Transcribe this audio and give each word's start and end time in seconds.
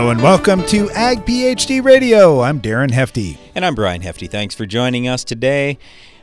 Hello 0.00 0.12
and 0.12 0.22
welcome 0.22 0.64
to 0.68 0.90
Ag 0.92 1.26
PhD 1.26 1.84
Radio. 1.84 2.40
I'm 2.40 2.58
Darren 2.58 2.90
Hefty. 2.90 3.38
And 3.54 3.66
I'm 3.66 3.74
Brian 3.74 4.00
Hefty. 4.00 4.28
Thanks 4.28 4.54
for 4.54 4.64
joining 4.64 5.06
us 5.06 5.24
today. 5.24 5.76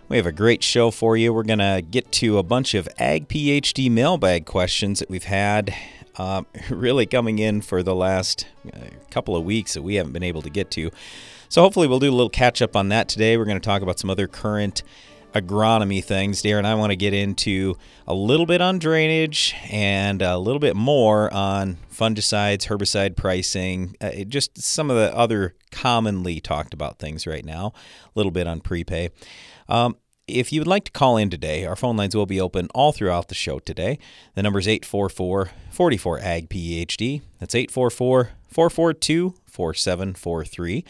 We 0.10 0.18
have 0.18 0.26
a 0.26 0.32
great 0.32 0.64
show 0.64 0.90
for 0.90 1.16
you. 1.16 1.32
We're 1.32 1.44
going 1.44 1.60
to 1.60 1.84
get 1.88 2.12
to 2.14 2.40
a 2.40 2.44
bunch 2.44 2.74
of 2.74 2.90
Ag 2.98 3.28
PhD 3.28 3.92
mailbag 3.92 4.48
questions 4.48 4.98
that 4.98 5.12
we've 5.12 5.26
had 5.26 5.76
uh, 6.16 6.42
really 6.72 7.06
coming 7.06 7.38
in 7.38 7.62
for 7.62 7.84
the 7.84 7.94
last 7.94 8.48
uh, 8.74 8.80
couple 9.12 9.36
of 9.36 9.44
weeks 9.44 9.76
that 9.76 9.84
we 9.84 9.94
haven't 9.94 10.14
been 10.14 10.24
able 10.24 10.42
to 10.42 10.50
get 10.50 10.72
to. 10.72 10.90
So 11.48 11.62
hopefully 11.62 11.88
we'll 11.88 12.00
do 12.00 12.10
a 12.10 12.18
little 12.18 12.32
catch 12.32 12.64
up 12.64 12.76
on 12.76 12.90
that 12.90 13.08
today. 13.08 13.38
We're 13.38 13.46
going 13.46 13.62
to 13.62 13.64
talk 13.64 13.84
about 13.84 14.00
some 14.00 14.10
other 14.10 14.28
current 14.28 14.82
agronomy 15.40 16.04
things. 16.04 16.42
Darren, 16.42 16.66
I 16.66 16.76
want 16.76 16.92
to 16.92 16.96
get 16.96 17.14
into 17.14 17.78
a 18.06 18.14
little 18.14 18.46
bit 18.46 18.62
on 18.62 18.80
drainage 18.80 19.56
and 19.70 20.22
a 20.22 20.38
little 20.38 20.60
bit 20.60 20.76
more 20.76 21.34
on 21.34 21.78
fungicides, 21.92 22.68
herbicide 22.68 23.16
pricing, 23.16 23.96
uh, 24.02 24.12
just 24.28 24.62
some 24.62 24.90
of 24.90 24.98
the 24.98 25.16
other 25.16 25.56
commonly 25.72 26.40
talked 26.40 26.74
about 26.74 27.00
things 27.00 27.26
right 27.26 27.46
now, 27.46 27.74
a 28.06 28.10
little 28.16 28.32
bit 28.32 28.48
on 28.48 28.62
prepay. 28.62 29.10
Um, 29.70 29.96
if 30.28 30.52
you 30.52 30.60
would 30.60 30.68
like 30.68 30.84
to 30.84 30.92
call 30.92 31.18
in 31.18 31.30
today, 31.30 31.66
our 31.66 31.76
phone 31.76 31.96
lines 31.96 32.16
will 32.16 32.26
be 32.26 32.42
open 32.42 32.68
all 32.76 32.92
throughout 32.92 33.30
the 33.30 33.36
show 33.36 33.60
today. 33.60 33.98
The 34.36 34.44
number 34.44 34.60
is 34.60 34.68
844 34.68 35.52
44 35.72 36.20
AG 36.20 36.48
PhD. 36.48 37.22
That's 37.40 37.56
844 37.56 38.32
442 38.50 39.36
4743. 39.46 40.84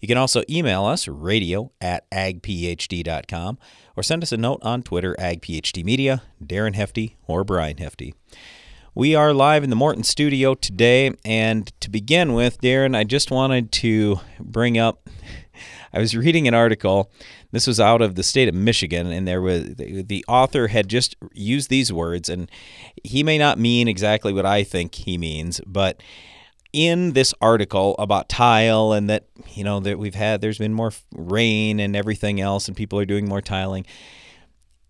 You 0.00 0.06
can 0.06 0.16
also 0.16 0.42
email 0.48 0.84
us, 0.84 1.08
radio 1.08 1.72
at 1.80 2.08
agphd.com, 2.10 3.58
or 3.96 4.02
send 4.04 4.22
us 4.22 4.30
a 4.30 4.36
note 4.36 4.60
on 4.62 4.84
Twitter, 4.84 5.16
agphdmedia, 5.18 6.20
Darren 6.40 6.76
Hefty, 6.76 7.16
or 7.26 7.42
Brian 7.42 7.78
Hefty. 7.78 8.14
We 8.94 9.16
are 9.16 9.32
live 9.32 9.64
in 9.64 9.70
the 9.70 9.76
Morton 9.76 10.04
studio 10.04 10.54
today, 10.54 11.10
and 11.24 11.72
to 11.80 11.90
begin 11.90 12.34
with, 12.34 12.60
Darren, 12.60 12.96
I 12.96 13.02
just 13.02 13.32
wanted 13.32 13.72
to 13.72 14.20
bring 14.38 14.78
up. 14.78 15.08
I 15.92 15.98
was 15.98 16.16
reading 16.16 16.46
an 16.46 16.54
article. 16.54 17.10
This 17.50 17.66
was 17.66 17.80
out 17.80 18.00
of 18.00 18.14
the 18.14 18.22
state 18.22 18.48
of 18.48 18.54
Michigan, 18.54 19.08
and 19.08 19.26
there 19.26 19.42
was 19.42 19.74
the 19.74 20.24
author 20.28 20.68
had 20.68 20.86
just 20.86 21.16
used 21.32 21.70
these 21.70 21.92
words, 21.92 22.28
and 22.28 22.48
he 23.02 23.24
may 23.24 23.36
not 23.36 23.58
mean 23.58 23.88
exactly 23.88 24.32
what 24.32 24.46
I 24.46 24.62
think 24.62 24.94
he 24.94 25.18
means, 25.18 25.60
but 25.66 26.00
in 26.78 27.12
this 27.12 27.34
article 27.40 27.96
about 27.98 28.28
tile 28.28 28.92
and 28.92 29.10
that 29.10 29.26
you 29.50 29.64
know 29.64 29.80
that 29.80 29.98
we've 29.98 30.14
had 30.14 30.40
there's 30.40 30.58
been 30.58 30.72
more 30.72 30.92
rain 31.12 31.80
and 31.80 31.96
everything 31.96 32.40
else 32.40 32.68
and 32.68 32.76
people 32.76 33.00
are 33.00 33.04
doing 33.04 33.28
more 33.28 33.42
tiling. 33.42 33.84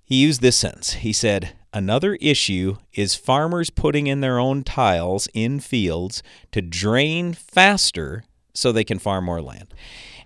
He 0.05 0.17
used 0.17 0.43
this 0.43 0.57
sentence. 0.57 0.93
He 0.93 1.15
said 1.15 1.55
another 1.73 2.17
issue 2.21 2.77
is 2.93 3.15
farmers 3.15 3.71
putting 3.71 4.07
in 4.07 4.21
their 4.21 4.39
own 4.39 4.65
tiles 4.65 5.31
in 5.33 5.61
fields 5.61 6.23
to 6.53 6.61
drain 6.61 7.33
faster 7.33 8.25
so 8.53 8.71
they 8.71 8.85
can 8.85 8.99
farm 8.99 9.25
more 9.25 9.41
land. 9.41 9.73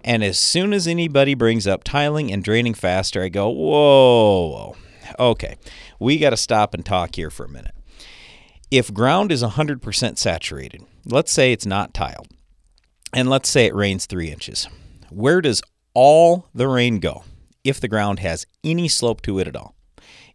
And 0.03 0.25
as 0.25 0.41
soon 0.41 0.73
as 0.73 0.89
anybody 0.89 1.35
brings 1.35 1.69
up 1.69 1.85
tiling 1.85 2.33
and 2.33 2.43
draining 2.43 2.75
faster 2.75 3.23
i 3.23 3.29
go 3.29 3.49
whoa, 3.49 4.49
whoa. 4.49 4.77
okay. 5.31 5.59
We 6.01 6.19
got 6.19 6.31
to 6.31 6.37
stop 6.37 6.75
and 6.75 6.85
talk 6.85 7.15
here 7.15 7.31
for 7.31 7.45
a 7.45 7.49
minute. 7.49 7.75
If 8.73 8.93
ground 8.93 9.31
is 9.31 9.45
100% 9.45 10.19
saturated, 10.19 10.83
let's 11.05 11.33
say 11.33 11.53
it's 11.53 11.67
not 11.67 11.95
tiled, 11.95 12.29
and 13.13 13.29
let's 13.29 13.49
say 13.49 13.67
it 13.67 13.75
rains 13.75 14.07
three 14.07 14.31
inches, 14.31 14.69
where 15.11 15.41
does 15.41 15.63
all 15.95 16.49
the 16.55 16.69
rain 16.69 16.99
go 16.99 17.25
if 17.65 17.81
the 17.81 17.89
ground 17.89 18.19
has 18.21 18.47
any 18.65 18.89
slope 18.89 19.23
to 19.23 19.39
it 19.39 19.49
at 19.49 19.57
all? 19.57 19.75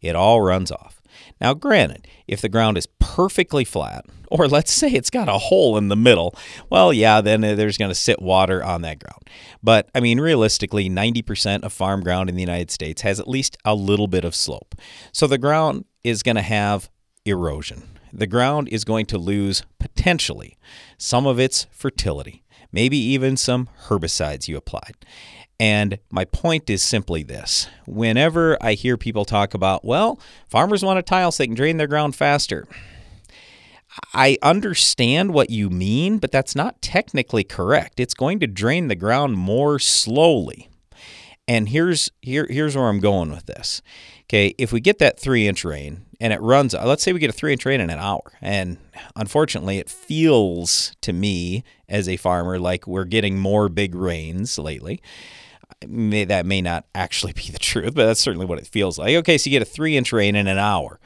It 0.01 0.15
all 0.15 0.41
runs 0.41 0.71
off. 0.71 1.01
Now, 1.41 1.53
granted, 1.53 2.07
if 2.27 2.41
the 2.41 2.49
ground 2.49 2.77
is 2.77 2.87
perfectly 2.99 3.63
flat, 3.63 4.05
or 4.31 4.47
let's 4.47 4.71
say 4.71 4.89
it's 4.89 5.09
got 5.09 5.29
a 5.29 5.37
hole 5.37 5.77
in 5.77 5.87
the 5.87 5.95
middle, 5.95 6.35
well, 6.69 6.91
yeah, 6.91 7.21
then 7.21 7.43
uh, 7.43 7.55
there's 7.55 7.77
going 7.77 7.89
to 7.91 7.95
sit 7.95 8.21
water 8.21 8.63
on 8.63 8.81
that 8.81 8.99
ground. 8.99 9.29
But 9.63 9.89
I 9.95 9.99
mean, 9.99 10.19
realistically, 10.19 10.89
90% 10.89 11.63
of 11.63 11.71
farm 11.73 12.01
ground 12.01 12.29
in 12.29 12.35
the 12.35 12.41
United 12.41 12.71
States 12.71 13.01
has 13.01 13.19
at 13.19 13.27
least 13.27 13.57
a 13.63 13.73
little 13.73 14.07
bit 14.07 14.25
of 14.25 14.35
slope. 14.35 14.75
So 15.11 15.27
the 15.27 15.37
ground 15.37 15.85
is 16.03 16.23
going 16.23 16.35
to 16.35 16.41
have 16.41 16.89
erosion 17.25 17.96
the 18.13 18.27
ground 18.27 18.69
is 18.69 18.83
going 18.83 19.05
to 19.07 19.17
lose 19.17 19.63
potentially 19.79 20.57
some 20.97 21.25
of 21.25 21.39
its 21.39 21.67
fertility, 21.71 22.43
maybe 22.71 22.97
even 22.97 23.37
some 23.37 23.69
herbicides 23.87 24.47
you 24.47 24.57
applied. 24.57 24.95
And 25.59 25.97
my 26.11 26.25
point 26.25 26.69
is 26.69 26.83
simply 26.83 27.23
this 27.23 27.67
whenever 27.85 28.57
I 28.61 28.73
hear 28.73 28.97
people 28.97 29.25
talk 29.25 29.53
about, 29.53 29.83
well, 29.83 30.19
farmers 30.47 30.83
want 30.83 30.99
a 30.99 31.03
tile 31.03 31.31
so 31.31 31.41
they 31.41 31.47
can 31.47 31.55
drain 31.55 31.77
their 31.77 31.87
ground 31.87 32.15
faster. 32.15 32.67
I 34.13 34.37
understand 34.43 35.33
what 35.33 35.49
you 35.49 35.69
mean, 35.69 36.19
but 36.19 36.31
that's 36.31 36.55
not 36.55 36.81
technically 36.81 37.43
correct. 37.43 37.99
It's 37.99 38.13
going 38.13 38.39
to 38.41 38.47
drain 38.47 38.87
the 38.87 38.95
ground 38.95 39.35
more 39.37 39.79
slowly. 39.79 40.69
And 41.47 41.69
here's 41.69 42.11
here 42.21 42.45
here's 42.49 42.75
where 42.75 42.89
I'm 42.89 42.99
going 42.99 43.31
with 43.31 43.45
this. 43.45 43.81
Okay, 44.29 44.53
if 44.57 44.73
we 44.73 44.81
get 44.81 44.99
that 44.99 45.17
three 45.17 45.47
inch 45.47 45.63
rain 45.63 46.05
and 46.19 46.33
it 46.33 46.41
runs, 46.41 46.75
uh, 46.75 46.85
let's 46.85 47.01
say 47.01 47.13
we 47.13 47.19
get 47.19 47.29
a 47.29 47.33
three 47.33 47.53
inch 47.53 47.65
rain 47.65 47.79
in 47.79 47.89
an 47.89 47.99
hour, 47.99 48.33
and 48.41 48.77
unfortunately, 49.15 49.77
it 49.77 49.89
feels 49.89 50.93
to 51.01 51.13
me 51.13 51.63
as 51.87 52.09
a 52.09 52.17
farmer 52.17 52.59
like 52.59 52.85
we're 52.87 53.05
getting 53.05 53.39
more 53.39 53.69
big 53.69 53.95
rains 53.95 54.57
lately. 54.57 55.01
May, 55.87 56.25
that 56.25 56.45
may 56.45 56.61
not 56.61 56.85
actually 56.93 57.33
be 57.33 57.49
the 57.51 57.59
truth, 57.59 57.95
but 57.95 58.05
that's 58.05 58.19
certainly 58.19 58.45
what 58.45 58.59
it 58.59 58.67
feels 58.67 58.97
like. 58.97 59.15
Okay, 59.15 59.37
so 59.37 59.49
you 59.49 59.57
get 59.57 59.67
a 59.67 59.71
three 59.71 59.95
inch 59.95 60.11
rain 60.11 60.35
in 60.35 60.47
an 60.47 60.57
hour. 60.57 60.99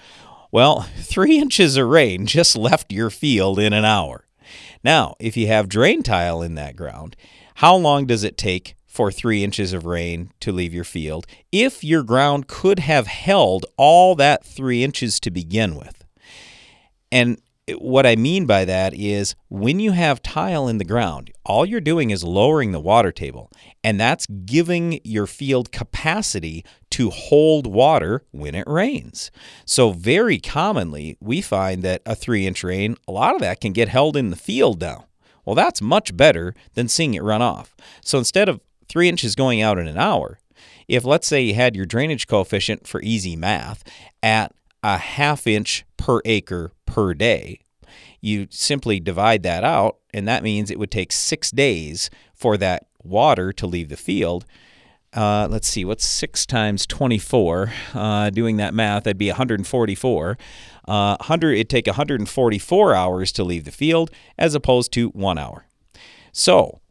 Well, 0.51 0.81
three 0.97 1.37
inches 1.37 1.77
of 1.77 1.87
rain 1.87 2.25
just 2.25 2.57
left 2.57 2.91
your 2.91 3.11
field 3.11 3.59
in 3.59 3.71
an 3.71 3.85
hour. 3.85 4.25
Now, 4.83 5.15
if 5.19 5.37
you 5.37 5.45
have 5.45 5.69
drain 5.69 6.01
tile 6.01 6.41
in 6.41 6.55
that 6.55 6.75
ground, 6.75 7.15
how 7.55 7.75
long 7.75 8.07
does 8.07 8.23
it 8.23 8.35
take 8.35 8.73
for 8.91 9.09
three 9.09 9.41
inches 9.41 9.71
of 9.71 9.85
rain 9.85 10.33
to 10.41 10.51
leave 10.51 10.73
your 10.73 10.83
field 10.83 11.25
if 11.49 11.81
your 11.81 12.03
ground 12.03 12.47
could 12.47 12.77
have 12.79 13.07
held 13.07 13.65
all 13.77 14.15
that 14.15 14.43
three 14.43 14.83
inches 14.83 15.17
to 15.17 15.31
begin 15.31 15.77
with. 15.77 16.03
And 17.09 17.41
what 17.77 18.05
I 18.05 18.17
mean 18.17 18.45
by 18.45 18.65
that 18.65 18.93
is 18.93 19.33
when 19.47 19.79
you 19.79 19.93
have 19.93 20.21
tile 20.21 20.67
in 20.67 20.77
the 20.77 20.83
ground, 20.83 21.31
all 21.45 21.65
you're 21.65 21.79
doing 21.79 22.09
is 22.09 22.25
lowering 22.25 22.73
the 22.73 22.81
water 22.81 23.13
table, 23.13 23.49
and 23.81 23.97
that's 23.97 24.25
giving 24.25 24.99
your 25.05 25.25
field 25.25 25.71
capacity 25.71 26.65
to 26.89 27.11
hold 27.11 27.67
water 27.67 28.25
when 28.31 28.55
it 28.55 28.67
rains. 28.67 29.31
So, 29.63 29.91
very 29.91 30.37
commonly, 30.37 31.15
we 31.21 31.39
find 31.39 31.81
that 31.83 32.01
a 32.05 32.13
three 32.13 32.45
inch 32.45 32.61
rain, 32.61 32.97
a 33.07 33.13
lot 33.13 33.35
of 33.35 33.41
that 33.41 33.61
can 33.61 33.71
get 33.71 33.87
held 33.87 34.17
in 34.17 34.31
the 34.31 34.35
field 34.35 34.81
now. 34.81 35.05
Well, 35.45 35.55
that's 35.55 35.81
much 35.81 36.15
better 36.15 36.53
than 36.73 36.87
seeing 36.87 37.13
it 37.13 37.23
run 37.23 37.41
off. 37.41 37.75
So 38.01 38.17
instead 38.17 38.49
of 38.49 38.59
three 38.91 39.07
inches 39.07 39.35
going 39.35 39.61
out 39.61 39.79
in 39.79 39.87
an 39.87 39.97
hour, 39.97 40.37
if 40.87 41.05
let's 41.05 41.25
say 41.25 41.41
you 41.41 41.53
had 41.53 41.77
your 41.77 41.85
drainage 41.85 42.27
coefficient 42.27 42.85
for 42.85 43.01
easy 43.01 43.37
math 43.37 43.83
at 44.21 44.53
a 44.83 44.97
half 44.97 45.47
inch 45.47 45.85
per 45.95 46.19
acre 46.25 46.73
per 46.85 47.13
day, 47.13 47.61
you 48.19 48.47
simply 48.49 48.99
divide 48.99 49.43
that 49.43 49.63
out, 49.63 49.97
and 50.13 50.27
that 50.27 50.43
means 50.43 50.69
it 50.69 50.77
would 50.77 50.91
take 50.91 51.13
six 51.13 51.51
days 51.51 52.09
for 52.35 52.57
that 52.57 52.87
water 53.01 53.53
to 53.53 53.65
leave 53.65 53.87
the 53.87 53.95
field. 53.95 54.45
Uh, 55.13 55.47
let's 55.49 55.69
see, 55.69 55.85
what's 55.85 56.05
six 56.05 56.45
times 56.45 56.85
24? 56.85 57.71
Uh, 57.93 58.29
doing 58.29 58.57
that 58.57 58.73
math, 58.73 59.03
that'd 59.05 59.17
be 59.17 59.29
144. 59.29 60.37
Uh, 60.85 61.15
100, 61.17 61.53
it'd 61.53 61.69
take 61.69 61.87
144 61.87 62.93
hours 62.93 63.31
to 63.31 63.43
leave 63.45 63.63
the 63.63 63.71
field 63.71 64.11
as 64.37 64.53
opposed 64.53 64.91
to 64.91 65.07
one 65.09 65.37
hour. 65.37 65.65
So, 66.33 66.81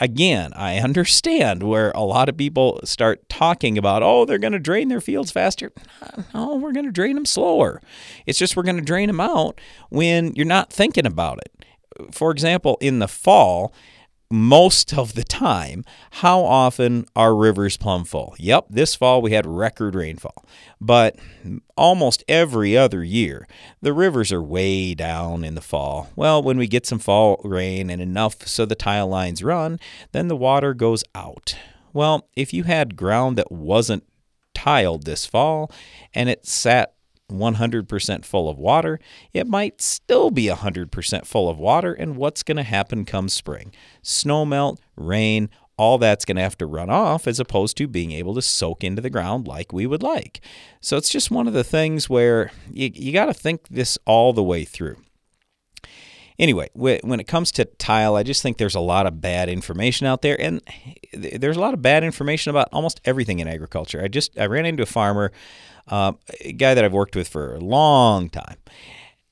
again, 0.00 0.52
I 0.56 0.78
understand 0.78 1.62
where 1.62 1.90
a 1.92 2.00
lot 2.00 2.28
of 2.28 2.36
people 2.36 2.80
start 2.84 3.28
talking 3.28 3.76
about, 3.78 4.02
oh, 4.02 4.24
they're 4.24 4.38
going 4.38 4.54
to 4.54 4.58
drain 4.58 4.88
their 4.88 5.00
fields 5.00 5.30
faster. 5.30 5.72
No, 6.34 6.56
we're 6.56 6.72
going 6.72 6.86
to 6.86 6.92
drain 6.92 7.16
them 7.16 7.26
slower. 7.26 7.80
It's 8.24 8.38
just 8.38 8.56
we're 8.56 8.62
going 8.62 8.76
to 8.76 8.82
drain 8.82 9.08
them 9.08 9.20
out 9.20 9.60
when 9.88 10.34
you're 10.34 10.46
not 10.46 10.72
thinking 10.72 11.06
about 11.06 11.38
it. 11.38 12.14
For 12.14 12.30
example, 12.30 12.78
in 12.80 13.00
the 13.00 13.08
fall, 13.08 13.72
most 14.30 14.96
of 14.96 15.14
the 15.14 15.24
time, 15.24 15.84
how 16.10 16.40
often 16.40 17.04
are 17.16 17.34
rivers 17.34 17.76
plumb 17.76 18.04
full? 18.04 18.34
Yep, 18.38 18.66
this 18.70 18.94
fall 18.94 19.20
we 19.20 19.32
had 19.32 19.44
record 19.44 19.94
rainfall. 19.94 20.44
But 20.80 21.16
almost 21.76 22.22
every 22.28 22.76
other 22.76 23.02
year, 23.02 23.48
the 23.82 23.92
rivers 23.92 24.30
are 24.30 24.42
way 24.42 24.94
down 24.94 25.42
in 25.44 25.56
the 25.56 25.60
fall. 25.60 26.10
Well, 26.14 26.42
when 26.42 26.58
we 26.58 26.68
get 26.68 26.86
some 26.86 27.00
fall 27.00 27.40
rain 27.42 27.90
and 27.90 28.00
enough 28.00 28.46
so 28.46 28.64
the 28.64 28.76
tile 28.76 29.08
lines 29.08 29.42
run, 29.42 29.80
then 30.12 30.28
the 30.28 30.36
water 30.36 30.74
goes 30.74 31.02
out. 31.14 31.56
Well, 31.92 32.28
if 32.36 32.54
you 32.54 32.62
had 32.64 32.96
ground 32.96 33.36
that 33.36 33.50
wasn't 33.50 34.04
tiled 34.54 35.04
this 35.04 35.26
fall 35.26 35.72
and 36.14 36.28
it 36.28 36.46
sat 36.46 36.94
100% 37.30 38.24
full 38.24 38.48
of 38.48 38.58
water, 38.58 39.00
it 39.32 39.46
might 39.46 39.80
still 39.80 40.30
be 40.30 40.46
100% 40.46 41.26
full 41.26 41.48
of 41.48 41.58
water. 41.58 41.92
And 41.92 42.16
what's 42.16 42.42
going 42.42 42.56
to 42.56 42.62
happen 42.62 43.04
come 43.04 43.28
spring? 43.28 43.72
Snow 44.02 44.44
melt, 44.44 44.80
rain, 44.96 45.48
all 45.76 45.96
that's 45.96 46.26
going 46.26 46.36
to 46.36 46.42
have 46.42 46.58
to 46.58 46.66
run 46.66 46.90
off 46.90 47.26
as 47.26 47.40
opposed 47.40 47.74
to 47.78 47.88
being 47.88 48.12
able 48.12 48.34
to 48.34 48.42
soak 48.42 48.84
into 48.84 49.00
the 49.00 49.08
ground 49.08 49.48
like 49.48 49.72
we 49.72 49.86
would 49.86 50.02
like. 50.02 50.40
So 50.82 50.98
it's 50.98 51.08
just 51.08 51.30
one 51.30 51.46
of 51.46 51.54
the 51.54 51.64
things 51.64 52.10
where 52.10 52.52
you, 52.70 52.90
you 52.92 53.12
got 53.12 53.26
to 53.26 53.34
think 53.34 53.66
this 53.68 53.96
all 54.04 54.34
the 54.34 54.42
way 54.42 54.64
through. 54.66 54.98
anyway, 56.40 56.68
when 56.74 57.20
it 57.20 57.28
comes 57.28 57.52
to 57.52 57.64
tile, 57.64 58.16
I 58.16 58.22
just 58.22 58.42
think 58.42 58.58
there's 58.58 58.74
a 58.74 58.80
lot 58.80 59.06
of 59.06 59.20
bad 59.20 59.48
information 59.48 60.06
out 60.06 60.22
there, 60.22 60.40
and 60.40 60.60
there's 61.12 61.56
a 61.56 61.60
lot 61.60 61.74
of 61.74 61.82
bad 61.82 62.02
information 62.02 62.50
about 62.50 62.68
almost 62.72 63.00
everything 63.04 63.38
in 63.38 63.46
agriculture. 63.46 64.02
I 64.02 64.08
just 64.08 64.38
I 64.38 64.46
ran 64.46 64.66
into 64.66 64.82
a 64.82 64.86
farmer, 64.86 65.32
uh, 65.90 66.12
a 66.40 66.52
guy 66.52 66.74
that 66.74 66.84
I've 66.84 66.92
worked 66.92 67.16
with 67.16 67.28
for 67.28 67.54
a 67.54 67.60
long 67.60 68.30
time. 68.30 68.56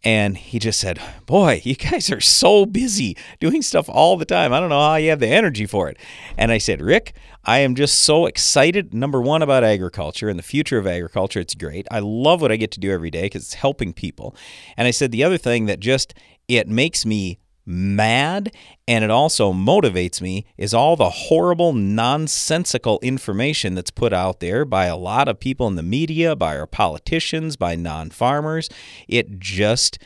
And 0.04 0.36
he 0.36 0.58
just 0.58 0.78
said, 0.80 1.00
Boy, 1.26 1.60
you 1.64 1.74
guys 1.74 2.10
are 2.10 2.20
so 2.20 2.66
busy 2.66 3.16
doing 3.40 3.62
stuff 3.62 3.88
all 3.88 4.16
the 4.16 4.24
time. 4.24 4.52
I 4.52 4.60
don't 4.60 4.68
know 4.68 4.80
how 4.80 4.96
you 4.96 5.10
have 5.10 5.20
the 5.20 5.28
energy 5.28 5.66
for 5.66 5.88
it. 5.88 5.96
And 6.36 6.52
I 6.52 6.58
said, 6.58 6.80
Rick, 6.80 7.14
I 7.44 7.58
am 7.58 7.74
just 7.74 8.00
so 8.00 8.26
excited, 8.26 8.94
number 8.94 9.20
one, 9.20 9.42
about 9.42 9.64
agriculture 9.64 10.28
and 10.28 10.38
the 10.38 10.44
future 10.44 10.78
of 10.78 10.86
agriculture. 10.86 11.40
It's 11.40 11.54
great. 11.54 11.86
I 11.90 11.98
love 12.00 12.40
what 12.40 12.52
I 12.52 12.56
get 12.56 12.70
to 12.72 12.80
do 12.80 12.92
every 12.92 13.10
day 13.10 13.22
because 13.22 13.42
it's 13.42 13.54
helping 13.54 13.92
people. 13.92 14.36
And 14.76 14.86
I 14.86 14.92
said, 14.92 15.10
the 15.10 15.24
other 15.24 15.38
thing 15.38 15.66
that 15.66 15.80
just, 15.80 16.14
it 16.46 16.68
makes 16.68 17.04
me 17.04 17.38
mad 17.68 18.50
and 18.86 19.04
it 19.04 19.10
also 19.10 19.52
motivates 19.52 20.22
me 20.22 20.46
is 20.56 20.72
all 20.72 20.96
the 20.96 21.10
horrible 21.10 21.74
nonsensical 21.74 22.98
information 23.02 23.74
that's 23.74 23.90
put 23.90 24.12
out 24.12 24.40
there 24.40 24.64
by 24.64 24.86
a 24.86 24.96
lot 24.96 25.28
of 25.28 25.38
people 25.38 25.66
in 25.66 25.74
the 25.74 25.82
media 25.82 26.34
by 26.34 26.56
our 26.56 26.66
politicians 26.66 27.56
by 27.56 27.76
non-farmers 27.76 28.70
it 29.06 29.38
just 29.38 29.98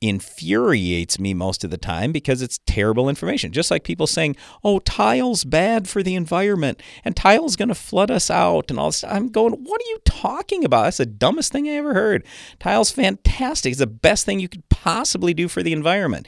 infuriates 0.00 1.18
me 1.18 1.34
most 1.34 1.62
of 1.62 1.70
the 1.70 1.76
time 1.76 2.10
because 2.10 2.40
it's 2.40 2.60
terrible 2.64 3.08
information. 3.08 3.52
Just 3.52 3.70
like 3.70 3.84
people 3.84 4.06
saying, 4.06 4.34
"Oh, 4.64 4.78
tile's 4.78 5.44
bad 5.44 5.88
for 5.88 6.02
the 6.02 6.14
environment 6.14 6.80
and 7.04 7.14
tile's 7.14 7.56
going 7.56 7.68
to 7.68 7.74
flood 7.74 8.10
us 8.10 8.30
out 8.30 8.70
and 8.70 8.80
all 8.80 8.88
this." 8.88 9.04
I'm 9.04 9.28
going, 9.28 9.52
"What 9.52 9.80
are 9.80 9.90
you 9.90 9.98
talking 10.06 10.64
about? 10.64 10.84
That's 10.84 10.96
the 10.96 11.06
dumbest 11.06 11.52
thing 11.52 11.68
I 11.68 11.72
ever 11.72 11.92
heard. 11.92 12.24
Tile's 12.58 12.90
fantastic. 12.90 13.72
It's 13.72 13.78
the 13.78 13.86
best 13.86 14.24
thing 14.24 14.40
you 14.40 14.48
could 14.48 14.68
possibly 14.70 15.34
do 15.34 15.48
for 15.48 15.62
the 15.62 15.72
environment." 15.72 16.26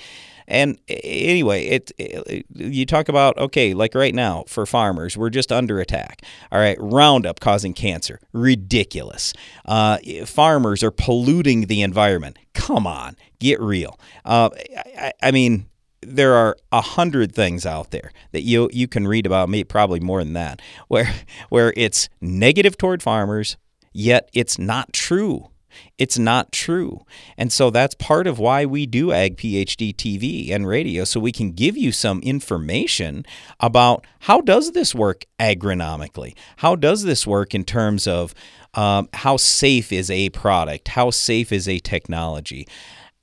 And 0.53 0.79
anyway, 0.87 1.65
it, 1.65 1.93
it, 1.97 2.45
you 2.55 2.85
talk 2.85 3.09
about 3.09 3.39
okay, 3.39 3.73
like 3.73 3.95
right 3.95 4.15
now 4.15 4.45
for 4.47 4.67
farmers, 4.67 5.17
we're 5.17 5.31
just 5.31 5.51
under 5.51 5.81
attack. 5.81 6.23
All 6.53 6.59
right, 6.59 6.77
Roundup 6.79 7.41
causing 7.41 7.73
cancer, 7.73 8.21
ridiculous. 8.35 9.33
Uh, 9.65 9.97
farmers 10.27 10.83
are 10.83 10.91
polluting 10.91 11.69
the 11.69 11.81
environment. 11.81 12.39
Come 12.53 12.87
on, 12.87 13.17
get 13.39 13.63
real. 13.63 13.99
Uh, 14.27 14.51
I, 14.99 15.13
I 15.23 15.31
mean, 15.31 15.71
there 16.03 16.35
are 16.35 16.55
a 16.71 16.83
hundred 16.83 17.35
things 17.35 17.65
out 17.65 17.91
there 17.91 18.13
that 18.33 18.43
you 18.43 18.69
you 18.75 18.87
can 18.87 19.09
read 19.09 19.25
about 19.25 19.49
me 19.49 19.65
probably 19.65 20.01
more 20.01 20.23
than 20.23 20.35
that 20.35 20.61
where 20.89 21.15
where 21.49 21.73
it's 21.79 22.11
negative 22.21 22.77
toward 22.77 23.03
farmers 23.03 23.57
yet 23.95 24.29
it's 24.35 24.59
not 24.59 24.93
true 24.93 25.49
it's 25.99 26.19
not 26.19 26.53
true. 26.53 27.05
And 27.37 27.53
so 27.53 27.71
that's 27.71 27.95
part 27.95 28.27
of 28.27 28.39
why 28.39 28.65
we 28.65 28.87
do 28.87 29.13
Ag 29.13 29.37
PhD 29.37 29.95
TV 29.95 30.51
and 30.51 30.67
radio 30.67 31.05
so 31.05 31.21
we 31.21 31.33
can 31.33 31.53
give 31.53 31.77
you 31.77 31.93
some 31.93 32.21
information 32.21 33.25
about 33.61 34.07
how 34.21 34.41
does 34.41 34.73
this 34.73 34.95
work 34.95 35.25
agronomically? 35.39 36.35
How 36.57 36.77
does 36.77 37.03
this 37.03 37.27
work 37.27 37.55
in 37.55 37.65
terms 37.65 38.07
of 38.07 38.35
um, 38.75 39.09
how 39.13 39.37
safe 39.37 39.93
is 39.93 40.11
a 40.11 40.31
product? 40.31 40.89
How 40.89 41.11
safe 41.11 41.53
is 41.53 41.69
a 41.69 41.79
technology? 41.79 42.67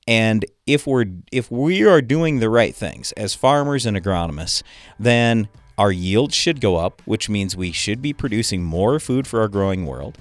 And 0.08 0.44
if 0.66 0.88
we're 0.88 1.06
if 1.32 1.52
we 1.52 1.86
are 1.86 2.02
doing 2.02 2.40
the 2.40 2.50
right 2.50 2.76
things 2.76 3.12
as 3.12 3.36
farmers 3.36 3.86
and 3.86 3.96
agronomists, 3.96 4.64
then 4.98 5.50
our 5.78 5.92
yield 5.92 6.34
should 6.34 6.60
go 6.60 6.76
up, 6.76 7.02
which 7.06 7.30
means 7.30 7.56
we 7.56 7.72
should 7.72 8.02
be 8.02 8.12
producing 8.12 8.64
more 8.64 9.00
food 9.00 9.26
for 9.26 9.40
our 9.40 9.48
growing 9.48 9.86
world 9.86 10.18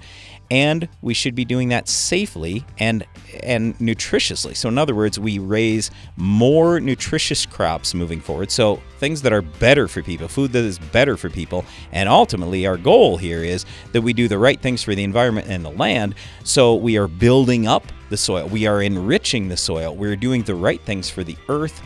and 0.51 0.89
we 1.03 1.15
should 1.15 1.35
be 1.35 1.45
doing 1.45 1.69
that 1.69 1.89
safely 1.89 2.65
and 2.79 3.05
and 3.43 3.77
nutritiously. 3.79 4.57
So 4.57 4.69
in 4.69 4.79
other 4.79 4.95
words, 4.95 5.19
we 5.19 5.39
raise 5.39 5.91
more 6.17 6.81
nutritious 6.81 7.47
crops 7.47 7.95
moving 7.95 8.21
forward. 8.21 8.51
So 8.51 8.77
things 8.99 9.23
that 9.23 9.33
are 9.33 9.43
better 9.43 9.89
for 9.89 10.03
people, 10.03 10.29
food 10.29 10.53
that 10.53 10.65
is 10.65 10.79
better 10.79 11.17
for 11.17 11.31
people, 11.31 11.65
and 11.93 12.09
ultimately 12.09 12.67
our 12.67 12.77
goal 12.77 13.17
here 13.17 13.45
is 13.45 13.67
that 13.93 14.03
we 14.03 14.13
do 14.13 14.29
the 14.29 14.39
right 14.39 14.61
things 14.61 14.83
for 14.83 14.95
the 14.95 15.05
environment 15.05 15.49
and 15.49 15.65
the 15.65 15.71
land. 15.71 16.15
So 16.45 16.75
we 16.75 16.97
are 16.97 17.09
building 17.09 17.67
up 17.67 17.85
the 18.09 18.17
soil. 18.17 18.49
We 18.49 18.67
are 18.67 18.83
enriching 18.83 19.49
the 19.49 19.57
soil. 19.57 19.95
We're 19.95 20.17
doing 20.17 20.43
the 20.43 20.55
right 20.55 20.81
things 20.81 21.11
for 21.11 21.23
the 21.23 21.37
earth 21.49 21.83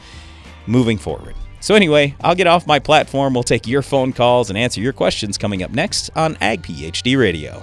moving 0.66 0.98
forward. 0.98 1.34
So, 1.60 1.76
anyway, 1.76 2.16
I'll 2.20 2.34
get 2.34 2.48
off 2.48 2.66
my 2.66 2.80
platform. 2.80 3.34
We'll 3.34 3.44
take 3.44 3.68
your 3.68 3.82
phone 3.82 4.12
calls 4.12 4.50
and 4.50 4.58
answer 4.58 4.80
your 4.80 4.92
questions 4.92 5.38
coming 5.38 5.62
up 5.62 5.70
next 5.70 6.10
on 6.16 6.36
Ag 6.40 6.62
PhD 6.62 7.16
Radio. 7.16 7.62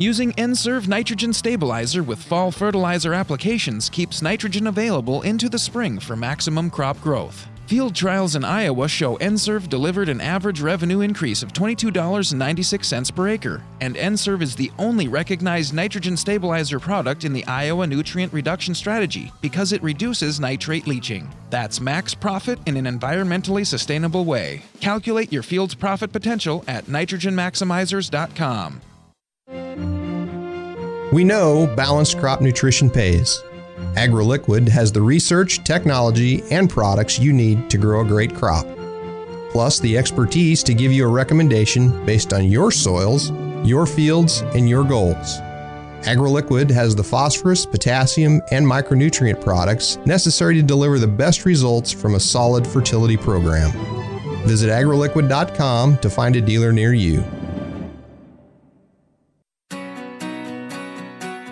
Using 0.00 0.32
N-Serve 0.38 0.86
nitrogen 0.86 1.32
stabilizer 1.32 2.04
with 2.04 2.22
fall 2.22 2.52
fertilizer 2.52 3.12
applications 3.12 3.90
keeps 3.90 4.22
nitrogen 4.22 4.68
available 4.68 5.22
into 5.22 5.48
the 5.48 5.58
spring 5.58 5.98
for 5.98 6.14
maximum 6.14 6.70
crop 6.70 7.00
growth. 7.00 7.48
Field 7.66 7.96
trials 7.96 8.36
in 8.36 8.44
Iowa 8.44 8.86
show 8.86 9.16
N-Serve 9.16 9.68
delivered 9.68 10.08
an 10.08 10.20
average 10.20 10.60
revenue 10.60 11.00
increase 11.00 11.42
of 11.42 11.52
$22.96 11.52 13.12
per 13.16 13.28
acre, 13.28 13.64
and 13.80 13.96
N-Serve 13.96 14.40
is 14.40 14.54
the 14.54 14.70
only 14.78 15.08
recognized 15.08 15.74
nitrogen 15.74 16.16
stabilizer 16.16 16.78
product 16.78 17.24
in 17.24 17.32
the 17.32 17.44
Iowa 17.46 17.84
nutrient 17.84 18.32
reduction 18.32 18.76
strategy 18.76 19.32
because 19.40 19.72
it 19.72 19.82
reduces 19.82 20.38
nitrate 20.38 20.86
leaching. 20.86 21.28
That's 21.50 21.80
max 21.80 22.14
profit 22.14 22.60
in 22.66 22.76
an 22.76 22.84
environmentally 22.84 23.66
sustainable 23.66 24.24
way. 24.24 24.62
Calculate 24.80 25.32
your 25.32 25.42
field's 25.42 25.74
profit 25.74 26.12
potential 26.12 26.64
at 26.68 26.84
nitrogenmaximizers.com. 26.84 28.82
We 31.10 31.24
know 31.24 31.66
balanced 31.74 32.18
crop 32.18 32.40
nutrition 32.40 32.90
pays. 32.90 33.42
AgriLiquid 33.94 34.68
has 34.68 34.92
the 34.92 35.00
research, 35.00 35.64
technology, 35.64 36.42
and 36.50 36.68
products 36.68 37.18
you 37.18 37.32
need 37.32 37.70
to 37.70 37.78
grow 37.78 38.02
a 38.02 38.04
great 38.04 38.34
crop, 38.34 38.66
plus 39.50 39.80
the 39.80 39.96
expertise 39.96 40.62
to 40.64 40.74
give 40.74 40.92
you 40.92 41.06
a 41.06 41.10
recommendation 41.10 42.04
based 42.04 42.32
on 42.32 42.44
your 42.44 42.70
soils, 42.70 43.30
your 43.64 43.86
fields, 43.86 44.42
and 44.54 44.68
your 44.68 44.84
goals. 44.84 45.38
AgriLiquid 46.02 46.70
has 46.70 46.94
the 46.94 47.02
phosphorus, 47.02 47.66
potassium, 47.66 48.40
and 48.52 48.64
micronutrient 48.66 49.42
products 49.42 49.96
necessary 50.04 50.54
to 50.56 50.62
deliver 50.62 50.98
the 50.98 51.06
best 51.06 51.44
results 51.44 51.90
from 51.90 52.14
a 52.14 52.20
solid 52.20 52.66
fertility 52.66 53.16
program. 53.16 53.70
Visit 54.46 54.70
agriliquid.com 54.70 55.98
to 55.98 56.10
find 56.10 56.36
a 56.36 56.40
dealer 56.40 56.72
near 56.72 56.92
you. 56.92 57.24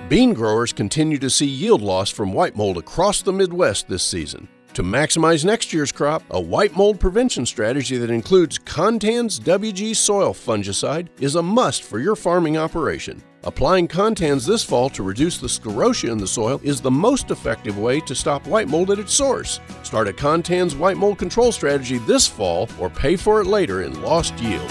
Bean 0.08 0.34
growers 0.34 0.72
continue 0.72 1.18
to 1.18 1.28
see 1.28 1.46
yield 1.46 1.82
loss 1.82 2.10
from 2.10 2.32
white 2.32 2.54
mold 2.54 2.78
across 2.78 3.22
the 3.22 3.32
Midwest 3.32 3.88
this 3.88 4.04
season. 4.04 4.46
To 4.74 4.84
maximize 4.84 5.44
next 5.44 5.72
year's 5.72 5.90
crop, 5.90 6.22
a 6.30 6.40
white 6.40 6.76
mold 6.76 7.00
prevention 7.00 7.44
strategy 7.44 7.96
that 7.96 8.10
includes 8.10 8.56
Contans 8.56 9.40
WG 9.40 9.96
soil 9.96 10.32
fungicide 10.32 11.08
is 11.18 11.34
a 11.34 11.42
must 11.42 11.82
for 11.82 11.98
your 11.98 12.14
farming 12.14 12.56
operation. 12.56 13.20
Applying 13.42 13.88
Contans 13.88 14.46
this 14.46 14.62
fall 14.62 14.88
to 14.90 15.02
reduce 15.02 15.38
the 15.38 15.48
sclerotia 15.48 16.12
in 16.12 16.18
the 16.18 16.26
soil 16.26 16.60
is 16.62 16.80
the 16.80 16.88
most 16.88 17.32
effective 17.32 17.76
way 17.76 17.98
to 18.02 18.14
stop 18.14 18.46
white 18.46 18.68
mold 18.68 18.92
at 18.92 19.00
its 19.00 19.12
source. 19.12 19.58
Start 19.82 20.06
a 20.06 20.12
Contans 20.12 20.78
white 20.78 20.98
mold 20.98 21.18
control 21.18 21.50
strategy 21.50 21.98
this 21.98 22.28
fall 22.28 22.68
or 22.78 22.88
pay 22.88 23.16
for 23.16 23.40
it 23.40 23.48
later 23.48 23.82
in 23.82 24.00
lost 24.02 24.38
yield. 24.38 24.70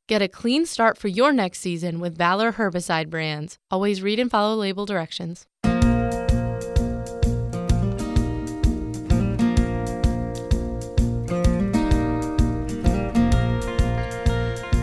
Get 0.11 0.21
a 0.21 0.27
clean 0.27 0.65
start 0.65 0.97
for 0.97 1.07
your 1.07 1.31
next 1.31 1.59
season 1.59 2.01
with 2.01 2.17
Valor 2.17 2.51
herbicide 2.51 3.09
brands. 3.09 3.57
Always 3.71 4.01
read 4.01 4.19
and 4.19 4.29
follow 4.29 4.57
label 4.57 4.85
directions. 4.85 5.47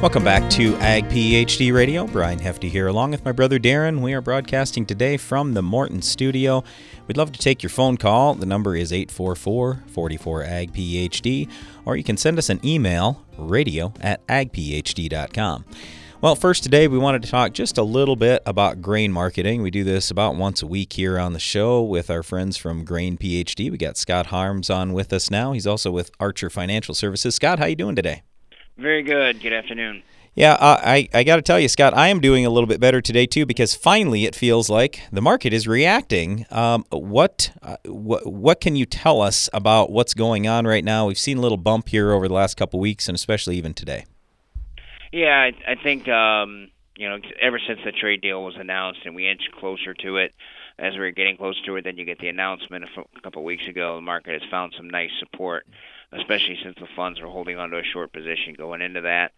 Welcome 0.01 0.25
back 0.25 0.49
to 0.53 0.77
Ag 0.77 1.05
PhD 1.11 1.75
Radio. 1.75 2.07
Brian 2.07 2.39
Hefty 2.39 2.71
here, 2.71 2.87
along 2.87 3.11
with 3.11 3.25
my 3.25 3.33
brother 3.33 3.59
Darren. 3.59 4.01
We 4.01 4.15
are 4.15 4.23
broadcasting 4.23 4.87
today 4.87 5.19
from 5.19 5.53
the 5.53 5.61
Morton 5.61 6.01
studio. 6.01 6.65
We'd 7.09 7.17
love 7.17 7.33
to 7.33 7.39
take 7.39 7.63
your 7.63 7.71
phone 7.71 7.97
call. 7.97 8.35
The 8.35 8.47
number 8.47 8.77
is 8.77 8.93
844 8.93 9.85
44 9.87 10.45
Ag 10.45 10.73
PhD, 10.75 11.51
or 11.87 11.97
you 11.97 12.05
can 12.05 12.19
send 12.19 12.39
us 12.39 12.51
an 12.51 12.61
email, 12.63 13.25
radio 13.39 13.95
at 14.01 14.25
agphd.com. 14.27 15.65
Well, 16.21 16.35
first 16.35 16.65
today 16.65 16.87
we 16.87 16.99
wanted 16.99 17.23
to 17.23 17.31
talk 17.31 17.55
just 17.55 17.79
a 17.79 17.83
little 17.83 18.17
bit 18.17 18.43
about 18.45 18.83
grain 18.83 19.11
marketing. 19.11 19.63
We 19.63 19.71
do 19.71 19.85
this 19.85 20.11
about 20.11 20.35
once 20.35 20.61
a 20.63 20.67
week 20.67 20.93
here 20.93 21.19
on 21.19 21.33
the 21.33 21.39
show 21.39 21.81
with 21.83 22.11
our 22.11 22.23
friends 22.23 22.57
from 22.59 22.85
Grain 22.85 23.17
PhD. 23.17 23.71
We 23.71 23.79
got 23.79 23.97
Scott 23.97 24.27
Harms 24.27 24.69
on 24.69 24.93
with 24.93 25.13
us 25.13 25.31
now. 25.31 25.53
He's 25.53 25.67
also 25.67 25.91
with 25.91 26.11
Archer 26.21 26.51
Financial 26.51 26.95
Services. 26.95 27.37
Scott, 27.37 27.59
how 27.59 27.67
are 27.67 27.69
you 27.69 27.77
doing 27.77 27.97
today? 27.97 28.23
Very 28.77 29.03
good. 29.03 29.41
Good 29.41 29.53
afternoon. 29.53 30.03
Yeah, 30.39 30.57
I, 30.61 31.09
I 31.13 31.25
got 31.25 31.35
to 31.35 31.43
tell 31.43 31.59
you, 31.59 31.67
Scott, 31.67 31.95
I 31.97 32.07
am 32.07 32.21
doing 32.21 32.47
a 32.47 32.51
little 32.51 32.69
bit 32.69 32.79
better 32.79 33.01
today 33.01 33.27
too 33.27 33.45
because 33.45 33.75
finally 33.75 34.25
it 34.25 34.37
feels 34.37 34.71
like 34.71 35.01
the 35.11 35.21
market 35.21 35.53
is 35.53 35.67
reacting. 35.67 36.47
Um, 36.53 36.85
what, 36.91 37.51
uh, 37.61 37.79
what 37.85 38.25
what 38.25 38.61
can 38.61 38.77
you 38.77 38.87
tell 38.87 39.21
us 39.21 39.51
about 39.53 39.91
what's 39.91 40.15
going 40.15 40.47
on 40.47 40.65
right 40.65 40.85
now? 40.85 41.09
We've 41.09 41.19
seen 41.19 41.39
a 41.39 41.41
little 41.41 41.57
bump 41.57 41.89
here 41.89 42.13
over 42.13 42.29
the 42.29 42.35
last 42.35 42.57
couple 42.57 42.79
weeks, 42.79 43.09
and 43.09 43.17
especially 43.17 43.57
even 43.57 43.75
today. 43.75 44.05
Yeah, 45.11 45.51
I, 45.51 45.73
I 45.73 45.75
think 45.75 46.07
um, 46.07 46.69
you 46.97 47.09
know 47.09 47.19
ever 47.43 47.59
since 47.67 47.81
the 47.85 47.91
trade 47.91 48.21
deal 48.21 48.45
was 48.45 48.55
announced 48.57 49.01
and 49.07 49.17
we 49.17 49.29
inch 49.29 49.43
closer 49.59 49.93
to 49.93 50.19
it, 50.19 50.35
as 50.79 50.93
we 50.93 51.01
are 51.01 51.11
getting 51.11 51.37
closer 51.37 51.59
to 51.67 51.75
it, 51.75 51.83
then 51.83 51.97
you 51.97 52.05
get 52.05 52.21
the 52.21 52.29
announcement 52.29 52.85
a 52.85 53.21
couple 53.23 53.43
of 53.43 53.45
weeks 53.45 53.67
ago. 53.69 53.97
The 53.97 54.03
market 54.03 54.41
has 54.41 54.51
found 54.53 54.73
some 54.77 54.89
nice 54.89 55.11
support, 55.19 55.67
especially 56.13 56.59
since 56.63 56.77
the 56.79 56.87
funds 56.95 57.19
are 57.19 57.27
holding 57.27 57.59
onto 57.59 57.77
a 57.77 57.83
short 57.83 58.13
position 58.13 58.55
going 58.57 58.83
into 58.83 59.01
that. 59.01 59.33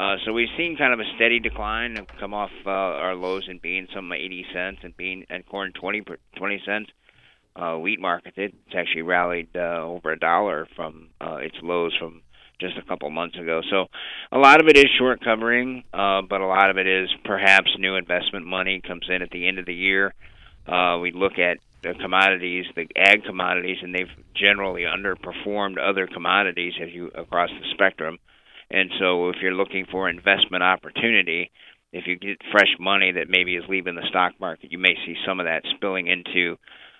Uh, 0.00 0.16
so 0.24 0.32
we've 0.32 0.48
seen 0.56 0.78
kind 0.78 0.94
of 0.94 1.00
a 1.00 1.04
steady 1.16 1.40
decline 1.40 1.98
and 1.98 2.08
come 2.18 2.32
off 2.32 2.50
uh, 2.64 2.70
our 2.70 3.14
lows 3.14 3.46
in 3.50 3.58
beans, 3.58 3.90
some 3.94 4.10
80 4.10 4.46
cents, 4.50 4.78
and 4.82 4.96
bean 4.96 5.26
and 5.28 5.44
corn 5.44 5.72
20 5.78 6.04
20 6.38 6.62
cents. 6.64 6.90
Uh, 7.54 7.76
wheat 7.76 8.00
market 8.00 8.32
it's 8.36 8.54
actually 8.74 9.02
rallied 9.02 9.48
uh, 9.54 9.82
over 9.82 10.12
a 10.12 10.18
dollar 10.18 10.66
from 10.74 11.10
uh, 11.20 11.36
its 11.36 11.56
lows 11.62 11.94
from 11.98 12.22
just 12.58 12.78
a 12.78 12.82
couple 12.82 13.10
months 13.10 13.36
ago. 13.36 13.60
So 13.68 13.88
a 14.32 14.38
lot 14.38 14.62
of 14.62 14.68
it 14.68 14.78
is 14.78 14.86
short 14.98 15.22
covering, 15.22 15.84
uh, 15.92 16.22
but 16.22 16.40
a 16.40 16.46
lot 16.46 16.70
of 16.70 16.78
it 16.78 16.86
is 16.86 17.10
perhaps 17.26 17.68
new 17.78 17.96
investment 17.96 18.46
money 18.46 18.80
comes 18.80 19.04
in 19.10 19.20
at 19.20 19.30
the 19.30 19.46
end 19.46 19.58
of 19.58 19.66
the 19.66 19.74
year. 19.74 20.14
Uh, 20.66 20.96
we 21.02 21.12
look 21.12 21.38
at 21.38 21.58
the 21.82 21.92
commodities, 22.00 22.64
the 22.74 22.86
ag 22.96 23.24
commodities, 23.24 23.78
and 23.82 23.94
they've 23.94 24.24
generally 24.34 24.84
underperformed 24.84 25.76
other 25.78 26.06
commodities 26.06 26.72
as 26.80 26.88
you 26.90 27.08
across 27.08 27.50
the 27.50 27.66
spectrum. 27.74 28.18
And 28.70 28.90
so 28.98 29.28
if 29.30 29.36
you're 29.42 29.54
looking 29.54 29.86
for 29.90 30.08
investment 30.08 30.62
opportunity, 30.62 31.50
if 31.92 32.06
you 32.06 32.16
get 32.16 32.38
fresh 32.52 32.74
money 32.78 33.12
that 33.12 33.28
maybe 33.28 33.56
is 33.56 33.64
leaving 33.68 33.96
the 33.96 34.06
stock 34.08 34.32
market, 34.38 34.70
you 34.70 34.78
may 34.78 34.94
see 35.06 35.16
some 35.26 35.40
of 35.40 35.46
that 35.46 35.62
spilling 35.74 36.06
into 36.06 36.56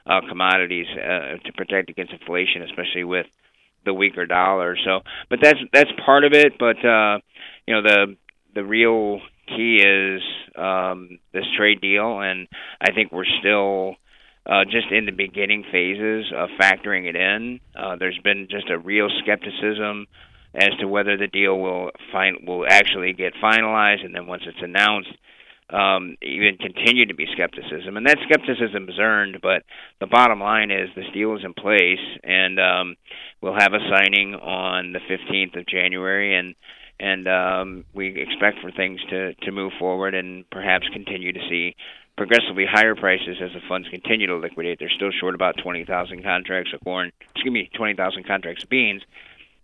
uh, 0.06 0.20
commodities 0.28 0.86
uh, 0.92 1.38
to 1.44 1.52
protect 1.56 1.90
against 1.90 2.12
inflation, 2.12 2.62
especially 2.62 3.04
with 3.04 3.26
the 3.84 3.94
weaker 3.94 4.26
dollar. 4.26 4.76
So, 4.84 5.00
but 5.28 5.38
that's 5.42 5.58
that's 5.72 5.90
part 6.04 6.24
of 6.24 6.32
it. 6.32 6.54
But 6.58 6.84
uh, 6.84 7.18
you 7.66 7.74
know, 7.74 7.82
the 7.82 8.16
the 8.54 8.64
real 8.64 9.20
key 9.46 9.76
is 9.76 10.22
um, 10.56 11.18
this 11.32 11.44
trade 11.56 11.80
deal, 11.80 12.20
and 12.20 12.48
I 12.80 12.92
think 12.92 13.12
we're 13.12 13.24
still 13.40 13.94
uh, 14.46 14.64
just 14.64 14.90
in 14.90 15.06
the 15.06 15.12
beginning 15.12 15.64
phases 15.70 16.32
of 16.36 16.48
factoring 16.60 17.08
it 17.08 17.16
in. 17.16 17.60
Uh, 17.76 17.96
there's 17.96 18.18
been 18.24 18.48
just 18.50 18.70
a 18.70 18.78
real 18.78 19.08
skepticism 19.22 20.06
as 20.54 20.71
to 20.80 20.88
whether 20.88 21.16
the 21.16 21.26
deal 21.26 21.59
will 21.59 21.90
find 22.12 22.47
will 22.47 22.66
actually 22.69 23.12
get 23.12 23.35
finalized, 23.42 24.04
and 24.04 24.14
then 24.14 24.26
once 24.26 24.42
it's 24.47 24.62
announced, 24.62 25.11
um, 25.71 26.16
even 26.21 26.57
continue 26.57 27.07
to 27.07 27.14
be 27.14 27.26
skepticism, 27.33 27.97
and 27.97 28.07
that 28.07 28.19
skepticism 28.25 28.88
is 28.88 28.99
earned. 28.99 29.38
But 29.40 29.62
the 30.00 30.07
bottom 30.07 30.40
line 30.40 30.71
is 30.71 30.88
this 30.97 31.04
deal 31.14 31.37
is 31.37 31.45
in 31.45 31.54
place, 31.54 32.02
and 32.25 32.59
um, 32.59 32.97
we'll 33.40 33.59
have 33.59 33.73
a 33.73 33.88
signing 33.95 34.35
on 34.35 34.92
the 34.92 35.00
15th 35.00 35.59
of 35.59 35.66
January, 35.66 36.37
and 36.37 36.54
and 36.99 37.28
um, 37.28 37.85
we 37.95 38.21
expect 38.21 38.59
for 38.61 38.71
things 38.73 39.00
to 39.11 39.35
to 39.35 39.52
move 39.52 39.73
forward 39.78 40.14
and 40.14 40.49
perhaps 40.50 40.87
continue 40.92 41.33
to 41.33 41.40
see 41.49 41.76
progressively 42.16 42.66
higher 42.71 42.95
prices 42.95 43.38
as 43.42 43.50
the 43.54 43.61
funds 43.66 43.88
continue 43.88 44.26
to 44.26 44.37
liquidate. 44.37 44.78
They're 44.78 44.90
still 44.90 45.11
short 45.19 45.35
about 45.35 45.54
20,000 45.62 46.23
contracts 46.23 46.71
of 46.75 46.80
corn, 46.80 47.12
excuse 47.35 47.50
me, 47.50 47.71
20,000 47.75 48.26
contracts 48.26 48.62
of 48.62 48.69
beans, 48.69 49.00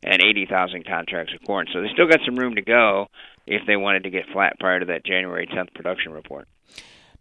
and 0.02 0.22
80,000 0.22 0.86
contracts 0.86 1.32
of 1.34 1.44
corn. 1.46 1.66
So 1.72 1.80
they 1.80 1.88
still 1.92 2.08
got 2.08 2.20
some 2.24 2.36
room 2.36 2.54
to 2.54 2.62
go 2.62 3.08
if 3.46 3.62
they 3.66 3.76
wanted 3.76 4.04
to 4.04 4.10
get 4.10 4.24
flat 4.32 4.58
prior 4.58 4.80
to 4.80 4.86
that 4.86 5.04
January 5.04 5.46
10th 5.46 5.74
production 5.74 6.12
report. 6.12 6.48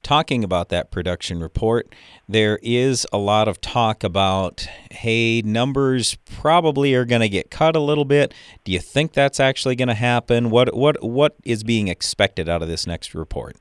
Talking 0.03 0.43
about 0.43 0.69
that 0.69 0.91
production 0.91 1.39
report, 1.39 1.91
there 2.29 2.59
is 2.61 3.07
a 3.11 3.17
lot 3.17 3.47
of 3.47 3.59
talk 3.59 4.03
about, 4.03 4.67
hey, 4.91 5.41
numbers 5.41 6.15
probably 6.25 6.93
are 6.93 7.05
going 7.05 7.21
to 7.21 7.29
get 7.29 7.49
cut 7.49 7.75
a 7.75 7.79
little 7.79 8.05
bit. 8.05 8.31
Do 8.63 8.71
you 8.71 8.79
think 8.79 9.13
that's 9.13 9.39
actually 9.39 9.75
going 9.75 9.87
to 9.87 9.95
happen? 9.95 10.51
What 10.51 10.75
what 10.75 11.03
what 11.03 11.35
is 11.43 11.63
being 11.63 11.87
expected 11.87 12.47
out 12.47 12.61
of 12.61 12.67
this 12.67 12.85
next 12.85 13.15
report? 13.15 13.55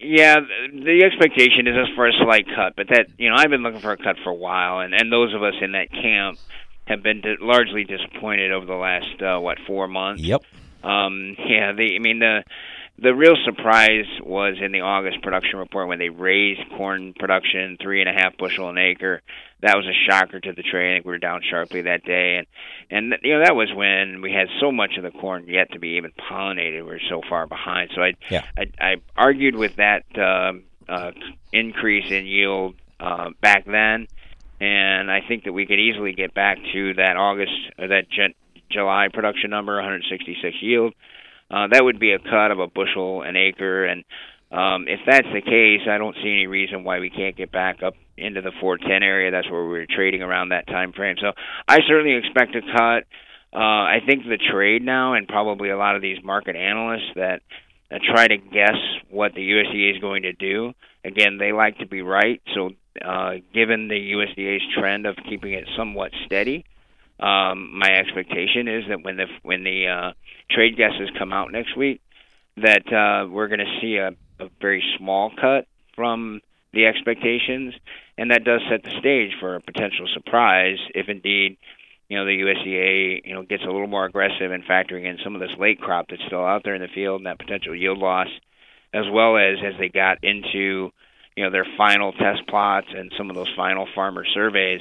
Yeah, 0.00 0.40
the 0.40 1.02
expectation 1.04 1.68
is 1.68 1.88
for 1.94 2.08
a 2.08 2.12
slight 2.24 2.46
cut, 2.56 2.74
but 2.76 2.88
that 2.88 3.06
you 3.16 3.30
know 3.30 3.36
I've 3.36 3.50
been 3.50 3.62
looking 3.62 3.80
for 3.80 3.92
a 3.92 3.96
cut 3.96 4.16
for 4.24 4.30
a 4.30 4.34
while, 4.34 4.80
and 4.80 4.92
and 4.92 5.12
those 5.12 5.32
of 5.32 5.44
us 5.44 5.54
in 5.60 5.72
that 5.72 5.92
camp 5.92 6.38
have 6.86 7.02
been 7.02 7.22
largely 7.40 7.84
disappointed 7.84 8.52
over 8.52 8.66
the 8.66 8.74
last 8.74 9.22
uh, 9.22 9.38
what 9.38 9.58
four 9.66 9.88
months. 9.88 10.22
Yep. 10.22 10.42
Um, 10.82 11.36
yeah, 11.38 11.72
the 11.72 11.96
I 11.96 11.98
mean 11.98 12.18
the 12.18 12.44
the 12.98 13.14
real 13.14 13.34
surprise 13.44 14.06
was 14.22 14.56
in 14.60 14.70
the 14.70 14.82
August 14.82 15.20
production 15.22 15.58
report 15.58 15.88
when 15.88 15.98
they 15.98 16.10
raised 16.10 16.60
corn 16.76 17.12
production 17.14 17.76
three 17.82 18.00
and 18.00 18.08
a 18.08 18.12
half 18.12 18.36
bushel 18.36 18.68
an 18.68 18.78
acre. 18.78 19.20
That 19.62 19.76
was 19.76 19.86
a 19.86 19.96
shocker 20.06 20.38
to 20.38 20.52
the 20.52 20.62
trade. 20.62 20.92
I 20.92 20.96
think 20.96 21.06
we 21.06 21.12
were 21.12 21.18
down 21.18 21.40
sharply 21.48 21.82
that 21.82 22.04
day, 22.04 22.36
and 22.36 22.46
and 22.90 23.18
you 23.22 23.34
know 23.34 23.44
that 23.44 23.56
was 23.56 23.72
when 23.74 24.20
we 24.20 24.30
had 24.30 24.48
so 24.60 24.70
much 24.70 24.96
of 24.96 25.02
the 25.02 25.10
corn 25.10 25.46
yet 25.48 25.72
to 25.72 25.78
be 25.78 25.96
even 25.96 26.12
pollinated. 26.12 26.84
We 26.84 26.90
were 26.90 27.00
so 27.08 27.22
far 27.28 27.46
behind. 27.46 27.90
So 27.94 28.02
I 28.02 28.12
yeah. 28.30 28.44
I, 28.56 28.66
I 28.78 28.96
argued 29.16 29.56
with 29.56 29.76
that 29.76 30.04
uh, 30.16 30.52
uh, 30.88 31.12
increase 31.52 32.12
in 32.12 32.26
yield 32.26 32.74
uh, 33.00 33.30
back 33.40 33.64
then, 33.64 34.06
and 34.60 35.10
I 35.10 35.20
think 35.26 35.44
that 35.44 35.52
we 35.52 35.66
could 35.66 35.78
easily 35.78 36.12
get 36.12 36.34
back 36.34 36.58
to 36.72 36.94
that 36.94 37.16
August 37.16 37.52
or 37.78 37.88
that 37.88 38.04
July 38.70 39.08
production 39.12 39.50
number, 39.50 39.74
166 39.76 40.56
yield. 40.60 40.94
Uh, 41.50 41.68
that 41.70 41.84
would 41.84 42.00
be 42.00 42.12
a 42.12 42.18
cut 42.18 42.50
of 42.50 42.58
a 42.58 42.66
bushel 42.66 43.22
an 43.22 43.36
acre, 43.36 43.84
and 43.84 44.04
um, 44.50 44.86
if 44.86 45.00
that's 45.06 45.26
the 45.34 45.42
case, 45.42 45.88
I 45.88 45.98
don't 45.98 46.14
see 46.22 46.30
any 46.30 46.46
reason 46.46 46.84
why 46.84 47.00
we 47.00 47.10
can't 47.10 47.36
get 47.36 47.50
back 47.50 47.82
up 47.82 47.94
into 48.16 48.40
the 48.40 48.52
410 48.60 49.02
area. 49.02 49.30
That's 49.30 49.50
where 49.50 49.64
we 49.64 49.70
were 49.70 49.86
trading 49.86 50.22
around 50.22 50.50
that 50.50 50.66
time 50.66 50.92
frame. 50.92 51.16
So 51.20 51.32
I 51.66 51.78
certainly 51.88 52.16
expect 52.16 52.54
a 52.54 52.60
cut. 52.60 53.04
Uh, 53.52 53.58
I 53.58 53.98
think 54.06 54.24
the 54.24 54.38
trade 54.38 54.82
now, 54.82 55.14
and 55.14 55.26
probably 55.28 55.70
a 55.70 55.76
lot 55.76 55.96
of 55.96 56.02
these 56.02 56.18
market 56.22 56.56
analysts 56.56 57.10
that 57.16 57.42
uh, 57.90 57.98
try 58.12 58.28
to 58.28 58.36
guess 58.36 58.78
what 59.10 59.34
the 59.34 59.40
USDA 59.40 59.96
is 59.96 60.00
going 60.00 60.22
to 60.22 60.32
do. 60.32 60.72
Again, 61.04 61.38
they 61.38 61.52
like 61.52 61.78
to 61.78 61.86
be 61.86 62.02
right. 62.02 62.40
So, 62.54 62.70
uh, 63.02 63.34
given 63.52 63.88
the 63.88 64.12
USDA's 64.12 64.62
trend 64.76 65.06
of 65.06 65.16
keeping 65.28 65.52
it 65.52 65.68
somewhat 65.76 66.12
steady, 66.26 66.64
um, 67.20 67.78
my 67.78 67.90
expectation 67.90 68.68
is 68.68 68.84
that 68.88 69.02
when 69.02 69.16
the 69.16 69.26
when 69.42 69.64
the 69.64 69.86
uh, 69.86 70.12
trade 70.50 70.76
guesses 70.76 71.10
come 71.18 71.32
out 71.32 71.52
next 71.52 71.76
week, 71.76 72.00
that 72.56 72.92
uh, 72.92 73.28
we're 73.28 73.48
going 73.48 73.60
to 73.60 73.78
see 73.80 73.96
a, 73.96 74.10
a 74.42 74.48
very 74.60 74.82
small 74.98 75.30
cut 75.40 75.66
from 75.94 76.40
the 76.72 76.86
expectations, 76.86 77.74
and 78.18 78.30
that 78.30 78.44
does 78.44 78.60
set 78.68 78.82
the 78.82 78.98
stage 78.98 79.32
for 79.38 79.54
a 79.54 79.60
potential 79.60 80.08
surprise 80.12 80.78
if 80.94 81.08
indeed 81.08 81.56
you 82.08 82.18
know 82.18 82.24
the 82.24 82.40
USDA 82.40 83.24
you 83.24 83.34
know 83.34 83.42
gets 83.42 83.62
a 83.62 83.70
little 83.70 83.86
more 83.86 84.04
aggressive 84.04 84.50
in 84.50 84.62
factoring 84.62 85.04
in 85.04 85.18
some 85.22 85.34
of 85.34 85.40
this 85.40 85.56
late 85.58 85.80
crop 85.80 86.08
that's 86.08 86.24
still 86.26 86.44
out 86.44 86.62
there 86.64 86.74
in 86.74 86.82
the 86.82 86.88
field 86.88 87.20
and 87.20 87.26
that 87.26 87.38
potential 87.38 87.74
yield 87.74 87.98
loss, 87.98 88.28
as 88.92 89.04
well 89.10 89.36
as 89.36 89.58
as 89.64 89.74
they 89.78 89.88
got 89.88 90.18
into 90.22 90.90
you 91.36 91.44
know 91.44 91.50
their 91.50 91.66
final 91.76 92.12
test 92.12 92.46
plots 92.48 92.88
and 92.94 93.12
some 93.16 93.30
of 93.30 93.36
those 93.36 93.52
final 93.56 93.86
farmer 93.94 94.24
surveys 94.34 94.80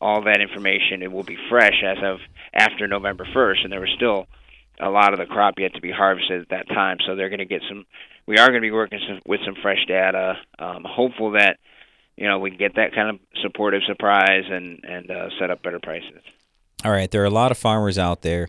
all 0.00 0.22
that 0.22 0.40
information 0.40 1.02
it 1.02 1.10
will 1.10 1.24
be 1.24 1.36
fresh 1.48 1.82
as 1.84 1.98
of 2.02 2.18
after 2.54 2.86
November 2.86 3.26
1st, 3.34 3.64
and 3.64 3.72
there 3.72 3.80
was 3.80 3.90
still 3.96 4.26
a 4.80 4.90
lot 4.90 5.12
of 5.12 5.18
the 5.18 5.26
crop 5.26 5.54
yet 5.58 5.74
to 5.74 5.80
be 5.80 5.90
harvested 5.90 6.42
at 6.42 6.48
that 6.50 6.68
time. 6.68 6.98
So 7.06 7.16
they're 7.16 7.28
going 7.28 7.38
to 7.40 7.44
get 7.44 7.62
some. 7.68 7.84
We 8.26 8.38
are 8.38 8.48
going 8.48 8.60
to 8.60 8.66
be 8.66 8.70
working 8.70 9.00
some, 9.06 9.20
with 9.26 9.40
some 9.44 9.54
fresh 9.60 9.84
data. 9.86 10.34
Um, 10.58 10.84
hopeful 10.86 11.32
that 11.32 11.58
you 12.16 12.28
know 12.28 12.38
we 12.38 12.50
can 12.50 12.58
get 12.58 12.76
that 12.76 12.94
kind 12.94 13.10
of 13.10 13.20
supportive 13.42 13.82
surprise 13.86 14.44
and 14.48 14.84
and 14.84 15.10
uh, 15.10 15.28
set 15.40 15.50
up 15.50 15.62
better 15.62 15.80
prices. 15.80 16.22
All 16.84 16.92
right, 16.92 17.10
there 17.10 17.22
are 17.22 17.26
a 17.26 17.30
lot 17.30 17.50
of 17.50 17.58
farmers 17.58 17.98
out 17.98 18.22
there 18.22 18.48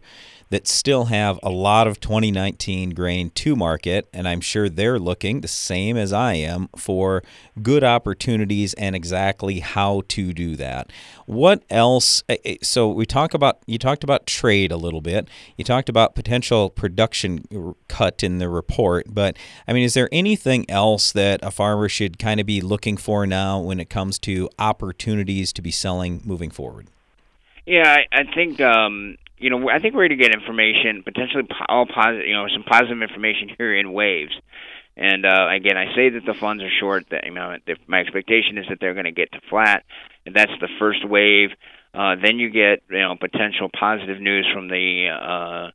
that 0.50 0.68
still 0.68 1.06
have 1.06 1.40
a 1.44 1.50
lot 1.50 1.88
of 1.88 2.00
2019 2.00 2.92
grain 2.92 3.30
to 3.32 3.56
market, 3.56 4.08
and 4.12 4.28
I'm 4.28 4.42
sure 4.42 4.68
they're 4.68 5.00
looking 5.00 5.42
the 5.42 5.48
same 5.48 5.96
as 5.96 6.12
I 6.12 6.34
am 6.34 6.70
for 6.76 7.24
good 7.62 7.84
opportunities 7.84 8.74
and 8.74 8.96
exactly 8.96 9.60
how 9.60 10.02
to 10.10 10.34
do 10.34 10.56
that. 10.56 10.92
What 11.26 11.64
else? 11.70 12.24
Eh, 12.30 12.38
eh, 12.44 12.58
so 12.64 12.90
we 12.90 13.06
talk 13.06 13.34
about 13.34 13.60
you 13.68 13.78
talked 13.78 14.04
about 14.04 14.26
trade 14.26 14.72
a 14.72 14.78
little 14.78 15.02
bit. 15.02 15.28
You 15.58 15.64
talked 15.64 15.90
about 15.90 16.16
potential 16.16 16.70
production 16.70 17.76
cut 17.88 18.24
in 18.24 18.40
the 18.40 18.50
report, 18.50 19.08
but 19.10 19.38
I 19.68 19.74
mean, 19.74 19.84
is 19.84 19.94
there 19.94 20.10
anything 20.12 20.70
else 20.70 21.12
that 21.12 21.40
a 21.44 21.52
farmer 21.52 21.88
should 21.88 22.18
kind 22.18 22.40
of 22.40 22.48
be 22.48 22.62
looking 22.62 22.98
for 22.98 23.28
now 23.28 23.60
when 23.60 23.80
it 23.80 23.90
comes 23.90 24.18
to 24.20 24.50
opportunities 24.58 25.54
to 25.54 25.62
be 25.62 25.72
selling 25.72 26.22
moving 26.26 26.50
forward? 26.50 26.88
Yeah, 27.68 27.98
I, 28.12 28.22
I 28.22 28.24
think 28.24 28.60
um, 28.62 29.18
you 29.40 29.50
know, 29.50 29.70
I 29.70 29.80
think 29.80 29.96
we're 29.96 30.08
going 30.08 30.20
to 30.20 30.24
get 30.24 30.34
information, 30.34 31.02
potentially 31.04 31.44
all 31.68 31.86
positive, 31.86 32.28
you 32.28 32.34
know, 32.34 32.48
some 32.54 32.64
positive 32.64 33.02
information 33.02 33.50
here 33.58 33.76
in 33.76 33.94
waves. 33.94 34.34
And 34.98 35.26
uh, 35.26 35.48
again, 35.50 35.78
I 35.78 35.96
say 35.96 36.10
that 36.10 36.26
the 36.26 36.34
funds 36.34 36.62
are 36.62 36.70
short. 36.80 37.06
That 37.10 37.24
you 37.24 37.34
know, 37.34 37.56
my 37.88 38.00
expectation 38.02 38.58
is 38.58 38.66
that 38.68 38.80
they're 38.82 38.94
going 38.94 39.06
to 39.06 39.12
get 39.12 39.32
to 39.32 39.40
flat, 39.50 39.86
and 40.26 40.36
that's 40.36 40.52
the 40.60 40.68
first 40.78 41.08
wave. 41.08 41.52
Uh, 41.94 42.16
then 42.22 42.38
you 42.38 42.50
get 42.50 42.84
you 42.90 43.00
know 43.00 43.16
potential 43.16 43.70
positive 43.72 44.20
news 44.20 44.46
from 44.54 44.68
the 44.68 45.08
uh, 45.08 45.72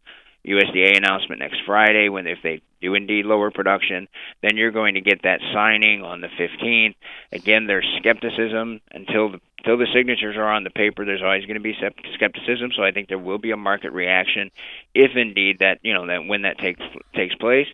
USDA 0.46 0.96
announcement 0.96 1.40
next 1.40 1.60
Friday 1.66 2.08
when 2.08 2.26
if 2.26 2.38
they 2.42 2.60
do 2.80 2.94
indeed 2.94 3.24
lower 3.24 3.50
production, 3.50 4.08
then 4.42 4.56
you're 4.56 4.70
going 4.70 4.94
to 4.94 5.00
get 5.00 5.22
that 5.22 5.40
signing 5.52 6.02
on 6.02 6.20
the 6.20 6.28
15th. 6.28 6.94
Again, 7.32 7.66
there's 7.66 7.86
skepticism 7.98 8.80
until 8.92 9.30
the 9.32 9.40
until 9.58 9.78
the 9.78 9.86
signatures 9.94 10.36
are 10.36 10.50
on 10.50 10.62
the 10.62 10.68
paper. 10.68 11.06
There's 11.06 11.22
always 11.22 11.46
going 11.46 11.54
to 11.54 11.60
be 11.60 11.74
skepticism, 12.12 12.72
so 12.76 12.82
I 12.82 12.90
think 12.90 13.08
there 13.08 13.18
will 13.18 13.38
be 13.38 13.50
a 13.50 13.56
market 13.56 13.92
reaction 13.92 14.50
if 14.94 15.16
indeed 15.16 15.60
that 15.60 15.78
you 15.82 15.94
know 15.94 16.06
that 16.06 16.26
when 16.26 16.42
that 16.42 16.58
takes 16.58 16.82
takes 17.14 17.34
place. 17.36 17.68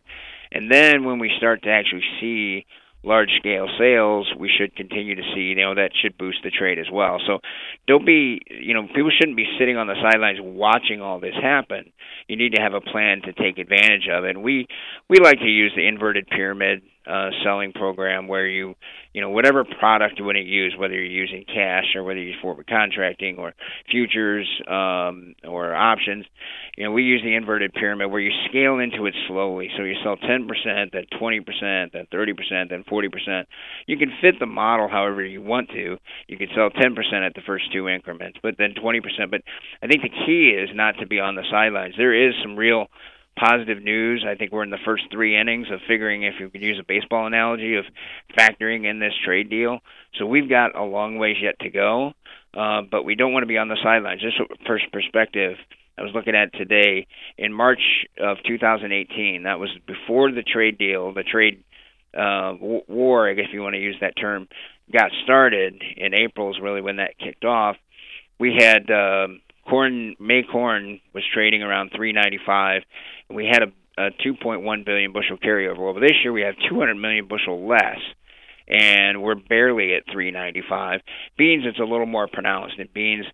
And 0.52 0.70
then 0.70 1.04
when 1.04 1.18
we 1.18 1.32
start 1.36 1.62
to 1.64 1.70
actually 1.70 2.04
see 2.20 2.66
large 3.02 3.30
scale 3.38 3.66
sales, 3.78 4.30
we 4.38 4.50
should 4.50 4.76
continue 4.76 5.14
to 5.14 5.22
see, 5.34 5.40
you 5.40 5.54
know, 5.54 5.74
that 5.74 5.90
should 6.00 6.18
boost 6.18 6.38
the 6.44 6.50
trade 6.50 6.78
as 6.78 6.90
well. 6.92 7.18
So 7.26 7.38
don't 7.86 8.04
be, 8.04 8.40
you 8.50 8.74
know, 8.74 8.86
people 8.94 9.10
shouldn't 9.10 9.36
be 9.36 9.46
sitting 9.58 9.76
on 9.76 9.86
the 9.86 9.96
sidelines 10.02 10.38
watching 10.40 11.00
all 11.00 11.18
this 11.18 11.34
happen. 11.40 11.92
You 12.28 12.36
need 12.36 12.54
to 12.54 12.62
have 12.62 12.74
a 12.74 12.80
plan 12.80 13.22
to 13.22 13.32
take 13.32 13.58
advantage 13.58 14.08
of 14.10 14.24
it. 14.24 14.36
And 14.36 14.42
we 14.44 14.66
we 15.08 15.18
like 15.18 15.38
to 15.38 15.48
use 15.48 15.72
the 15.74 15.86
inverted 15.86 16.28
pyramid 16.28 16.82
uh, 17.10 17.30
selling 17.44 17.72
program 17.72 18.28
where 18.28 18.46
you, 18.46 18.74
you 19.12 19.20
know, 19.20 19.30
whatever 19.30 19.64
product 19.64 20.18
you 20.18 20.24
want 20.24 20.36
to 20.36 20.42
use, 20.42 20.74
whether 20.78 20.94
you're 20.94 21.04
using 21.04 21.44
cash 21.44 21.94
or 21.94 22.04
whether 22.04 22.20
you 22.20 22.28
use 22.28 22.36
forward 22.40 22.66
contracting 22.66 23.36
or 23.36 23.52
futures 23.90 24.48
um, 24.68 25.34
or 25.44 25.74
options, 25.74 26.24
you 26.76 26.84
know, 26.84 26.92
we 26.92 27.02
use 27.02 27.20
the 27.22 27.34
inverted 27.34 27.72
pyramid 27.74 28.10
where 28.10 28.20
you 28.20 28.30
scale 28.48 28.78
into 28.78 29.06
it 29.06 29.14
slowly. 29.26 29.68
So 29.76 29.82
you 29.82 29.94
sell 30.02 30.16
10%, 30.16 30.46
then 30.92 31.04
20%, 31.20 31.92
then 31.92 32.06
30%, 32.12 32.68
then 32.70 32.84
40%. 32.84 33.44
You 33.86 33.98
can 33.98 34.12
fit 34.20 34.36
the 34.38 34.46
model 34.46 34.88
however 34.88 35.24
you 35.24 35.42
want 35.42 35.68
to. 35.70 35.96
You 36.28 36.38
can 36.38 36.48
sell 36.54 36.70
10% 36.70 36.96
at 37.26 37.34
the 37.34 37.42
first 37.46 37.72
two 37.72 37.88
increments, 37.88 38.38
but 38.42 38.54
then 38.56 38.74
20%. 38.74 39.02
But 39.30 39.42
I 39.82 39.88
think 39.88 40.02
the 40.02 40.08
key 40.08 40.56
is 40.56 40.70
not 40.74 40.92
to 41.00 41.06
be 41.06 41.20
on 41.20 41.34
the 41.34 41.44
sidelines. 41.50 41.94
There 41.96 42.14
is 42.14 42.34
some 42.42 42.56
real 42.56 42.86
positive 43.40 43.82
news. 43.82 44.24
I 44.28 44.34
think 44.34 44.52
we're 44.52 44.64
in 44.64 44.70
the 44.70 44.78
first 44.84 45.04
three 45.10 45.40
innings 45.40 45.68
of 45.72 45.80
figuring, 45.88 46.24
if 46.24 46.34
you 46.38 46.50
could 46.50 46.60
use 46.60 46.78
a 46.78 46.86
baseball 46.86 47.26
analogy, 47.26 47.76
of 47.76 47.84
factoring 48.38 48.88
in 48.88 49.00
this 49.00 49.14
trade 49.24 49.48
deal. 49.48 49.78
So 50.18 50.26
we've 50.26 50.48
got 50.48 50.76
a 50.76 50.82
long 50.82 51.18
ways 51.18 51.36
yet 51.40 51.58
to 51.60 51.70
go, 51.70 52.12
uh, 52.54 52.82
but 52.90 53.04
we 53.04 53.14
don't 53.14 53.32
want 53.32 53.42
to 53.42 53.48
be 53.48 53.58
on 53.58 53.68
the 53.68 53.78
sidelines. 53.82 54.20
Just 54.20 54.36
first 54.66 54.84
perspective. 54.92 55.56
I 55.98 56.02
was 56.02 56.12
looking 56.14 56.34
at 56.34 56.52
today 56.54 57.06
in 57.36 57.52
March 57.52 58.06
of 58.18 58.38
2018. 58.46 59.42
That 59.44 59.58
was 59.58 59.70
before 59.86 60.30
the 60.32 60.42
trade 60.42 60.78
deal, 60.78 61.12
the 61.12 61.22
trade 61.22 61.64
uh, 62.16 62.54
war, 62.60 63.28
I 63.28 63.34
guess 63.34 63.46
if 63.48 63.54
you 63.54 63.62
want 63.62 63.74
to 63.74 63.80
use 63.80 63.96
that 64.00 64.14
term, 64.16 64.48
got 64.92 65.10
started. 65.24 65.82
In 65.96 66.14
April 66.14 66.50
is 66.50 66.56
really 66.60 66.80
when 66.80 66.96
that 66.96 67.18
kicked 67.18 67.44
off. 67.44 67.76
We 68.38 68.56
had 68.58 68.90
um, 68.90 69.40
corn 69.70 70.16
May 70.18 70.42
corn 70.42 71.00
was 71.14 71.24
trading 71.32 71.62
around 71.62 71.92
395 71.94 72.82
and 73.28 73.36
we 73.36 73.46
had 73.46 73.62
a, 73.62 74.06
a 74.06 74.10
2.1 74.10 74.84
billion 74.84 75.12
bushel 75.12 75.36
carryover. 75.38 75.78
Well, 75.78 75.94
this 75.94 76.16
year 76.22 76.32
we 76.32 76.42
have 76.42 76.56
200 76.68 76.96
million 76.96 77.28
bushel 77.28 77.66
less 77.66 77.98
and 78.68 79.22
we're 79.22 79.36
barely 79.36 79.94
at 79.94 80.04
395. 80.12 81.00
Beans 81.38 81.64
it's 81.66 81.78
a 81.78 81.84
little 81.84 82.06
more 82.06 82.28
pronounced. 82.28 82.78
In 82.78 82.88
beans 82.92 83.26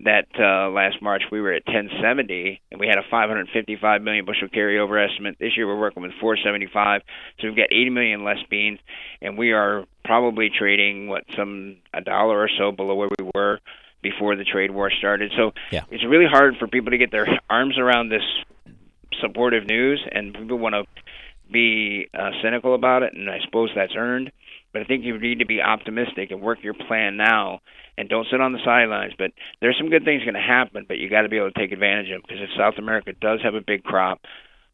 that 0.00 0.26
uh, 0.38 0.70
last 0.70 1.00
March 1.00 1.22
we 1.30 1.40
were 1.40 1.52
at 1.52 1.66
1070 1.66 2.60
and 2.70 2.80
we 2.80 2.88
had 2.88 2.98
a 2.98 3.02
555 3.10 4.02
million 4.02 4.24
bushel 4.24 4.48
carryover 4.48 5.02
estimate. 5.08 5.36
This 5.38 5.56
year 5.56 5.66
we're 5.66 5.78
working 5.78 6.02
with 6.02 6.12
475, 6.20 7.02
so 7.40 7.46
we've 7.46 7.56
got 7.56 7.72
80 7.72 7.90
million 7.90 8.24
less 8.24 8.38
beans, 8.50 8.80
and 9.22 9.38
we 9.38 9.52
are 9.52 9.84
probably 10.04 10.50
trading 10.50 11.08
what 11.08 11.24
some 11.36 11.76
a 11.92 12.00
dollar 12.00 12.38
or 12.38 12.50
so 12.58 12.72
below 12.72 12.94
where 12.94 13.08
we 13.18 13.30
were 13.34 13.60
before 14.04 14.36
the 14.36 14.44
trade 14.44 14.70
war 14.70 14.92
started. 14.96 15.32
So 15.36 15.50
yeah. 15.72 15.82
it's 15.90 16.04
really 16.04 16.26
hard 16.30 16.54
for 16.60 16.68
people 16.68 16.92
to 16.92 16.98
get 16.98 17.10
their 17.10 17.26
arms 17.50 17.76
around 17.78 18.10
this 18.10 18.22
supportive 19.20 19.66
news, 19.66 20.06
and 20.12 20.34
people 20.34 20.58
want 20.58 20.74
to 20.74 20.84
be 21.50 22.08
uh, 22.14 22.30
cynical 22.42 22.74
about 22.74 23.02
it, 23.02 23.14
and 23.14 23.28
I 23.28 23.38
suppose 23.44 23.70
that's 23.74 23.94
earned. 23.96 24.30
But 24.72 24.82
I 24.82 24.84
think 24.84 25.04
you 25.04 25.18
need 25.18 25.38
to 25.38 25.46
be 25.46 25.60
optimistic 25.60 26.30
and 26.30 26.40
work 26.40 26.58
your 26.62 26.74
plan 26.74 27.16
now, 27.16 27.60
and 27.96 28.08
don't 28.08 28.26
sit 28.30 28.40
on 28.40 28.52
the 28.52 28.58
sidelines. 28.64 29.14
But 29.16 29.32
there's 29.60 29.78
some 29.78 29.88
good 29.88 30.04
things 30.04 30.22
going 30.22 30.34
to 30.34 30.40
happen, 30.40 30.84
but 30.86 30.98
you 30.98 31.08
got 31.08 31.22
to 31.22 31.28
be 31.28 31.38
able 31.38 31.50
to 31.50 31.58
take 31.58 31.72
advantage 31.72 32.06
of 32.10 32.20
them 32.20 32.22
because 32.28 32.42
if 32.42 32.50
South 32.58 32.74
America 32.76 33.12
does 33.12 33.40
have 33.42 33.54
a 33.54 33.60
big 33.60 33.82
crop, 33.84 34.20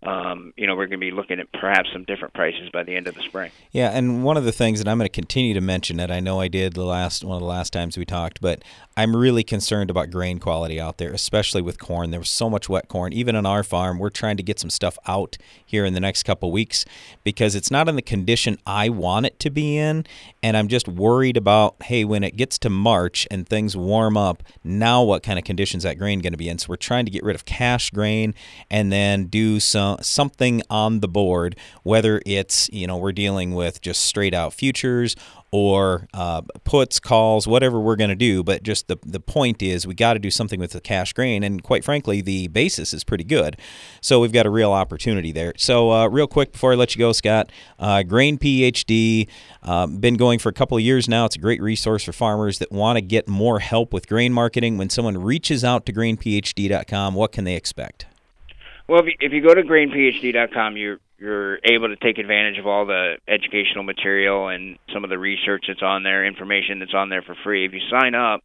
um, 0.03 0.55
you 0.57 0.67
know, 0.67 0.75
we're 0.77 0.87
going 0.87 0.99
to 1.01 1.07
be 1.07 1.11
looking 1.11 1.41
at 1.41 1.53
perhaps 1.53 1.91
some 1.93 2.05
different 2.05 2.33
prices 2.33 2.71
by 2.73 2.83
the 2.83 2.97
end 2.97 3.07
of 3.07 3.15
the 3.15 3.21
spring. 3.21 3.53
Yeah, 3.71 3.91
and 3.91 4.25
one 4.25 4.39
of 4.39 4.45
the 4.45 4.53
things, 4.53 4.79
that 4.79 4.89
I'm 4.89 4.97
going 4.97 5.05
to 5.05 5.13
continue 5.13 5.53
to 5.53 5.61
mention 5.61 5.99
that 5.99 6.11
I 6.11 6.21
know 6.21 6.41
I 6.41 6.49
did 6.49 6.73
the 6.73 6.85
last 6.85 7.23
one 7.23 7.37
of 7.37 7.41
the 7.41 7.47
last 7.47 7.73
times 7.73 7.99
we 7.99 8.07
talked, 8.07 8.41
but 8.41 8.63
I'm 8.97 9.15
really 9.15 9.45
concerned 9.45 9.91
about 9.91 10.11
grain 10.11 10.39
quality 10.39 10.81
out 10.81 10.97
there, 10.97 11.13
especially 11.13 11.61
with 11.61 11.79
corn. 11.79 12.11
There 12.11 12.21
was 12.21 12.31
so 12.31 12.49
much 12.49 12.69
wet 12.69 12.89
corn, 12.89 13.13
even 13.13 13.37
on 13.37 13.45
our 13.45 13.63
farm. 13.63 13.99
We're 13.99 14.09
trying 14.09 14.39
to 14.39 14.43
get 14.43 14.59
some 14.59 14.71
stuff 14.71 14.99
out 15.07 15.37
here 15.65 15.85
in 15.85 15.93
the 15.93 16.01
next 16.01 16.23
couple 16.23 16.51
weeks 16.51 16.87
because 17.23 17.55
it's 17.55 17.71
not 17.71 17.89
in 17.89 17.97
the 17.97 18.03
condition 18.03 18.59
I 18.67 18.89
want 18.89 19.27
it 19.27 19.39
to 19.41 19.51
be 19.51 19.77
in, 19.77 20.07
and 20.43 20.57
I'm 20.57 20.69
just 20.69 20.89
worried 20.89 21.37
about 21.37 21.77
hey, 21.85 22.05
when 22.05 22.25
it 22.25 22.37
gets 22.37 22.59
to 22.61 22.71
March 22.71 23.29
and 23.31 23.47
things 23.47 23.77
warm 23.77 24.17
up, 24.17 24.43
now 24.65 25.03
what 25.03 25.23
kind 25.23 25.39
of 25.39 25.45
conditions 25.45 25.83
that 25.83 25.99
grain 25.99 26.21
going 26.21 26.33
to 26.33 26.39
be 26.39 26.49
in? 26.49 26.59
So 26.59 26.69
we're 26.71 26.77
trying 26.77 27.05
to 27.05 27.11
get 27.11 27.23
rid 27.23 27.37
of 27.37 27.45
cash 27.45 27.91
grain 27.91 28.35
and 28.71 28.91
then 28.91 29.27
do 29.27 29.61
some 29.61 29.90
something 30.01 30.63
on 30.71 31.01
the 31.01 31.09
board, 31.09 31.57
whether 31.83 32.21
it's 32.27 32.69
you 32.73 32.87
know 32.87 32.97
we're 32.97 33.13
dealing 33.13 33.55
with 33.55 33.81
just 33.81 34.03
straight 34.03 34.35
out 34.35 34.53
futures 34.53 35.17
or 35.53 36.07
uh, 36.15 36.43
puts, 36.63 37.01
calls, 37.01 37.47
whatever 37.47 37.81
we're 37.81 37.97
going 37.97 38.11
to 38.11 38.17
do. 38.17 38.43
But 38.43 38.63
just 38.63 38.89
the 38.89 38.99
the 39.05 39.21
point 39.21 39.63
is 39.63 39.87
we 39.87 39.95
got 39.95 40.15
to 40.15 40.19
do 40.19 40.31
something 40.31 40.61
with 40.61 40.73
the 40.73 40.81
cash 40.81 41.13
grain, 41.13 41.43
and 41.43 41.63
quite 41.63 41.85
frankly, 41.85 42.21
the 42.21 42.49
basis 42.49 42.95
is 42.95 43.05
pretty 43.05 43.25
good. 43.25 43.57
So 44.01 44.21
we've 44.21 44.33
got 44.33 44.47
a 44.47 44.51
real 44.51 44.73
opportunity 44.73 45.33
there. 45.33 45.53
So 45.57 45.91
uh, 45.91 46.09
real 46.09 46.27
quick 46.27 46.53
before 46.53 46.73
I 46.73 46.77
let 46.77 46.95
you 46.95 46.99
go, 46.99 47.13
Scott, 47.13 47.51
uh, 47.79 48.03
Grain 48.03 48.39
PhD, 48.39 49.29
um, 49.63 49.99
been 49.99 50.15
going 50.15 50.39
for 50.39 50.49
a 50.49 50.53
couple 50.55 50.77
of 50.77 50.83
years 50.83 51.09
now. 51.09 51.25
It's 51.25 51.37
a 51.37 51.41
great 51.41 51.61
resource 51.61 52.05
for 52.05 52.13
farmers 52.13 52.59
that 52.59 52.71
want 52.71 52.97
to 52.97 53.03
get 53.03 53.29
more 53.29 53.59
help 53.59 53.93
with 53.93 54.09
grain 54.09 54.33
marketing. 54.33 54.79
When 54.79 54.91
someone 54.91 55.19
reaches 55.19 55.65
out 55.65 55.87
to 55.87 55.93
grainphd.com, 55.93 57.15
what 57.15 57.33
can 57.33 57.45
they 57.45 57.57
expect? 57.57 58.07
Well, 58.91 58.99
if 58.99 59.07
you, 59.07 59.13
if 59.21 59.33
you 59.33 59.41
go 59.41 59.55
to 59.55 59.63
grainphd.com, 59.63 60.77
you're 60.77 60.99
you're 61.17 61.59
able 61.63 61.87
to 61.91 61.97
take 62.03 62.19
advantage 62.19 62.59
of 62.59 62.67
all 62.67 62.87
the 62.87 63.19
educational 63.29 63.85
material 63.85 64.49
and 64.49 64.81
some 64.93 65.05
of 65.05 65.11
the 65.11 65.19
research 65.19 65.67
that's 65.69 65.81
on 65.81 66.03
there, 66.03 66.27
information 66.27 66.81
that's 66.81 66.95
on 66.95 67.09
there 67.09 67.23
for 67.23 67.37
free. 67.45 67.65
If 67.65 67.73
you 67.73 67.79
sign 67.89 68.17
up, 68.17 68.41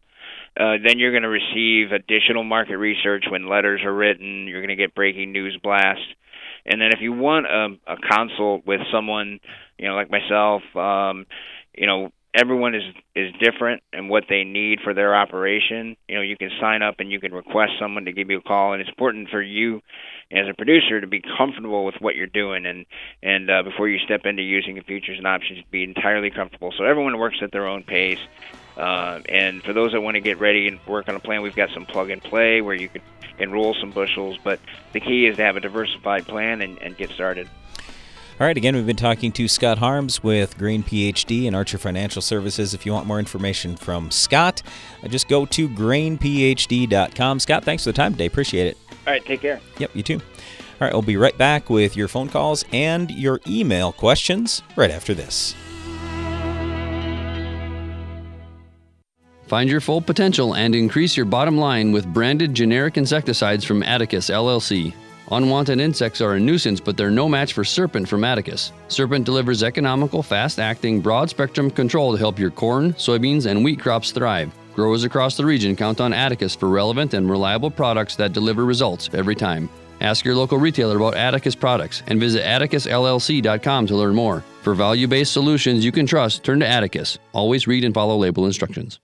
uh, 0.55 0.77
then 0.85 0.99
you're 0.99 1.09
going 1.09 1.23
to 1.23 1.29
receive 1.29 1.91
additional 1.91 2.43
market 2.43 2.77
research 2.77 3.25
when 3.27 3.49
letters 3.49 3.81
are 3.83 3.91
written. 3.91 4.45
You're 4.45 4.61
going 4.61 4.69
to 4.69 4.75
get 4.75 4.93
breaking 4.93 5.31
news 5.31 5.57
blasts. 5.63 6.05
And 6.63 6.79
then 6.79 6.89
if 6.93 6.99
you 7.01 7.11
want 7.11 7.47
a, 7.47 7.93
a 7.93 7.95
consult 7.97 8.67
with 8.67 8.81
someone, 8.93 9.39
you 9.79 9.87
know, 9.87 9.95
like 9.95 10.11
myself, 10.11 10.61
um, 10.75 11.25
you 11.73 11.87
know, 11.87 12.11
everyone 12.35 12.75
is 12.75 12.83
is 13.15 13.33
different 13.39 13.81
and 13.93 14.09
what 14.09 14.25
they 14.27 14.43
need 14.43 14.79
for 14.83 14.93
their 14.93 15.15
operation. 15.15 15.95
You 16.07 16.15
know, 16.15 16.21
you 16.21 16.37
can 16.37 16.51
sign 16.59 16.81
up 16.81 16.95
and 16.99 17.11
you 17.11 17.19
can 17.19 17.33
request 17.33 17.73
someone 17.79 18.05
to 18.05 18.11
give 18.11 18.29
you 18.29 18.37
a 18.37 18.41
call, 18.41 18.73
and 18.73 18.81
it's 18.81 18.89
important 18.89 19.29
for 19.29 19.41
you 19.41 19.81
as 20.31 20.47
a 20.49 20.53
producer 20.53 20.99
to 20.99 21.07
be 21.07 21.21
comfortable 21.37 21.85
with 21.85 21.95
what 21.99 22.15
you're 22.15 22.27
doing 22.27 22.65
and 22.65 22.85
and 23.23 23.49
uh, 23.49 23.63
before 23.63 23.87
you 23.87 23.99
step 23.99 24.25
into 24.25 24.41
using 24.43 24.81
futures 24.83 25.17
and 25.17 25.25
options, 25.25 25.63
be 25.71 25.83
entirely 25.83 26.29
comfortable. 26.29 26.73
So 26.77 26.83
everyone 26.83 27.17
works 27.17 27.37
at 27.41 27.51
their 27.51 27.67
own 27.67 27.83
pace. 27.83 28.19
Uh, 28.77 29.21
and 29.29 29.63
for 29.63 29.71
those 29.71 29.93
that 29.93 30.01
want 30.01 30.15
to 30.15 30.21
get 30.21 30.37
ready 30.37 30.67
and 30.67 30.79
work 30.85 31.07
on 31.07 31.15
a 31.15 31.19
plan, 31.19 31.41
we've 31.41 31.55
got 31.55 31.69
some 31.73 31.85
plug 31.85 32.09
and 32.09 32.21
play 32.21 32.59
where 32.59 32.75
you 32.75 32.89
can 32.89 33.01
enroll 33.39 33.73
some 33.79 33.91
bushels. 33.91 34.37
But 34.43 34.59
the 34.91 34.99
key 34.99 35.27
is 35.27 35.37
to 35.37 35.43
have 35.43 35.55
a 35.55 35.61
diversified 35.61 36.27
plan 36.27 36.61
and, 36.61 36.77
and 36.81 36.97
get 36.97 37.09
started. 37.11 37.47
All 38.37 38.45
right, 38.45 38.57
again, 38.57 38.75
we've 38.75 38.85
been 38.85 38.97
talking 38.97 39.31
to 39.31 39.47
Scott 39.47 39.77
Harms 39.77 40.21
with 40.21 40.57
Grain 40.57 40.83
PhD 40.83 41.47
and 41.47 41.55
Archer 41.55 41.77
Financial 41.77 42.21
Services. 42.21 42.73
If 42.73 42.85
you 42.85 42.91
want 42.91 43.07
more 43.07 43.17
information 43.17 43.77
from 43.77 44.11
Scott, 44.11 44.61
uh, 45.01 45.07
just 45.07 45.29
go 45.29 45.45
to 45.45 45.69
grainphd.com. 45.69 47.39
Scott, 47.39 47.63
thanks 47.63 47.85
for 47.85 47.93
the 47.93 47.95
time 47.95 48.11
today. 48.11 48.25
Appreciate 48.25 48.67
it. 48.67 48.77
All 49.07 49.13
right, 49.13 49.23
take 49.23 49.39
care. 49.39 49.61
Yep, 49.77 49.95
you 49.95 50.03
too. 50.03 50.15
All 50.15 50.81
right, 50.81 50.91
we'll 50.91 51.01
be 51.01 51.15
right 51.15 51.37
back 51.37 51.69
with 51.69 51.95
your 51.95 52.09
phone 52.09 52.27
calls 52.27 52.65
and 52.73 53.09
your 53.09 53.39
email 53.47 53.93
questions 53.93 54.63
right 54.75 54.91
after 54.91 55.13
this. 55.13 55.55
Find 59.47 59.69
your 59.69 59.79
full 59.79 60.01
potential 60.01 60.55
and 60.55 60.75
increase 60.75 61.15
your 61.15 61.25
bottom 61.25 61.57
line 61.57 61.93
with 61.93 62.05
branded 62.13 62.53
generic 62.53 62.97
insecticides 62.97 63.63
from 63.63 63.81
Atticus 63.81 64.29
LLC. 64.29 64.93
Unwanted 65.31 65.79
insects 65.79 66.21
are 66.21 66.35
a 66.35 66.39
nuisance, 66.39 66.79
but 66.79 66.97
they're 66.97 67.09
no 67.09 67.27
match 67.27 67.53
for 67.53 67.63
Serpent 67.63 68.07
from 68.07 68.23
Atticus. 68.23 68.71
Serpent 68.87 69.25
delivers 69.25 69.63
economical, 69.63 70.21
fast 70.21 70.59
acting, 70.59 71.01
broad 71.01 71.29
spectrum 71.29 71.71
control 71.71 72.11
to 72.11 72.17
help 72.17 72.37
your 72.37 72.51
corn, 72.51 72.93
soybeans, 72.93 73.45
and 73.45 73.63
wheat 73.63 73.79
crops 73.79 74.11
thrive. 74.11 74.53
Growers 74.75 75.03
across 75.03 75.37
the 75.37 75.45
region 75.45 75.75
count 75.75 76.01
on 76.01 76.13
Atticus 76.13 76.55
for 76.55 76.69
relevant 76.69 77.13
and 77.13 77.29
reliable 77.29 77.71
products 77.71 78.15
that 78.17 78.33
deliver 78.33 78.65
results 78.65 79.09
every 79.13 79.35
time. 79.35 79.69
Ask 80.01 80.25
your 80.25 80.35
local 80.35 80.57
retailer 80.57 80.97
about 80.97 81.15
Atticus 81.15 81.55
products 81.55 82.03
and 82.07 82.19
visit 82.19 82.43
atticusllc.com 82.43 83.87
to 83.87 83.95
learn 83.95 84.13
more. 84.13 84.43
For 84.61 84.75
value 84.75 85.07
based 85.07 85.31
solutions 85.31 85.85
you 85.85 85.91
can 85.91 86.05
trust, 86.05 86.43
turn 86.43 86.59
to 86.59 86.67
Atticus. 86.67 87.17
Always 87.33 87.67
read 87.67 87.85
and 87.85 87.93
follow 87.93 88.17
label 88.17 88.45
instructions. 88.45 88.99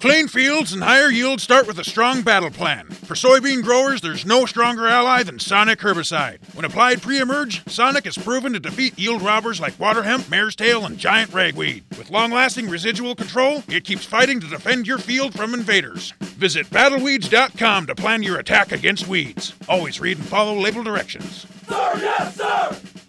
Clean 0.00 0.28
fields 0.28 0.72
and 0.72 0.82
higher 0.82 1.10
yields 1.10 1.42
start 1.42 1.66
with 1.66 1.78
a 1.78 1.84
strong 1.84 2.22
battle 2.22 2.50
plan. 2.50 2.86
For 2.86 3.12
soybean 3.12 3.62
growers, 3.62 4.00
there's 4.00 4.24
no 4.24 4.46
stronger 4.46 4.86
ally 4.86 5.22
than 5.22 5.38
Sonic 5.38 5.80
herbicide. 5.80 6.38
When 6.54 6.64
applied 6.64 7.02
pre-emerge, 7.02 7.68
Sonic 7.68 8.06
is 8.06 8.16
proven 8.16 8.54
to 8.54 8.60
defeat 8.60 8.98
yield 8.98 9.20
robbers 9.20 9.60
like 9.60 9.78
water 9.78 10.02
hemp, 10.02 10.30
mare's 10.30 10.56
tail, 10.56 10.86
and 10.86 10.96
giant 10.96 11.34
ragweed. 11.34 11.84
With 11.98 12.10
long-lasting 12.10 12.70
residual 12.70 13.14
control, 13.14 13.62
it 13.68 13.84
keeps 13.84 14.06
fighting 14.06 14.40
to 14.40 14.46
defend 14.46 14.86
your 14.86 14.96
field 14.96 15.34
from 15.34 15.52
invaders. 15.52 16.12
Visit 16.20 16.70
battleweeds.com 16.70 17.86
to 17.86 17.94
plan 17.94 18.22
your 18.22 18.38
attack 18.38 18.72
against 18.72 19.06
weeds. 19.06 19.52
Always 19.68 20.00
read 20.00 20.16
and 20.16 20.26
follow 20.26 20.58
label 20.58 20.82
directions. 20.82 21.46
Sir, 21.68 21.92
yes, 21.96 22.36
sir! 22.36 22.99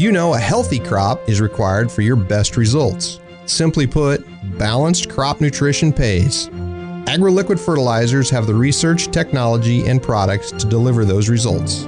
You 0.00 0.12
know, 0.12 0.32
a 0.32 0.38
healthy 0.38 0.78
crop 0.78 1.28
is 1.28 1.42
required 1.42 1.92
for 1.92 2.00
your 2.00 2.16
best 2.16 2.56
results. 2.56 3.20
Simply 3.44 3.86
put, 3.86 4.24
balanced 4.56 5.10
crop 5.10 5.42
nutrition 5.42 5.92
pays. 5.92 6.48
AgriLiquid 7.04 7.60
fertilizers 7.60 8.30
have 8.30 8.46
the 8.46 8.54
research, 8.54 9.08
technology, 9.08 9.86
and 9.86 10.02
products 10.02 10.52
to 10.52 10.66
deliver 10.66 11.04
those 11.04 11.28
results. 11.28 11.84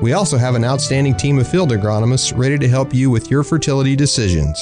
We 0.00 0.14
also 0.14 0.38
have 0.38 0.54
an 0.54 0.64
outstanding 0.64 1.18
team 1.18 1.38
of 1.38 1.46
field 1.46 1.68
agronomists 1.68 2.34
ready 2.34 2.56
to 2.56 2.66
help 2.66 2.94
you 2.94 3.10
with 3.10 3.30
your 3.30 3.44
fertility 3.44 3.94
decisions. 3.94 4.56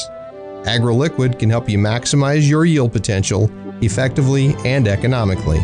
AgriLiquid 0.64 1.38
can 1.38 1.50
help 1.50 1.68
you 1.68 1.78
maximize 1.78 2.48
your 2.48 2.64
yield 2.64 2.90
potential 2.90 3.48
effectively 3.80 4.56
and 4.64 4.88
economically. 4.88 5.60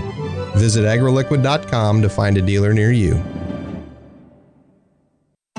Visit 0.54 0.84
agriliquid.com 0.84 2.00
to 2.00 2.08
find 2.08 2.36
a 2.36 2.42
dealer 2.42 2.72
near 2.72 2.92
you. 2.92 3.20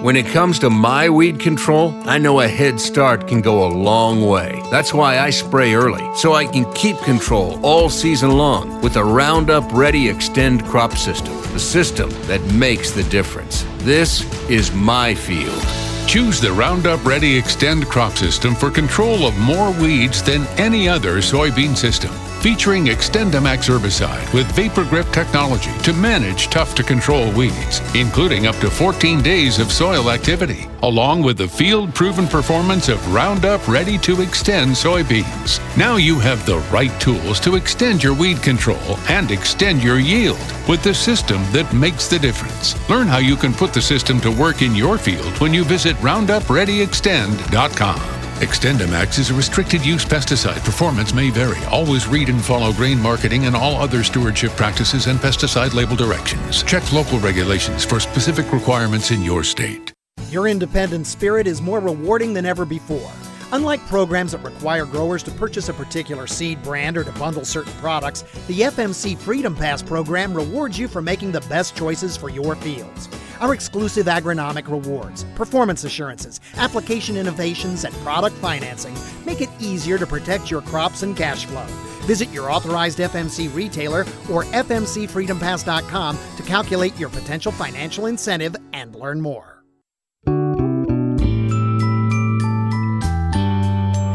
When 0.02 0.16
it 0.16 0.28
comes 0.28 0.60
to 0.60 0.70
my 0.70 1.10
weed 1.10 1.42
control, 1.42 1.94
I 2.06 2.20
know 2.20 2.40
a 2.40 2.48
head 2.48 2.80
start 2.80 3.28
can 3.28 3.42
go 3.42 3.68
a 3.68 3.74
long 3.74 4.26
way. 4.26 4.62
That's 4.72 4.94
why 4.94 5.20
I 5.20 5.30
spray 5.30 5.74
early, 5.74 6.10
so 6.16 6.32
I 6.32 6.46
can 6.46 6.72
keep 6.74 6.98
control 7.00 7.60
all 7.66 7.90
season 7.90 8.38
long 8.38 8.82
with 8.82 8.94
the 8.94 9.04
Roundup 9.04 9.70
Ready 9.74 10.06
Xtend 10.06 10.66
crop 10.66 10.94
system, 10.96 11.34
the 11.52 11.60
system 11.60 12.10
that 12.28 12.42
makes 12.54 12.92
the 12.92 13.04
difference. 13.04 13.66
This 13.80 14.24
is 14.50 14.72
my 14.72 15.14
field. 15.14 15.62
Choose 16.08 16.40
the 16.40 16.54
Roundup 16.54 17.04
Ready 17.04 17.42
Xtend 17.42 17.86
crop 17.88 18.14
system 18.14 18.56
for 18.56 18.72
control 18.72 19.28
of 19.28 19.38
more 19.38 19.72
weeds 19.82 20.24
than 20.24 20.48
any 20.58 20.88
other 20.88 21.18
soybean 21.18 21.76
system 21.76 22.12
featuring 22.42 22.86
XtendiMax 22.86 23.70
herbicide 23.70 24.34
with 24.34 24.52
Vapor 24.54 24.86
Grip 24.86 25.08
technology 25.12 25.78
to 25.80 25.94
manage 25.94 26.48
tough 26.48 26.74
to 26.76 26.84
control 26.84 27.32
weeds, 27.32 27.82
including 27.94 28.48
up 28.48 28.56
to 28.58 28.70
14 28.70 29.22
days 29.22 29.60
of 29.60 29.72
soil 29.72 30.12
activity, 30.12 30.68
along 30.84 31.22
with 31.22 31.38
the 31.38 31.48
field 31.48 31.94
proven 31.94 32.28
performance 32.28 32.90
of 32.90 33.14
Roundup 33.14 33.66
Ready 33.68 33.98
2 33.98 34.18
Xtend 34.18 34.76
soybeans. 34.76 35.60
Now 35.78 35.96
you 35.98 36.20
have 36.20 36.46
the 36.46 36.60
right 36.72 37.00
tools 37.02 37.40
to 37.42 37.56
extend 37.56 38.04
your 38.04 38.14
weed 38.14 38.42
control 38.42 38.98
and 39.10 39.32
extend 39.32 39.84
your 39.84 40.00
yield 40.00 40.38
with 40.68 40.84
the 40.84 40.94
system 40.94 41.42
that 41.52 41.74
makes 41.74 42.08
the 42.08 42.20
difference. 42.20 42.76
Learn 42.90 43.08
how 43.08 43.18
you 43.18 43.36
can 43.36 43.54
put 43.54 43.74
the 43.74 43.82
system 43.82 44.22
to 44.22 44.32
work 44.32 44.62
in 44.62 44.76
your 44.76 44.98
field 44.98 45.38
when 45.40 45.54
you 45.54 45.64
visit 45.64 45.96
RoundupReadyXtend.com. 45.98 48.19
XtendiMax 48.40 49.20
is 49.20 49.32
a 49.32 49.34
restricted 49.34 49.86
use 49.86 50.06
pesticide. 50.06 50.64
Performance 50.64 51.14
may 51.14 51.30
vary. 51.30 51.60
Always 51.66 52.08
read 52.08 52.30
and 52.30 52.42
follow 52.42 52.72
grain 52.72 52.98
marketing 52.98 53.48
and 53.48 53.54
all 53.54 53.76
other 53.76 54.02
stewardship 54.02 54.54
practices 54.54 55.08
and 55.08 55.20
pesticide 55.20 55.74
label 55.74 55.98
directions. 55.98 56.64
Check 56.64 56.94
local 56.94 57.20
regulations 57.20 57.84
for 57.84 58.00
specific 58.00 58.50
requirements 58.54 59.12
in 59.12 59.24
your 59.24 59.44
state. 59.44 59.92
Your 60.30 60.48
independent 60.48 61.06
spirit 61.06 61.48
is 61.48 61.62
more 61.62 61.82
rewarding 61.82 62.34
than 62.34 62.46
ever 62.46 62.64
before. 62.64 63.12
Unlike 63.52 63.86
programs 63.88 64.32
that 64.32 64.44
require 64.44 64.86
growers 64.86 65.22
to 65.24 65.32
purchase 65.32 65.68
a 65.68 65.74
particular 65.74 66.26
seed 66.26 66.64
brand 66.64 66.98
or 66.98 67.04
to 67.04 67.12
bundle 67.20 67.44
certain 67.44 67.74
products, 67.74 68.22
the 68.48 68.62
FMC 68.62 69.18
Freedom 69.18 69.54
Pass 69.54 69.82
program 69.82 70.34
rewards 70.34 70.80
you 70.80 70.88
for 70.88 71.02
making 71.02 71.34
the 71.34 71.42
best 71.42 71.76
choices 71.76 72.16
for 72.16 72.30
your 72.30 72.56
fields. 72.56 73.10
Our 73.40 73.54
exclusive 73.54 74.08
agronomic 74.08 74.70
rewards, 74.70 75.24
performance 75.36 75.84
assurances, 75.84 76.42
application 76.58 77.16
innovations, 77.16 77.86
and 77.86 77.94
product 77.96 78.36
financing 78.38 78.96
make 79.26 79.42
it 79.42 79.50
easier 79.60 79.98
to 79.98 80.06
protect 80.06 80.52
your 80.52 80.62
crops 80.62 81.04
and 81.04 81.16
cash 81.16 81.46
flow. 81.46 81.66
Visit 82.02 82.30
your 82.32 82.52
authorized 82.52 82.98
FMC 82.98 83.54
retailer 83.54 84.02
or 84.32 84.44
FMCFreedomPass.com 84.46 86.18
to 86.38 86.44
calculate 86.44 86.98
your 87.00 87.10
potential 87.10 87.52
financial 87.52 88.08
incentive 88.08 88.56
and 88.74 88.96
learn 88.96 89.22
more. 89.22 89.64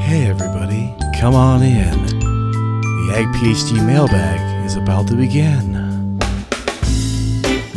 Hey, 0.00 0.26
everybody, 0.26 0.94
come 1.18 1.34
on 1.34 1.62
in. 1.62 2.06
The 2.20 3.14
Ag 3.16 3.26
PhD 3.36 3.84
mailbag 3.86 4.66
is 4.66 4.76
about 4.76 5.08
to 5.08 5.14
begin. 5.14 5.73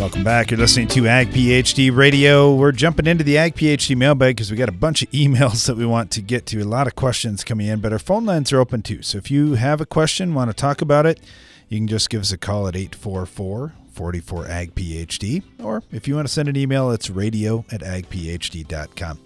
Welcome 0.08 0.24
back. 0.24 0.52
You're 0.52 0.60
listening 0.62 0.88
to 0.88 1.06
Ag 1.06 1.32
PhD 1.32 1.94
Radio. 1.94 2.56
We're 2.56 2.72
jumping 2.72 3.08
into 3.08 3.26
the 3.26 3.38
Ag 3.38 3.56
PhD 3.56 3.94
mailbag 3.94 4.38
because 4.38 4.50
we 4.50 4.56
got 4.56 4.70
a 4.70 4.72
bunch 4.72 5.02
of 5.02 5.12
emails 5.12 5.68
that 5.68 5.76
we 5.76 5.86
want 5.86 6.12
to 6.12 6.22
get 6.22 6.46
to. 6.46 6.62
A 6.62 6.64
lot 6.64 6.88
of 6.88 6.96
questions 6.96 7.44
coming 7.44 7.68
in, 7.68 7.82
but 7.82 7.92
our 7.92 8.00
phone 8.00 8.26
lines 8.26 8.54
are 8.54 8.60
open 8.62 8.84
too. 8.84 9.02
So 9.02 9.18
if 9.18 9.30
you 9.30 9.56
have 9.56 9.82
a 9.82 9.86
question, 9.86 10.34
want 10.34 10.50
to 10.50 10.54
talk 10.54 10.82
about 10.82 11.06
it, 11.06 11.20
you 11.68 11.78
can 11.78 11.90
just 11.90 12.10
give 12.10 12.22
us 12.22 12.32
a 12.32 12.38
call 12.38 12.70
at 12.70 12.76
844 12.78 13.74
44 13.92 14.48
Ag 14.48 14.76
PhD. 14.76 15.44
Or 15.62 15.84
if 15.92 16.08
you 16.08 16.16
want 16.16 16.26
to 16.26 16.34
send 16.34 16.48
an 16.48 16.56
email, 16.56 16.90
it's 16.92 17.10
radio 17.10 17.66
at 17.70 17.82
agphd.com. 17.82 19.20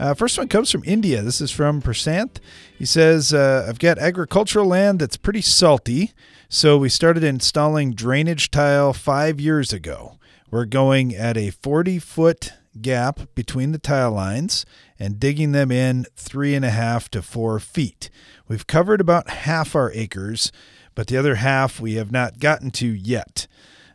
Uh, 0.00 0.14
first 0.14 0.36
one 0.36 0.48
comes 0.48 0.72
from 0.72 0.82
India. 0.84 1.22
This 1.22 1.40
is 1.40 1.52
from 1.52 1.80
Prasanth. 1.80 2.38
He 2.76 2.86
says, 2.86 3.32
uh, 3.32 3.66
I've 3.68 3.78
got 3.78 3.98
agricultural 3.98 4.66
land 4.66 4.98
that's 4.98 5.16
pretty 5.16 5.42
salty, 5.42 6.12
so 6.50 6.78
we 6.78 6.88
started 6.88 7.22
installing 7.22 7.92
drainage 7.92 8.50
tile 8.50 8.94
five 8.94 9.38
years 9.38 9.70
ago. 9.70 10.18
We're 10.50 10.64
going 10.64 11.14
at 11.14 11.36
a 11.36 11.50
40 11.50 11.98
foot 11.98 12.52
gap 12.80 13.34
between 13.34 13.72
the 13.72 13.78
tile 13.78 14.12
lines 14.12 14.64
and 14.98 15.20
digging 15.20 15.52
them 15.52 15.70
in 15.70 16.06
three 16.16 16.54
and 16.54 16.64
a 16.64 16.70
half 16.70 17.10
to 17.10 17.20
four 17.20 17.60
feet. 17.60 18.08
We've 18.48 18.66
covered 18.66 19.00
about 19.00 19.28
half 19.28 19.76
our 19.76 19.92
acres, 19.92 20.50
but 20.94 21.08
the 21.08 21.18
other 21.18 21.34
half 21.34 21.80
we 21.80 21.94
have 21.94 22.10
not 22.10 22.38
gotten 22.38 22.70
to 22.72 22.86
yet. 22.86 23.46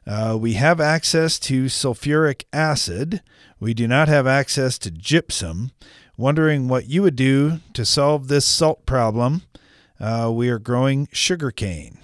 Uh, 0.06 0.38
we 0.40 0.54
have 0.54 0.80
access 0.80 1.40
to 1.40 1.66
sulfuric 1.66 2.44
acid. 2.54 3.24
We 3.60 3.74
do 3.74 3.88
not 3.88 4.10
have 4.10 4.28
access 4.28 4.78
to 4.80 4.92
gypsum. 4.92 5.72
Wondering 6.18 6.68
what 6.68 6.86
you 6.86 7.02
would 7.02 7.16
do 7.16 7.62
to 7.74 7.84
solve 7.84 8.28
this 8.28 8.46
salt 8.46 8.86
problem. 8.86 9.42
Uh, 10.00 10.30
we 10.32 10.50
are 10.50 10.60
growing 10.60 11.08
sugarcane. 11.12 11.98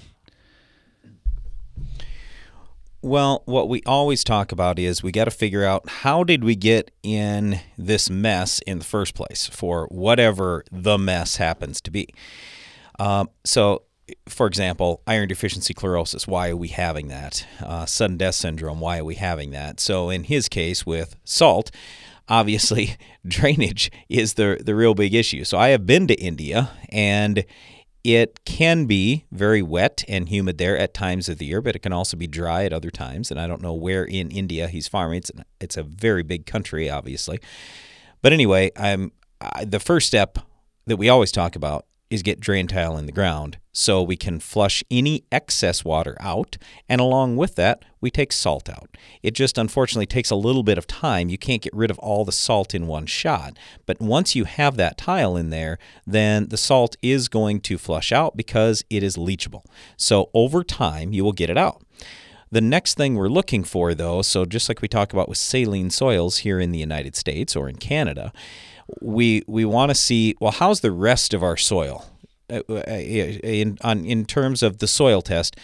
Well, 3.01 3.43
what 3.45 3.69
we 3.69 3.81
always 3.85 4.25
talk 4.25 4.51
about 4.51 4.77
is 4.77 5.01
we 5.01 5.13
got 5.13 5.25
to 5.25 5.31
figure 5.31 5.63
out 5.63 5.87
how 5.87 6.25
did 6.25 6.43
we 6.43 6.55
get 6.55 6.91
in 7.01 7.61
this 7.77 8.09
mess 8.09 8.59
in 8.67 8.79
the 8.79 8.85
first 8.85 9.13
place 9.13 9.47
for 9.47 9.85
whatever 9.85 10.65
the 10.69 10.97
mess 10.97 11.37
happens 11.37 11.79
to 11.81 11.91
be. 11.91 12.09
Um, 12.99 13.29
so, 13.45 13.83
for 14.27 14.47
example, 14.47 15.01
iron 15.07 15.29
deficiency 15.29 15.73
chlorosis, 15.73 16.27
why 16.27 16.49
are 16.49 16.57
we 16.57 16.67
having 16.67 17.07
that? 17.07 17.47
Uh, 17.63 17.85
sudden 17.85 18.17
death 18.17 18.35
syndrome, 18.35 18.81
why 18.81 18.99
are 18.99 19.05
we 19.05 19.15
having 19.15 19.51
that? 19.51 19.79
So, 19.79 20.09
in 20.09 20.25
his 20.25 20.49
case 20.49 20.85
with 20.85 21.15
salt, 21.23 21.71
obviously 22.27 22.97
drainage 23.25 23.91
is 24.09 24.33
the 24.33 24.61
the 24.61 24.75
real 24.75 24.93
big 24.93 25.13
issue. 25.13 25.45
So, 25.45 25.57
I 25.57 25.69
have 25.69 25.85
been 25.85 26.05
to 26.07 26.15
India 26.15 26.71
and 26.89 27.45
it 28.03 28.43
can 28.45 28.85
be 28.85 29.25
very 29.31 29.61
wet 29.61 30.03
and 30.07 30.29
humid 30.29 30.57
there 30.57 30.77
at 30.77 30.93
times 30.93 31.27
of 31.27 31.37
the 31.37 31.45
year, 31.45 31.61
but 31.61 31.75
it 31.75 31.79
can 31.79 31.93
also 31.93 32.15
be 32.15 32.27
dry 32.27 32.63
at 32.65 32.73
other 32.73 32.89
times. 32.89 33.29
And 33.29 33.39
I 33.39 33.47
don't 33.47 33.61
know 33.61 33.73
where 33.73 34.03
in 34.03 34.31
India 34.31 34.67
he's 34.67 34.87
farming. 34.87 35.17
It's 35.17 35.31
it's 35.59 35.77
a 35.77 35.83
very 35.83 36.23
big 36.23 36.45
country, 36.45 36.89
obviously. 36.89 37.39
But 38.21 38.33
anyway, 38.33 38.71
I'm 38.77 39.11
I, 39.41 39.65
the 39.65 39.79
first 39.79 40.07
step 40.07 40.39
that 40.85 40.97
we 40.97 41.09
always 41.09 41.31
talk 41.31 41.55
about 41.55 41.85
is 42.09 42.23
get 42.23 42.39
drain 42.39 42.67
tile 42.67 42.97
in 42.97 43.05
the 43.05 43.11
ground 43.11 43.57
so 43.71 44.01
we 44.01 44.17
can 44.17 44.39
flush 44.39 44.83
any 44.89 45.23
excess 45.31 45.85
water 45.85 46.17
out. 46.19 46.57
And 46.87 46.99
along 46.99 47.37
with 47.37 47.55
that, 47.55 47.83
we 48.01 48.09
take 48.09 48.31
salt 48.31 48.69
out. 48.69 48.97
It 49.21 49.31
just 49.31 49.57
unfortunately 49.57 50.05
takes 50.05 50.31
a 50.31 50.35
little 50.35 50.63
bit 50.63 50.77
of 50.77 50.87
time. 50.87 51.29
You 51.29 51.37
can't 51.37 51.61
get 51.61 51.73
rid 51.73 51.91
of 51.91 51.99
all 51.99 52.25
the 52.25 52.31
salt 52.31 52.73
in 52.73 52.87
one 52.87 53.05
shot. 53.05 53.57
But 53.85 54.01
once 54.01 54.35
you 54.35 54.45
have 54.45 54.75
that 54.77 54.97
tile 54.97 55.37
in 55.37 55.49
there, 55.49 55.77
then 56.05 56.47
the 56.49 56.57
salt 56.57 56.95
is 57.01 57.27
going 57.27 57.61
to 57.61 57.77
flush 57.77 58.11
out 58.11 58.35
because 58.35 58.83
it 58.89 59.03
is 59.03 59.15
leachable. 59.15 59.65
So 59.95 60.29
over 60.33 60.63
time, 60.63 61.13
you 61.13 61.23
will 61.23 61.31
get 61.31 61.49
it 61.49 61.57
out. 61.57 61.83
The 62.51 62.61
next 62.61 62.95
thing 62.95 63.13
we're 63.13 63.29
looking 63.29 63.63
for, 63.63 63.93
though, 63.93 64.23
so 64.23 64.43
just 64.43 64.69
like 64.69 64.81
we 64.81 64.87
talk 64.87 65.13
about 65.13 65.29
with 65.29 65.37
saline 65.37 65.91
soils 65.91 66.39
here 66.39 66.59
in 66.59 66.71
the 66.71 66.79
United 66.79 67.15
States 67.15 67.55
or 67.55 67.69
in 67.69 67.75
Canada, 67.75 68.33
we 69.01 69.43
we 69.47 69.65
want 69.65 69.89
to 69.89 69.95
see 69.95 70.35
well, 70.39 70.51
how's 70.51 70.81
the 70.81 70.91
rest 70.91 71.33
of 71.33 71.43
our 71.43 71.57
soil 71.57 72.05
uh, 72.49 72.61
uh, 72.69 72.81
in 72.87 73.77
on 73.81 74.05
in 74.05 74.25
terms 74.25 74.63
of 74.63 74.79
the 74.79 74.87
soil 74.87 75.21
test? 75.21 75.55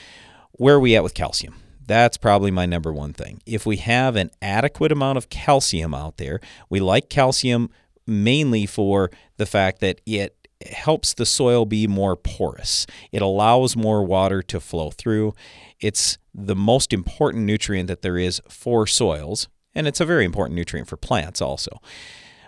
Where 0.54 0.76
are 0.76 0.80
we 0.80 0.96
at 0.96 1.04
with 1.04 1.14
calcium? 1.14 1.56
That's 1.88 2.18
probably 2.18 2.52
my 2.52 2.66
number 2.66 2.92
one 2.92 3.14
thing. 3.14 3.42
If 3.46 3.66
we 3.66 3.78
have 3.78 4.16
an 4.16 4.32
adequate 4.42 4.92
amount 4.92 5.18
of 5.18 5.30
calcium 5.30 5.94
out 5.94 6.18
there, 6.18 6.40
we 6.70 6.80
like 6.80 7.10
calcium 7.10 7.70
mainly 8.08 8.66
for 8.66 9.12
the 9.38 9.46
fact 9.46 9.82
that 9.82 10.02
it 10.06 10.36
helps 10.66 11.14
the 11.14 11.26
soil 11.26 11.66
be 11.66 11.86
more 11.88 12.16
porous. 12.16 12.88
It 13.12 13.22
allows 13.22 13.76
more 13.76 14.04
water 14.04 14.42
to 14.44 14.60
flow 14.60 14.90
through. 14.92 15.34
It's 15.80 16.18
the 16.34 16.56
most 16.56 16.94
important 16.94 17.46
nutrient 17.46 17.88
that 17.88 18.02
there 18.02 18.18
is 18.18 18.42
for 18.50 18.88
soils, 18.88 19.48
and 19.74 19.88
it's 19.88 20.00
a 20.00 20.06
very 20.06 20.26
important 20.26 20.56
nutrient 20.56 20.88
for 20.88 20.98
plants 20.98 21.42
also. 21.42 21.82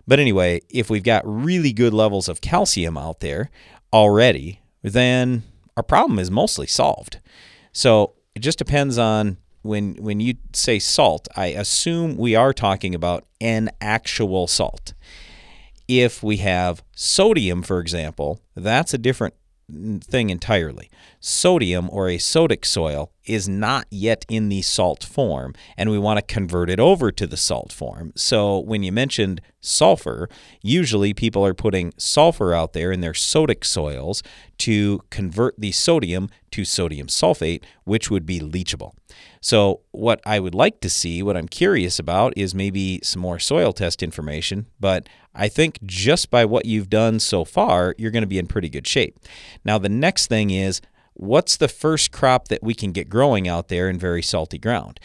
But 0.08 0.20
anyway, 0.20 0.62
if 0.70 0.90
we've 0.90 1.04
got 1.04 1.24
really 1.26 1.74
good 1.74 1.94
levels 1.94 2.30
of 2.30 2.42
calcium 2.42 2.98
out 2.98 3.20
there 3.20 3.50
already, 3.92 4.62
then 4.82 5.44
our 5.76 5.84
problem 5.84 6.18
is 6.18 6.32
mostly 6.32 6.68
solved. 6.68 7.20
So 7.74 8.14
it 8.34 8.40
just 8.40 8.58
depends 8.58 8.98
on 8.98 9.38
when 9.64 9.96
when 9.96 10.20
you 10.20 10.36
say 10.54 10.80
salt, 10.80 11.28
I 11.36 11.48
assume 11.48 12.18
we 12.18 12.36
are 12.36 12.54
talking 12.54 12.96
about 12.96 13.26
an 13.42 13.70
actual 13.82 14.48
salt. 14.48 14.94
If 15.88 16.24
we 16.24 16.38
have 16.38 16.84
sodium, 16.96 17.64
for 17.64 17.80
example, 17.80 18.42
that's 18.56 18.94
a 18.94 18.98
different 18.98 19.36
mm, 19.72 20.04
thing 20.04 20.30
entirely. 20.30 20.90
Sodium 21.28 21.90
or 21.92 22.08
a 22.08 22.18
sodic 22.18 22.64
soil 22.64 23.12
is 23.26 23.50
not 23.50 23.86
yet 23.92 24.26
in 24.30 24.48
the 24.48 24.62
salt 24.62 25.04
form, 25.04 25.54
and 25.76 25.92
we 25.92 26.00
want 26.00 26.18
to 26.18 26.34
convert 26.34 26.70
it 26.70 26.80
over 26.80 27.12
to 27.12 27.28
the 27.28 27.36
salt 27.36 27.74
form. 27.74 28.14
So 28.16 28.60
when 28.60 28.82
you 28.82 28.94
mentioned 28.94 29.42
sulfur, 29.60 30.30
usually 30.62 31.14
people 31.14 31.46
are 31.46 31.54
putting 31.54 31.92
sulfur 31.98 32.54
out 32.54 32.72
there 32.72 32.94
in 32.94 33.02
their 33.02 33.12
sodic 33.12 33.66
soils 33.66 34.24
to 34.60 35.02
convert 35.10 35.60
the 35.60 35.74
sodium 35.74 36.30
to 36.52 36.64
sodium 36.64 37.08
sulfate, 37.08 37.62
which 37.84 38.10
would 38.10 38.26
be 38.26 38.40
leachable. 38.40 38.94
So, 39.42 39.82
what 39.92 40.22
I 40.26 40.40
would 40.40 40.56
like 40.56 40.80
to 40.80 40.90
see, 40.90 41.22
what 41.22 41.36
I'm 41.36 41.50
curious 41.50 42.00
about, 42.00 42.34
is 42.38 42.56
maybe 42.56 43.02
some 43.04 43.22
more 43.22 43.40
soil 43.40 43.74
test 43.74 44.02
information. 44.02 44.68
But 44.80 45.10
I 45.36 45.50
think 45.50 45.80
just 45.84 46.30
by 46.30 46.46
what 46.46 46.66
you've 46.66 46.90
done 46.90 47.20
so 47.20 47.44
far, 47.44 47.96
you're 47.98 48.12
going 48.12 48.24
to 48.24 48.28
be 48.28 48.40
in 48.40 48.48
pretty 48.48 48.70
good 48.70 48.88
shape. 48.88 49.20
Now, 49.66 49.78
the 49.78 49.90
next 49.90 50.28
thing 50.28 50.52
is 50.52 50.82
what's 51.18 51.58
the 51.58 51.68
first 51.68 52.12
crop 52.12 52.48
that 52.48 52.64
we 52.64 52.74
can 52.74 52.92
get 52.92 53.10
growing 53.10 53.48
out 53.48 53.68
there 53.68 53.90
in 53.90 54.00
very 54.00 54.22
salty 54.22 54.58
ground? 54.58 55.00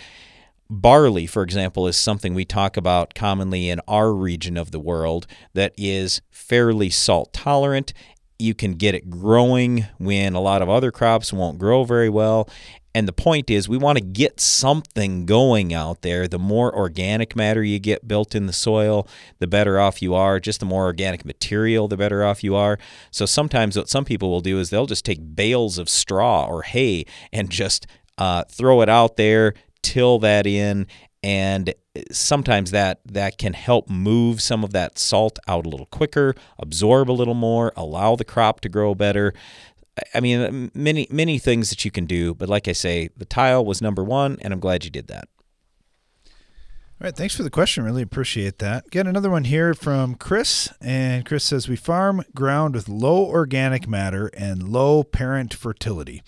Barley, 0.70 1.26
for 1.26 1.42
example, 1.42 1.86
is 1.86 1.96
something 1.96 2.32
we 2.32 2.44
talk 2.44 2.76
about 2.76 3.14
commonly 3.14 3.68
in 3.68 3.80
our 3.86 4.12
region 4.12 4.56
of 4.56 4.70
the 4.70 4.80
world 4.80 5.26
that 5.52 5.74
is 5.76 6.22
fairly 6.30 6.88
salt 6.88 7.32
tolerant. 7.32 7.92
You 8.38 8.54
can 8.54 8.72
get 8.72 8.94
it 8.94 9.10
growing 9.10 9.86
when 9.98 10.34
a 10.34 10.40
lot 10.40 10.62
of 10.62 10.70
other 10.70 10.90
crops 10.90 11.32
won't 11.32 11.58
grow 11.58 11.84
very 11.84 12.08
well. 12.08 12.48
And 12.94 13.08
the 13.08 13.12
point 13.12 13.48
is, 13.48 13.68
we 13.68 13.78
want 13.78 13.98
to 13.98 14.04
get 14.04 14.38
something 14.38 15.24
going 15.24 15.72
out 15.72 16.02
there. 16.02 16.28
The 16.28 16.38
more 16.38 16.74
organic 16.74 17.34
matter 17.34 17.62
you 17.62 17.78
get 17.78 18.06
built 18.06 18.34
in 18.34 18.46
the 18.46 18.52
soil, 18.52 19.08
the 19.38 19.46
better 19.46 19.80
off 19.80 20.02
you 20.02 20.14
are. 20.14 20.38
Just 20.38 20.60
the 20.60 20.66
more 20.66 20.84
organic 20.84 21.24
material, 21.24 21.88
the 21.88 21.96
better 21.96 22.22
off 22.24 22.44
you 22.44 22.54
are. 22.54 22.78
So 23.10 23.24
sometimes 23.24 23.76
what 23.76 23.88
some 23.88 24.04
people 24.04 24.30
will 24.30 24.40
do 24.40 24.58
is 24.58 24.70
they'll 24.70 24.86
just 24.86 25.04
take 25.04 25.34
bales 25.34 25.78
of 25.78 25.88
straw 25.88 26.46
or 26.46 26.62
hay 26.62 27.06
and 27.32 27.48
just 27.48 27.86
uh, 28.18 28.44
throw 28.44 28.82
it 28.82 28.88
out 28.88 29.16
there, 29.16 29.54
till 29.82 30.18
that 30.20 30.46
in, 30.46 30.86
and 31.22 31.74
sometimes 32.10 32.70
that 32.70 33.00
that 33.04 33.36
can 33.36 33.52
help 33.52 33.90
move 33.90 34.40
some 34.40 34.64
of 34.64 34.72
that 34.72 34.98
salt 34.98 35.38
out 35.46 35.66
a 35.66 35.68
little 35.68 35.86
quicker, 35.86 36.34
absorb 36.58 37.10
a 37.10 37.12
little 37.12 37.34
more, 37.34 37.72
allow 37.76 38.16
the 38.16 38.24
crop 38.24 38.60
to 38.60 38.68
grow 38.68 38.94
better. 38.94 39.34
I 40.14 40.20
mean, 40.20 40.70
many 40.74 41.06
many 41.10 41.38
things 41.38 41.70
that 41.70 41.84
you 41.84 41.90
can 41.90 42.06
do, 42.06 42.34
but 42.34 42.48
like 42.48 42.66
I 42.68 42.72
say, 42.72 43.10
the 43.16 43.24
tile 43.24 43.64
was 43.64 43.82
number 43.82 44.02
one, 44.02 44.38
and 44.40 44.52
I'm 44.52 44.60
glad 44.60 44.84
you 44.84 44.90
did 44.90 45.08
that. 45.08 45.28
All 47.02 47.06
right, 47.06 47.16
thanks 47.16 47.34
for 47.34 47.42
the 47.42 47.50
question. 47.50 47.82
Really 47.82 48.02
appreciate 48.02 48.60
that. 48.60 48.88
Get 48.90 49.08
another 49.08 49.28
one 49.28 49.42
here 49.42 49.74
from 49.74 50.14
Chris, 50.14 50.72
and 50.80 51.26
Chris 51.26 51.42
says 51.42 51.68
we 51.68 51.74
farm 51.74 52.22
ground 52.32 52.76
with 52.76 52.88
low 52.88 53.24
organic 53.24 53.88
matter 53.88 54.30
and 54.36 54.68
low 54.68 55.02
parent 55.02 55.52
fertility. 55.52 56.22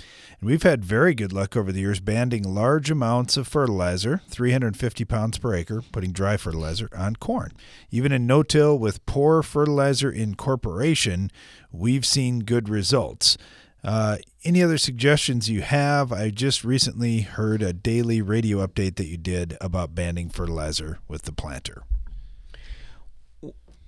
We've 0.44 0.62
had 0.62 0.84
very 0.84 1.14
good 1.14 1.32
luck 1.32 1.56
over 1.56 1.72
the 1.72 1.80
years 1.80 2.00
banding 2.00 2.42
large 2.42 2.90
amounts 2.90 3.38
of 3.38 3.48
fertilizer, 3.48 4.20
350 4.28 5.06
pounds 5.06 5.38
per 5.38 5.54
acre, 5.54 5.80
putting 5.90 6.12
dry 6.12 6.36
fertilizer 6.36 6.90
on 6.94 7.16
corn. 7.16 7.52
Even 7.90 8.12
in 8.12 8.26
no-till 8.26 8.78
with 8.78 9.06
poor 9.06 9.42
fertilizer 9.42 10.10
incorporation, 10.10 11.30
we've 11.72 12.04
seen 12.04 12.40
good 12.40 12.68
results. 12.68 13.38
Uh, 13.82 14.18
any 14.44 14.62
other 14.62 14.76
suggestions 14.76 15.48
you 15.48 15.62
have? 15.62 16.12
I 16.12 16.28
just 16.28 16.62
recently 16.62 17.22
heard 17.22 17.62
a 17.62 17.72
daily 17.72 18.20
radio 18.20 18.58
update 18.66 18.96
that 18.96 19.06
you 19.06 19.16
did 19.16 19.56
about 19.62 19.94
banding 19.94 20.28
fertilizer 20.28 20.98
with 21.08 21.22
the 21.22 21.32
planter. 21.32 21.84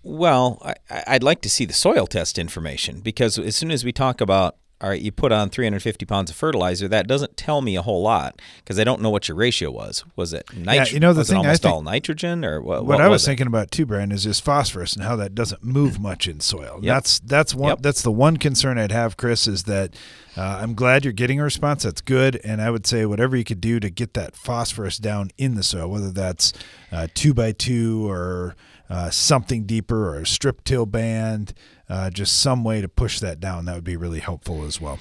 Well, 0.03 0.63
I, 0.89 1.17
would 1.17 1.23
like 1.23 1.43
to 1.43 1.51
see 1.51 1.67
the 1.67 1.75
soil 1.75 2.07
test 2.07 2.39
information 2.39 3.01
because 3.01 3.39
as 3.39 3.57
soon 3.57 3.71
as 3.71 3.85
we 3.85 3.93
talk 3.93 4.23
about 4.23 4.57
all 4.79 4.91
right, 4.91 5.01
you 5.01 5.11
put 5.11 5.33
on 5.33 5.49
350 5.49 6.05
pounds 6.05 6.31
of 6.31 6.37
fertilizer. 6.37 6.87
That 6.87 7.07
doesn't 7.07 7.39
tell 7.39 7.63
me 7.63 7.77
a 7.77 7.83
whole 7.83 8.03
lot 8.03 8.43
because 8.59 8.79
I 8.79 8.85
don't 8.85 9.01
know 9.01 9.09
what 9.09 9.27
your 9.27 9.37
ratio 9.37 9.71
was. 9.71 10.05
Was 10.17 10.35
it 10.35 10.45
nitrogen? 10.55 10.75
Yeah, 10.75 10.85
you 10.93 11.01
know 11.01 11.15
the 11.15 11.21
was 11.21 11.29
thing. 11.29 11.39
almost 11.39 11.63
think, 11.63 11.75
all 11.75 11.81
nitrogen, 11.81 12.45
or 12.45 12.61
what? 12.61 12.85
What, 12.85 12.99
what 12.99 13.01
I 13.01 13.09
was, 13.09 13.23
was 13.23 13.27
thinking 13.27 13.47
about 13.47 13.71
too, 13.71 13.87
Brian, 13.87 14.13
is 14.13 14.25
just 14.25 14.45
phosphorus 14.45 14.93
and 14.95 15.03
how 15.03 15.17
that 15.17 15.35
doesn't 15.35 15.65
move 15.65 15.99
much 15.99 16.29
in 16.29 16.41
soil. 16.41 16.81
Yep. 16.83 16.95
That's 16.95 17.19
that's 17.21 17.55
one. 17.55 17.71
Yep. 17.71 17.79
That's 17.81 18.03
the 18.03 18.13
one 18.13 18.37
concern 18.37 18.77
I'd 18.77 18.93
have, 18.93 19.17
Chris, 19.17 19.47
is 19.47 19.65
that 19.65 19.95
uh, 20.37 20.59
I'm 20.61 20.75
glad 20.75 21.05
you're 21.05 21.13
getting 21.15 21.41
a 21.41 21.45
response. 21.45 21.85
That's 21.85 22.03
good, 22.03 22.39
and 22.45 22.61
I 22.61 22.71
would 22.71 22.87
say 22.87 23.07
whatever 23.07 23.35
you 23.35 23.45
could 23.45 23.63
do 23.63 23.81
to 23.81 23.89
get 23.89 24.13
that 24.13 24.37
phosphorus 24.37 24.99
down 24.99 25.31
in 25.39 25.55
the 25.55 25.63
soil, 25.63 25.89
whether 25.89 26.11
that's 26.11 26.53
uh, 26.93 27.09
two 27.15 27.33
by 27.33 27.53
two 27.53 28.11
or 28.11 28.55
uh, 28.89 29.11
something 29.11 29.65
deeper 29.65 30.09
or 30.11 30.21
a 30.21 30.27
strip 30.27 30.65
till 30.65 30.87
band 30.87 31.55
uh, 31.89 32.11
just 32.11 32.39
some 32.39 32.65
way 32.65 32.81
to 32.81 32.89
push 32.89 33.21
that 33.21 33.41
down. 33.41 33.65
That 33.65 33.75
would 33.75 33.85
be 33.85 33.97
really 33.97 34.21
helpful 34.21 34.65
as 34.65 34.81
well. 34.81 34.99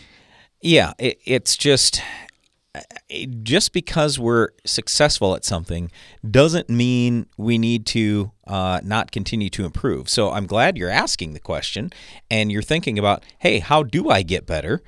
Yeah, 0.61 0.93
it, 0.97 1.19
it's 1.25 1.57
just 1.57 2.01
just 3.43 3.71
because 3.71 4.19
we're 4.19 4.49
successful 4.65 5.35
at 5.35 5.45
something 5.45 5.91
doesn't 6.29 6.69
mean 6.69 7.25
we 7.37 7.57
need 7.57 7.85
to 7.85 8.31
uh, 8.47 8.81
not 8.83 9.11
continue 9.11 9.49
to 9.49 9.65
improve. 9.65 10.09
So 10.09 10.31
I'm 10.31 10.45
glad 10.45 10.77
you're 10.77 10.89
asking 10.89 11.33
the 11.33 11.39
question 11.39 11.91
and 12.29 12.51
you're 12.51 12.61
thinking 12.61 12.99
about, 12.99 13.23
hey, 13.39 13.59
how 13.59 13.83
do 13.83 14.09
I 14.09 14.23
get 14.23 14.45
better? 14.45 14.81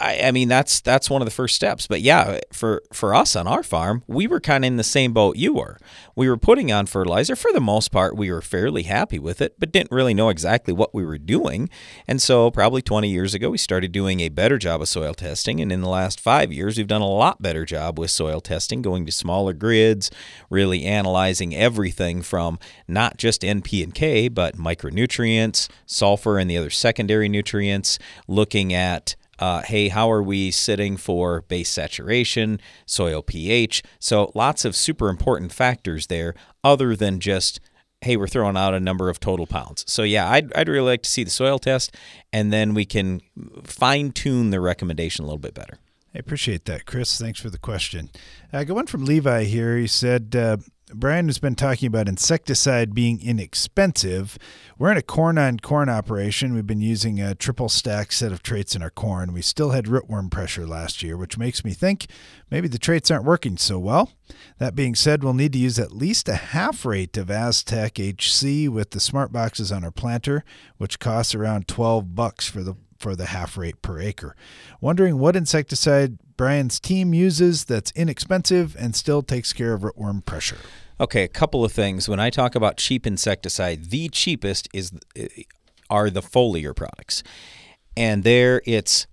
I, 0.00 0.20
I 0.24 0.30
mean 0.32 0.48
that's 0.48 0.80
that's 0.80 1.08
one 1.08 1.22
of 1.22 1.26
the 1.26 1.32
first 1.34 1.54
steps. 1.54 1.86
But 1.86 2.00
yeah, 2.00 2.40
for 2.52 2.82
for 2.92 3.14
us 3.14 3.36
on 3.36 3.46
our 3.46 3.62
farm, 3.62 4.02
we 4.08 4.26
were 4.26 4.40
kind 4.40 4.64
of 4.64 4.66
in 4.66 4.76
the 4.76 4.82
same 4.82 5.12
boat 5.12 5.36
you 5.36 5.54
were. 5.54 5.78
We 6.16 6.28
were 6.28 6.36
putting 6.36 6.72
on 6.72 6.86
fertilizer 6.86 7.36
for 7.36 7.52
the 7.52 7.60
most 7.60 7.92
part. 7.92 8.16
We 8.16 8.32
were 8.32 8.42
fairly 8.42 8.82
happy 8.82 9.20
with 9.20 9.40
it, 9.40 9.54
but 9.58 9.70
didn't 9.70 9.92
really 9.92 10.14
know 10.14 10.30
exactly 10.30 10.74
what 10.74 10.92
we 10.92 11.04
were 11.04 11.18
doing. 11.18 11.70
And 12.08 12.20
so 12.20 12.50
probably 12.50 12.82
20 12.82 13.08
years 13.08 13.34
ago, 13.34 13.50
we 13.50 13.58
started 13.58 13.92
doing 13.92 14.18
a 14.18 14.30
better 14.30 14.58
job 14.58 14.82
of 14.82 14.88
soil 14.88 15.14
testing. 15.14 15.60
And 15.60 15.70
in 15.70 15.80
the 15.80 15.88
last 15.88 16.18
five 16.18 16.52
years, 16.52 16.76
we've 16.76 16.88
done 16.88 17.02
a 17.02 17.08
lot 17.08 17.40
better 17.40 17.64
job 17.64 18.00
with 18.00 18.10
soil 18.10 18.40
testing, 18.40 18.82
going 18.82 19.06
to 19.06 19.12
smaller 19.12 19.52
grids, 19.52 20.10
really 20.50 20.84
analyzing 20.84 21.54
everything 21.54 22.22
from 22.22 22.58
not 22.88 23.16
just 23.16 23.42
NP 23.42 23.84
and 23.84 23.94
K, 23.94 24.26
but 24.26 24.56
micronutrients, 24.56 25.68
sulfur, 25.86 26.38
and 26.38 26.50
the 26.50 26.56
other 26.56 26.70
secondary 26.70 27.28
nutrients, 27.28 28.00
looking 28.26 28.72
at 28.72 29.14
uh, 29.38 29.62
hey, 29.62 29.88
how 29.88 30.10
are 30.10 30.22
we 30.22 30.50
sitting 30.50 30.96
for 30.96 31.42
base 31.42 31.70
saturation, 31.70 32.60
soil 32.86 33.22
pH? 33.22 33.82
So 33.98 34.32
lots 34.34 34.64
of 34.64 34.74
super 34.74 35.08
important 35.08 35.52
factors 35.52 36.08
there 36.08 36.34
other 36.64 36.96
than 36.96 37.20
just, 37.20 37.60
hey, 38.00 38.16
we're 38.16 38.28
throwing 38.28 38.56
out 38.56 38.74
a 38.74 38.80
number 38.80 39.08
of 39.08 39.20
total 39.20 39.46
pounds. 39.46 39.84
So 39.86 40.02
yeah, 40.02 40.30
I'd, 40.30 40.52
I'd 40.54 40.68
really 40.68 40.90
like 40.90 41.02
to 41.02 41.10
see 41.10 41.24
the 41.24 41.30
soil 41.30 41.58
test 41.58 41.94
and 42.32 42.52
then 42.52 42.74
we 42.74 42.84
can 42.84 43.20
fine 43.64 44.12
tune 44.12 44.50
the 44.50 44.60
recommendation 44.60 45.24
a 45.24 45.26
little 45.26 45.38
bit 45.38 45.54
better. 45.54 45.78
I 46.14 46.18
appreciate 46.18 46.64
that, 46.64 46.86
Chris. 46.86 47.18
Thanks 47.18 47.40
for 47.40 47.50
the 47.50 47.58
question. 47.58 48.10
I 48.52 48.64
got 48.64 48.74
one 48.74 48.86
from 48.86 49.04
Levi 49.04 49.44
here. 49.44 49.76
He 49.76 49.86
said, 49.86 50.34
uh, 50.34 50.56
Brian 50.94 51.26
has 51.26 51.38
been 51.38 51.54
talking 51.54 51.86
about 51.86 52.08
insecticide 52.08 52.94
being 52.94 53.20
inexpensive. 53.22 54.38
We're 54.78 54.92
in 54.92 54.96
a 54.96 55.02
corn 55.02 55.36
on 55.36 55.58
corn 55.58 55.88
operation. 55.88 56.54
We've 56.54 56.66
been 56.66 56.80
using 56.80 57.20
a 57.20 57.34
triple 57.34 57.68
stack 57.68 58.12
set 58.12 58.32
of 58.32 58.42
traits 58.42 58.74
in 58.74 58.82
our 58.82 58.90
corn. 58.90 59.32
We 59.32 59.42
still 59.42 59.70
had 59.70 59.84
rootworm 59.84 60.30
pressure 60.30 60.66
last 60.66 61.02
year, 61.02 61.16
which 61.16 61.36
makes 61.36 61.64
me 61.64 61.72
think 61.72 62.06
maybe 62.50 62.68
the 62.68 62.78
traits 62.78 63.10
aren't 63.10 63.24
working 63.24 63.56
so 63.56 63.78
well. 63.78 64.12
That 64.58 64.74
being 64.74 64.94
said, 64.94 65.22
we'll 65.22 65.34
need 65.34 65.52
to 65.52 65.58
use 65.58 65.78
at 65.78 65.92
least 65.92 66.28
a 66.28 66.34
half 66.36 66.84
rate 66.84 67.16
of 67.16 67.30
Aztec 67.30 67.98
HC 67.98 68.68
with 68.68 68.90
the 68.90 69.00
smart 69.00 69.32
boxes 69.32 69.70
on 69.70 69.84
our 69.84 69.90
planter, 69.90 70.44
which 70.78 70.98
costs 70.98 71.34
around 71.34 71.68
12 71.68 72.14
bucks 72.14 72.48
for 72.48 72.62
the 72.62 72.76
for 72.98 73.14
the 73.14 73.26
half 73.26 73.56
rate 73.56 73.80
per 73.82 74.00
acre. 74.00 74.34
Wondering 74.80 75.18
what 75.18 75.36
insecticide 75.36 76.18
Brian's 76.36 76.78
team 76.80 77.14
uses 77.14 77.64
that's 77.64 77.90
inexpensive 77.92 78.76
and 78.78 78.94
still 78.94 79.22
takes 79.22 79.52
care 79.52 79.72
of 79.72 79.82
rootworm 79.82 80.24
pressure. 80.24 80.58
Okay, 81.00 81.22
a 81.22 81.28
couple 81.28 81.64
of 81.64 81.72
things. 81.72 82.08
When 82.08 82.20
I 82.20 82.30
talk 82.30 82.54
about 82.54 82.76
cheap 82.76 83.06
insecticide, 83.06 83.90
the 83.90 84.08
cheapest 84.08 84.68
is 84.72 84.92
are 85.90 86.10
the 86.10 86.20
foliar 86.20 86.74
products, 86.74 87.22
and 87.96 88.24
there 88.24 88.60
it's 88.66 89.06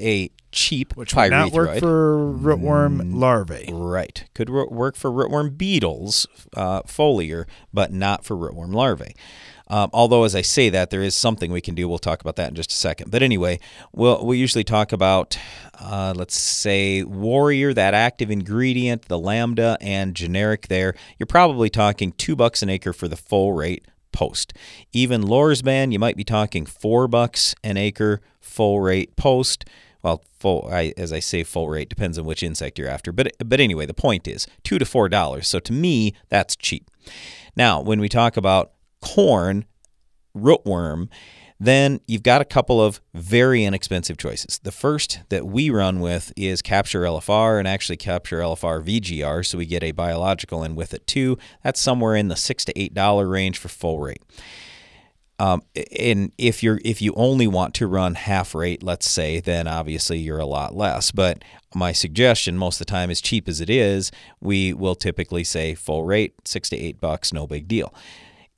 a 0.00 0.30
cheap 0.52 0.96
which 0.96 1.14
would 1.14 1.30
not 1.30 1.52
work 1.52 1.78
for 1.80 2.16
rootworm 2.16 3.00
Mm, 3.02 3.14
larvae. 3.16 3.68
Right, 3.72 4.24
could 4.34 4.48
work 4.48 4.96
for 4.96 5.10
rootworm 5.10 5.58
beetles, 5.58 6.26
uh, 6.56 6.82
foliar, 6.82 7.46
but 7.72 7.92
not 7.92 8.24
for 8.24 8.36
rootworm 8.36 8.72
larvae. 8.72 9.14
Um, 9.74 9.90
although, 9.92 10.22
as 10.22 10.36
I 10.36 10.42
say 10.42 10.68
that, 10.68 10.90
there 10.90 11.02
is 11.02 11.16
something 11.16 11.50
we 11.50 11.60
can 11.60 11.74
do. 11.74 11.88
We'll 11.88 11.98
talk 11.98 12.20
about 12.20 12.36
that 12.36 12.48
in 12.48 12.54
just 12.54 12.70
a 12.70 12.76
second. 12.76 13.10
But 13.10 13.24
anyway, 13.24 13.58
we'll, 13.92 14.24
we 14.24 14.38
usually 14.38 14.62
talk 14.62 14.92
about, 14.92 15.36
uh, 15.80 16.14
let's 16.16 16.36
say, 16.36 17.02
Warrior, 17.02 17.74
that 17.74 17.92
active 17.92 18.30
ingredient, 18.30 19.06
the 19.06 19.18
Lambda, 19.18 19.76
and 19.80 20.14
generic 20.14 20.68
there. 20.68 20.94
You're 21.18 21.26
probably 21.26 21.70
talking 21.70 22.12
two 22.12 22.36
bucks 22.36 22.62
an 22.62 22.70
acre 22.70 22.92
for 22.92 23.08
the 23.08 23.16
full 23.16 23.52
rate 23.52 23.84
post. 24.12 24.52
Even 24.92 25.24
Lorsban, 25.24 25.90
you 25.90 25.98
might 25.98 26.16
be 26.16 26.22
talking 26.22 26.66
four 26.66 27.08
bucks 27.08 27.56
an 27.64 27.76
acre 27.76 28.20
full 28.40 28.80
rate 28.80 29.16
post. 29.16 29.64
Well, 30.04 30.22
full 30.38 30.68
I, 30.70 30.92
as 30.96 31.12
I 31.12 31.18
say, 31.18 31.42
full 31.42 31.68
rate 31.68 31.88
depends 31.88 32.16
on 32.16 32.26
which 32.26 32.44
insect 32.44 32.78
you're 32.78 32.86
after. 32.86 33.10
But 33.10 33.32
but 33.44 33.58
anyway, 33.58 33.86
the 33.86 33.92
point 33.92 34.28
is 34.28 34.46
two 34.62 34.78
to 34.78 34.84
four 34.84 35.08
dollars. 35.08 35.48
So 35.48 35.58
to 35.58 35.72
me, 35.72 36.14
that's 36.28 36.54
cheap. 36.54 36.88
Now, 37.56 37.80
when 37.80 38.00
we 38.00 38.08
talk 38.08 38.36
about 38.36 38.73
corn, 39.04 39.64
rootworm, 40.36 41.08
then 41.60 42.00
you've 42.06 42.22
got 42.22 42.40
a 42.40 42.44
couple 42.44 42.82
of 42.82 43.00
very 43.14 43.64
inexpensive 43.64 44.16
choices. 44.16 44.58
The 44.58 44.72
first 44.72 45.20
that 45.28 45.46
we 45.46 45.70
run 45.70 46.00
with 46.00 46.32
is 46.36 46.60
Capture 46.62 47.02
LFR 47.02 47.58
and 47.58 47.68
actually 47.68 47.96
Capture 47.96 48.40
LFR 48.40 48.82
VGR, 48.82 49.46
so 49.46 49.58
we 49.58 49.66
get 49.66 49.82
a 49.82 49.92
biological 49.92 50.64
in 50.64 50.74
with 50.74 50.92
it 50.92 51.06
too. 51.06 51.38
That's 51.62 51.80
somewhere 51.80 52.16
in 52.16 52.28
the 52.28 52.36
six 52.36 52.64
to 52.66 52.78
eight 52.78 52.92
dollar 52.92 53.28
range 53.28 53.58
for 53.58 53.68
full 53.68 54.00
rate. 54.00 54.22
Um, 55.38 55.62
and 55.98 56.32
if 56.38 56.62
you're 56.62 56.80
if 56.84 57.02
you 57.02 57.12
only 57.16 57.46
want 57.46 57.74
to 57.74 57.86
run 57.86 58.14
half 58.14 58.54
rate, 58.54 58.82
let's 58.82 59.08
say, 59.08 59.40
then 59.40 59.66
obviously 59.66 60.18
you're 60.18 60.38
a 60.38 60.46
lot 60.46 60.76
less. 60.76 61.10
But 61.10 61.42
my 61.74 61.92
suggestion, 61.92 62.56
most 62.56 62.80
of 62.80 62.86
the 62.86 62.90
time, 62.90 63.10
as 63.10 63.20
cheap 63.20 63.48
as 63.48 63.60
it 63.60 63.70
is, 63.70 64.12
we 64.40 64.72
will 64.72 64.94
typically 64.94 65.44
say 65.44 65.74
full 65.74 66.04
rate, 66.04 66.34
six 66.44 66.68
to 66.70 66.76
eight 66.76 67.00
bucks, 67.00 67.32
no 67.32 67.46
big 67.46 67.66
deal. 67.66 67.92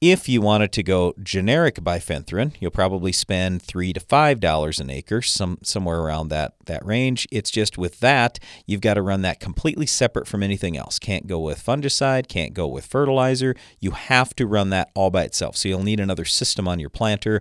If 0.01 0.29
you 0.29 0.43
wanted 0.43 0.73
to 0.73 0.83
go 0.83 1.15
generic 1.23 1.77
bifenthrin, 1.77 2.53
you'll 2.61 2.71
probably 2.71 3.13
spend 3.13 3.63
three 3.63 3.95
to 3.95 4.01
five 4.01 4.41
dollars 4.41 4.79
an 4.79 4.91
acre, 4.91 5.23
some 5.23 5.59
somewhere 5.63 6.01
around 6.01 6.29
that 6.29 6.53
that 6.67 6.85
range. 6.85 7.27
It's 7.33 7.51
just 7.51 7.79
with 7.79 8.01
that, 8.01 8.39
you've 8.67 8.83
got 8.83 8.95
to 8.95 9.03
run 9.03 9.23
that 9.23 9.41
completely 9.41 9.87
separate 9.87 10.29
from 10.29 10.43
anything 10.43 10.77
else. 10.77 10.99
Can't 10.99 11.27
go 11.27 11.41
with 11.41 11.65
fungicide, 11.65 12.29
can't 12.29 12.53
go 12.53 12.67
with 12.67 12.85
fertilizer. 12.85 13.55
You 13.81 13.93
have 13.93 14.37
to 14.37 14.47
run 14.47 14.69
that 14.71 14.91
all 14.95 15.11
by 15.11 15.23
itself. 15.23 15.57
So 15.57 15.71
you'll 15.71 15.83
need 15.83 16.01
another 16.01 16.27
system 16.27 16.69
on 16.69 16.79
your 16.79 16.91
planter 16.91 17.41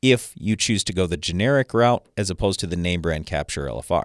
if 0.00 0.32
you 0.36 0.54
choose 0.54 0.84
to 0.84 0.92
go 0.92 1.06
the 1.08 1.16
generic 1.16 1.74
route 1.74 2.06
as 2.16 2.30
opposed 2.30 2.60
to 2.60 2.68
the 2.68 2.76
name 2.76 3.02
brand 3.02 3.26
capture 3.26 3.66
LFR. 3.66 4.04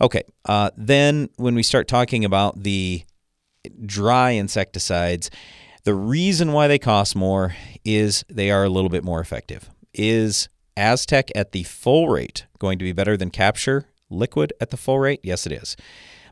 Okay, 0.00 0.24
uh, 0.46 0.70
then 0.76 1.28
when 1.36 1.54
we 1.54 1.62
start 1.62 1.86
talking 1.86 2.24
about 2.24 2.64
the 2.64 3.04
dry 3.86 4.32
insecticides, 4.32 5.30
the 5.84 5.94
reason 5.94 6.52
why 6.52 6.68
they 6.68 6.78
cost 6.78 7.14
more 7.14 7.54
is 7.84 8.24
they 8.28 8.50
are 8.50 8.64
a 8.64 8.68
little 8.68 8.90
bit 8.90 9.04
more 9.04 9.20
effective. 9.20 9.70
Is 9.94 10.48
Aztec 10.76 11.30
at 11.34 11.52
the 11.52 11.64
full 11.64 12.08
rate 12.08 12.46
going 12.58 12.78
to 12.78 12.84
be 12.84 12.92
better 12.92 13.16
than 13.16 13.30
Capture 13.30 13.86
Liquid 14.08 14.52
at 14.60 14.70
the 14.70 14.76
full 14.76 14.98
rate? 14.98 15.20
Yes, 15.22 15.46
it 15.46 15.52
is. 15.52 15.76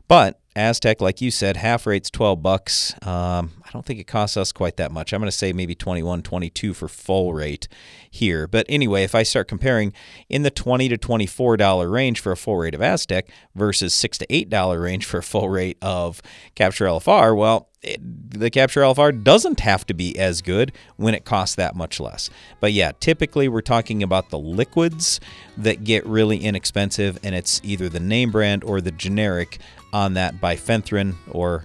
But 0.07 0.40
Aztec, 0.55 0.99
like 0.99 1.21
you 1.21 1.31
said, 1.31 1.55
half 1.55 1.87
rate's 1.87 2.09
12 2.09 2.43
bucks. 2.43 2.93
Um, 3.07 3.51
I 3.65 3.69
don't 3.71 3.85
think 3.85 4.01
it 4.01 4.07
costs 4.07 4.35
us 4.35 4.51
quite 4.51 4.75
that 4.77 4.91
much. 4.91 5.13
I'm 5.13 5.21
going 5.21 5.31
to 5.31 5.37
say 5.37 5.53
maybe 5.53 5.75
21, 5.75 6.23
22 6.23 6.73
for 6.73 6.89
full 6.89 7.33
rate 7.33 7.69
here. 8.09 8.47
But 8.47 8.65
anyway, 8.67 9.03
if 9.03 9.15
I 9.15 9.23
start 9.23 9.47
comparing 9.47 9.93
in 10.27 10.43
the 10.43 10.51
20 10.51 10.89
to 10.89 10.97
24 10.97 11.55
dollar 11.55 11.89
range 11.89 12.19
for 12.19 12.33
a 12.33 12.37
full 12.37 12.57
rate 12.57 12.75
of 12.75 12.81
Aztec 12.81 13.29
versus 13.55 13.93
6 13.93 14.17
to 14.17 14.33
8 14.33 14.49
dollar 14.49 14.81
range 14.81 15.05
for 15.05 15.19
a 15.19 15.23
full 15.23 15.49
rate 15.49 15.77
of 15.81 16.21
Capture 16.53 16.85
LFR, 16.85 17.35
well, 17.37 17.69
it, 17.81 17.99
the 18.01 18.49
Capture 18.49 18.81
LFR 18.81 19.23
doesn't 19.23 19.61
have 19.61 19.85
to 19.87 19.93
be 19.93 20.19
as 20.19 20.41
good 20.41 20.73
when 20.97 21.15
it 21.15 21.23
costs 21.23 21.55
that 21.55 21.73
much 21.73 22.01
less. 22.01 22.29
But 22.59 22.73
yeah, 22.73 22.91
typically 22.99 23.47
we're 23.47 23.61
talking 23.61 24.03
about 24.03 24.29
the 24.29 24.37
liquids 24.37 25.21
that 25.57 25.85
get 25.85 26.05
really 26.05 26.39
inexpensive, 26.39 27.17
and 27.23 27.33
it's 27.33 27.61
either 27.63 27.87
the 27.87 28.01
name 28.01 28.31
brand 28.31 28.65
or 28.65 28.81
the 28.81 28.91
generic 28.91 29.59
on 29.93 30.13
that 30.13 30.40
bifenthrin, 30.41 31.15
or 31.29 31.63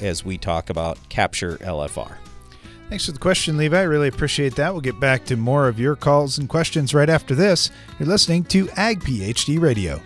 as 0.00 0.24
we 0.24 0.38
talk 0.38 0.70
about, 0.70 0.98
Capture 1.08 1.56
LFR. 1.58 2.16
Thanks 2.88 3.04
for 3.04 3.12
the 3.12 3.18
question, 3.18 3.58
Levi. 3.58 3.78
I 3.78 3.82
really 3.82 4.08
appreciate 4.08 4.54
that. 4.56 4.72
We'll 4.72 4.80
get 4.80 4.98
back 4.98 5.26
to 5.26 5.36
more 5.36 5.68
of 5.68 5.78
your 5.78 5.94
calls 5.94 6.38
and 6.38 6.48
questions 6.48 6.94
right 6.94 7.10
after 7.10 7.34
this. 7.34 7.70
You're 7.98 8.08
listening 8.08 8.44
to 8.44 8.68
Ag 8.76 9.00
PhD 9.00 9.60
Radio. 9.60 10.00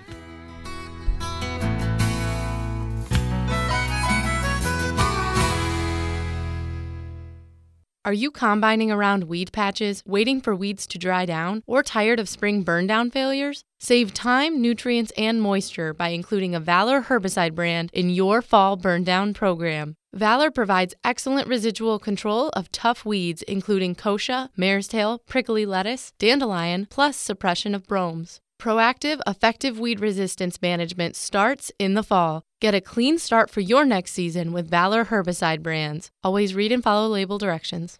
Are 8.04 8.12
you 8.12 8.32
combining 8.32 8.90
around 8.90 9.24
weed 9.24 9.52
patches, 9.52 10.02
waiting 10.04 10.40
for 10.40 10.56
weeds 10.56 10.88
to 10.88 10.98
dry 10.98 11.24
down, 11.24 11.62
or 11.68 11.84
tired 11.84 12.18
of 12.18 12.28
spring 12.28 12.64
burn 12.64 12.88
down 12.88 13.12
failures? 13.12 13.62
Save 13.84 14.14
time, 14.14 14.62
nutrients, 14.62 15.10
and 15.16 15.42
moisture 15.42 15.92
by 15.92 16.10
including 16.10 16.54
a 16.54 16.60
Valor 16.60 17.02
herbicide 17.02 17.52
brand 17.52 17.90
in 17.92 18.10
your 18.10 18.40
fall 18.40 18.76
burn 18.76 19.02
down 19.02 19.34
program. 19.34 19.96
Valor 20.14 20.52
provides 20.52 20.94
excellent 21.02 21.48
residual 21.48 21.98
control 21.98 22.50
of 22.50 22.70
tough 22.70 23.04
weeds, 23.04 23.42
including 23.42 23.96
kochia, 23.96 24.50
mare's 24.56 24.86
tail, 24.86 25.20
prickly 25.26 25.66
lettuce, 25.66 26.12
dandelion, 26.20 26.86
plus 26.90 27.16
suppression 27.16 27.74
of 27.74 27.88
bromes. 27.88 28.38
Proactive, 28.56 29.20
effective 29.26 29.80
weed 29.80 29.98
resistance 29.98 30.62
management 30.62 31.16
starts 31.16 31.72
in 31.80 31.94
the 31.94 32.04
fall. 32.04 32.44
Get 32.60 32.76
a 32.76 32.80
clean 32.80 33.18
start 33.18 33.50
for 33.50 33.62
your 33.62 33.84
next 33.84 34.12
season 34.12 34.52
with 34.52 34.70
Valor 34.70 35.06
herbicide 35.06 35.60
brands. 35.60 36.12
Always 36.22 36.54
read 36.54 36.70
and 36.70 36.84
follow 36.84 37.08
label 37.08 37.36
directions. 37.36 37.98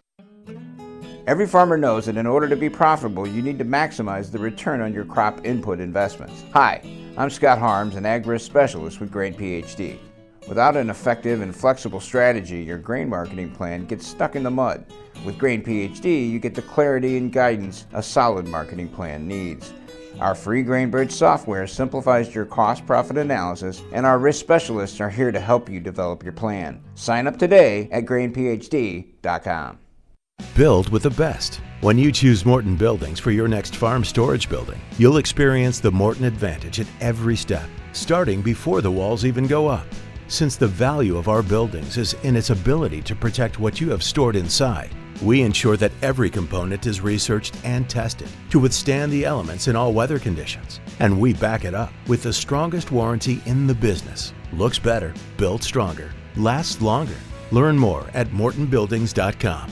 Every 1.25 1.47
farmer 1.47 1.77
knows 1.77 2.07
that 2.07 2.17
in 2.17 2.27
order 2.27 2.49
to 2.49 2.55
be 2.57 2.69
profitable, 2.69 3.25
you 3.25 3.41
need 3.41 3.57
to 3.59 3.63
maximize 3.63 4.29
the 4.29 4.39
return 4.39 4.81
on 4.81 4.93
your 4.93 5.05
crop 5.05 5.45
input 5.45 5.79
investments. 5.79 6.43
Hi, 6.51 6.81
I'm 7.15 7.29
Scott 7.29 7.59
Harms, 7.59 7.95
an 7.95 8.03
agris 8.03 8.41
specialist 8.41 8.99
with 8.99 9.09
Grain 9.09 9.33
PhD. 9.33 9.99
Without 10.49 10.75
an 10.75 10.89
effective 10.89 11.39
and 11.39 11.55
flexible 11.55 12.01
strategy, 12.01 12.61
your 12.61 12.77
grain 12.77 13.07
marketing 13.07 13.51
plan 13.51 13.85
gets 13.85 14.05
stuck 14.05 14.35
in 14.35 14.43
the 14.43 14.51
mud. 14.51 14.85
With 15.25 15.37
Grain 15.37 15.63
PhD, 15.63 16.29
you 16.29 16.39
get 16.39 16.55
the 16.55 16.61
clarity 16.61 17.15
and 17.15 17.31
guidance 17.31 17.85
a 17.93 18.03
solid 18.03 18.45
marketing 18.45 18.89
plan 18.89 19.25
needs. 19.25 19.71
Our 20.19 20.35
free 20.35 20.61
GrainBridge 20.61 21.11
software 21.11 21.67
simplifies 21.67 22.35
your 22.35 22.45
cost 22.45 22.85
profit 22.85 23.17
analysis, 23.17 23.81
and 23.93 24.05
our 24.05 24.19
risk 24.19 24.41
specialists 24.41 24.99
are 24.99 25.09
here 25.09 25.31
to 25.31 25.39
help 25.39 25.69
you 25.69 25.79
develop 25.79 26.21
your 26.21 26.33
plan. 26.33 26.83
Sign 26.95 27.27
up 27.27 27.39
today 27.39 27.87
at 27.91 28.03
grainphd.com. 28.03 29.79
Build 30.55 30.89
with 30.89 31.01
the 31.01 31.09
best. 31.09 31.61
When 31.81 31.97
you 31.97 32.11
choose 32.11 32.45
Morton 32.45 32.75
Buildings 32.75 33.19
for 33.19 33.31
your 33.31 33.47
next 33.47 33.75
farm 33.75 34.03
storage 34.03 34.47
building, 34.49 34.79
you'll 34.99 35.17
experience 35.17 35.79
the 35.79 35.91
Morton 35.91 36.25
advantage 36.25 36.79
at 36.79 36.85
every 37.01 37.35
step, 37.35 37.67
starting 37.91 38.43
before 38.43 38.81
the 38.81 38.91
walls 38.91 39.25
even 39.25 39.47
go 39.47 39.67
up. 39.67 39.87
Since 40.27 40.55
the 40.55 40.67
value 40.67 41.17
of 41.17 41.27
our 41.27 41.41
buildings 41.41 41.97
is 41.97 42.13
in 42.21 42.35
its 42.35 42.51
ability 42.51 43.01
to 43.01 43.15
protect 43.15 43.57
what 43.57 43.81
you 43.81 43.89
have 43.89 44.03
stored 44.03 44.35
inside, 44.35 44.91
we 45.23 45.41
ensure 45.41 45.75
that 45.77 45.91
every 46.03 46.29
component 46.29 46.85
is 46.85 47.01
researched 47.01 47.55
and 47.63 47.89
tested 47.89 48.29
to 48.51 48.59
withstand 48.59 49.11
the 49.11 49.25
elements 49.25 49.67
in 49.67 49.75
all 49.75 49.91
weather 49.91 50.19
conditions. 50.19 50.81
And 50.99 51.19
we 51.19 51.33
back 51.33 51.65
it 51.65 51.73
up 51.73 51.91
with 52.05 52.21
the 52.21 52.33
strongest 52.33 52.91
warranty 52.91 53.41
in 53.47 53.65
the 53.65 53.73
business. 53.73 54.33
Looks 54.51 54.77
better, 54.77 55.15
built 55.37 55.63
stronger, 55.63 56.11
lasts 56.35 56.79
longer. 56.79 57.17
Learn 57.51 57.75
more 57.75 58.05
at 58.13 58.27
mortonbuildings.com. 58.27 59.71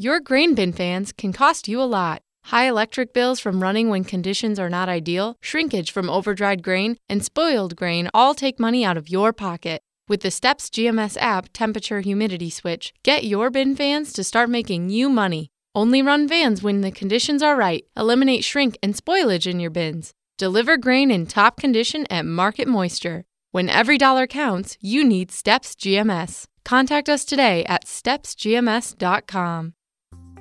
Your 0.00 0.18
grain 0.18 0.54
bin 0.54 0.72
fans 0.72 1.12
can 1.12 1.30
cost 1.30 1.68
you 1.68 1.82
a 1.82 1.84
lot. 1.84 2.22
High 2.44 2.66
electric 2.68 3.12
bills 3.12 3.38
from 3.38 3.62
running 3.62 3.90
when 3.90 4.02
conditions 4.02 4.58
are 4.58 4.70
not 4.70 4.88
ideal, 4.88 5.36
shrinkage 5.42 5.90
from 5.90 6.08
overdried 6.08 6.62
grain, 6.62 6.96
and 7.06 7.22
spoiled 7.22 7.76
grain 7.76 8.08
all 8.14 8.34
take 8.34 8.58
money 8.58 8.82
out 8.82 8.96
of 8.96 9.10
your 9.10 9.34
pocket. 9.34 9.82
With 10.08 10.22
the 10.22 10.30
STEPS 10.30 10.70
GMS 10.70 11.18
app 11.20 11.50
temperature 11.52 12.00
humidity 12.00 12.48
switch, 12.48 12.94
get 13.02 13.24
your 13.24 13.50
bin 13.50 13.76
fans 13.76 14.14
to 14.14 14.24
start 14.24 14.48
making 14.48 14.88
you 14.88 15.10
money. 15.10 15.50
Only 15.74 16.00
run 16.00 16.26
vans 16.26 16.62
when 16.62 16.80
the 16.80 16.90
conditions 16.90 17.42
are 17.42 17.54
right. 17.54 17.84
Eliminate 17.94 18.42
shrink 18.42 18.78
and 18.82 18.94
spoilage 18.94 19.46
in 19.46 19.60
your 19.60 19.70
bins. 19.70 20.14
Deliver 20.38 20.78
grain 20.78 21.10
in 21.10 21.26
top 21.26 21.60
condition 21.60 22.06
at 22.08 22.24
market 22.24 22.66
moisture. 22.66 23.26
When 23.50 23.68
every 23.68 23.98
dollar 23.98 24.26
counts, 24.26 24.78
you 24.80 25.04
need 25.04 25.30
STEPS 25.30 25.74
GMS. 25.74 26.46
Contact 26.64 27.10
us 27.10 27.26
today 27.26 27.66
at 27.66 27.84
stepsgms.com. 27.84 29.74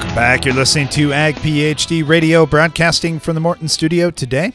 Welcome 0.00 0.16
back. 0.16 0.44
You're 0.46 0.54
listening 0.54 0.88
to 0.88 1.12
Ag 1.12 1.34
PhD 1.36 2.08
Radio, 2.08 2.46
broadcasting 2.46 3.20
from 3.20 3.34
the 3.34 3.40
Morton 3.40 3.68
studio 3.68 4.10
today. 4.10 4.54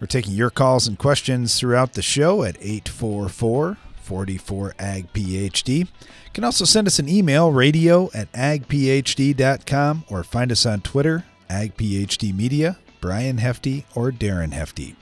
We're 0.00 0.06
taking 0.06 0.34
your 0.34 0.48
calls 0.48 0.86
and 0.86 0.96
questions 0.96 1.58
throughout 1.58 1.94
the 1.94 2.02
show 2.02 2.44
at 2.44 2.56
844 2.60 3.76
44 3.96 4.74
Ag 4.78 5.12
PhD. 5.12 5.78
You 5.80 5.86
can 6.32 6.44
also 6.44 6.64
send 6.64 6.86
us 6.86 7.00
an 7.00 7.08
email, 7.08 7.50
radio 7.50 8.08
at 8.14 8.30
agphd.com, 8.30 10.04
or 10.08 10.22
find 10.22 10.52
us 10.52 10.64
on 10.64 10.82
Twitter, 10.82 11.24
Ag 11.50 11.76
PhD 11.76 12.32
Media, 12.32 12.78
Brian 13.00 13.38
Hefty, 13.38 13.84
or 13.96 14.12
Darren 14.12 14.52
Hefty. 14.52 14.94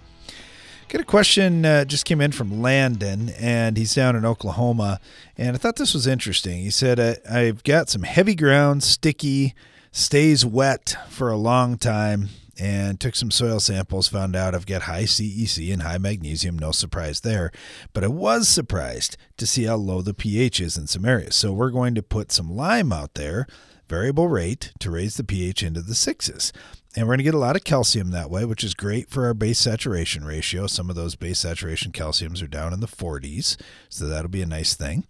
Got 0.93 1.01
a 1.01 1.05
question 1.05 1.65
uh, 1.65 1.87
just 1.87 2.05
came 2.05 2.21
in 2.21 2.33
from 2.33 2.61
Landon, 2.61 3.31
and 3.39 3.79
he's 3.79 3.95
down 3.95 4.15
in 4.15 4.27
Oklahoma. 4.27 5.01
And 5.39 5.57
I 5.57 5.59
thought 5.59 5.77
this 5.77 5.95
was 5.95 6.07
interesting. 6.07 6.59
He 6.59 6.69
said, 6.69 7.01
I've 7.27 7.65
got 7.65 7.89
some 7.89 8.03
heavy 8.03 8.35
ground, 8.35 8.83
sticky, 8.83 9.55
stays 9.91 10.45
wet 10.45 10.95
for 11.09 11.31
a 11.31 11.39
long 11.39 11.79
time, 11.79 12.29
and 12.61 13.01
took 13.01 13.17
some 13.17 13.31
soil 13.31 13.59
samples. 13.59 14.09
Found 14.09 14.37
out 14.37 14.55
I've 14.55 14.67
got 14.67 14.83
high 14.83 15.05
CEC 15.05 15.73
and 15.73 15.81
high 15.81 15.97
magnesium. 15.97 16.59
No 16.59 16.73
surprise 16.73 17.23
there. 17.23 17.51
But 17.95 18.05
I 18.05 18.09
was 18.09 18.47
surprised 18.47 19.17
to 19.39 19.47
see 19.47 19.65
how 19.65 19.77
low 19.77 20.03
the 20.03 20.13
pH 20.13 20.61
is 20.61 20.77
in 20.77 20.89
some 20.89 21.07
areas. 21.07 21.35
So 21.37 21.55
we're 21.55 21.71
going 21.71 21.95
to 21.95 22.03
put 22.03 22.31
some 22.31 22.55
lime 22.55 22.93
out 22.93 23.15
there, 23.15 23.47
variable 23.89 24.29
rate, 24.29 24.73
to 24.81 24.91
raise 24.91 25.17
the 25.17 25.25
pH 25.25 25.63
into 25.63 25.81
the 25.81 25.95
sixes. 25.95 26.53
And 26.95 27.07
we're 27.07 27.13
going 27.13 27.19
to 27.19 27.25
get 27.25 27.35
a 27.35 27.39
lot 27.39 27.57
of 27.57 27.65
calcium 27.65 28.11
that 28.11 28.31
way, 28.31 28.45
which 28.45 28.63
is 28.63 28.75
great 28.75 29.09
for 29.09 29.25
our 29.25 29.33
base 29.33 29.59
saturation 29.59 30.25
ratio. 30.25 30.67
Some 30.67 30.91
of 30.91 30.97
those 30.97 31.17
base 31.17 31.39
saturation 31.39 31.91
calciums 31.91 32.43
are 32.43 32.49
down 32.49 32.75
in 32.75 32.81
the 32.81 32.87
40s, 32.87 33.57
so 33.89 34.07
that'll 34.07 34.29
be 34.29 34.43
a 34.43 34.47
nice 34.47 34.75
thing. 34.75 35.07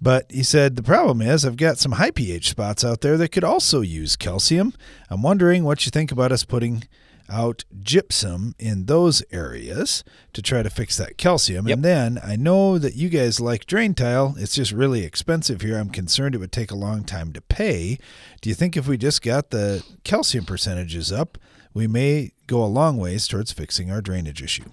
But 0.00 0.30
he 0.30 0.42
said 0.42 0.76
the 0.76 0.82
problem 0.82 1.22
is 1.22 1.44
I've 1.44 1.56
got 1.56 1.78
some 1.78 1.92
high 1.92 2.10
pH 2.10 2.50
spots 2.50 2.84
out 2.84 3.00
there 3.00 3.16
that 3.16 3.30
could 3.30 3.44
also 3.44 3.80
use 3.80 4.16
calcium. 4.16 4.74
I'm 5.10 5.22
wondering 5.22 5.64
what 5.64 5.84
you 5.86 5.90
think 5.90 6.10
about 6.10 6.32
us 6.32 6.44
putting 6.44 6.84
out 7.32 7.64
gypsum 7.80 8.54
in 8.58 8.86
those 8.86 9.22
areas 9.32 10.04
to 10.32 10.42
try 10.42 10.62
to 10.62 10.70
fix 10.70 10.96
that 10.98 11.16
calcium. 11.16 11.66
Yep. 11.66 11.76
And 11.76 11.84
then 11.84 12.20
I 12.22 12.36
know 12.36 12.78
that 12.78 12.94
you 12.94 13.08
guys 13.08 13.40
like 13.40 13.66
drain 13.66 13.94
tile. 13.94 14.34
It's 14.38 14.54
just 14.54 14.72
really 14.72 15.04
expensive 15.04 15.62
here. 15.62 15.78
I'm 15.78 15.90
concerned 15.90 16.34
it 16.34 16.38
would 16.38 16.52
take 16.52 16.70
a 16.70 16.76
long 16.76 17.04
time 17.04 17.32
to 17.32 17.40
pay. 17.40 17.98
Do 18.40 18.48
you 18.48 18.54
think 18.54 18.76
if 18.76 18.86
we 18.86 18.96
just 18.96 19.22
got 19.22 19.50
the 19.50 19.82
calcium 20.04 20.44
percentages 20.44 21.10
up, 21.10 21.38
we 21.74 21.86
may 21.86 22.32
go 22.46 22.62
a 22.62 22.66
long 22.66 22.98
ways 22.98 23.26
towards 23.26 23.52
fixing 23.52 23.90
our 23.90 24.02
drainage 24.02 24.42
issue? 24.42 24.64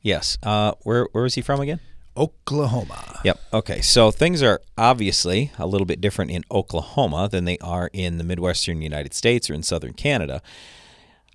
Yes. 0.00 0.38
Uh, 0.42 0.72
where 0.82 1.08
where 1.12 1.26
is 1.26 1.34
he 1.34 1.42
from 1.42 1.60
again? 1.60 1.80
Oklahoma. 2.16 3.20
Yep. 3.24 3.40
Okay. 3.52 3.80
So 3.82 4.10
things 4.10 4.42
are 4.42 4.60
obviously 4.78 5.52
a 5.58 5.66
little 5.66 5.84
bit 5.84 6.00
different 6.00 6.30
in 6.30 6.44
Oklahoma 6.50 7.28
than 7.30 7.44
they 7.44 7.58
are 7.58 7.90
in 7.92 8.18
the 8.18 8.24
Midwestern 8.24 8.80
United 8.80 9.12
States 9.14 9.50
or 9.50 9.54
in 9.54 9.62
southern 9.62 9.92
Canada. 9.92 10.42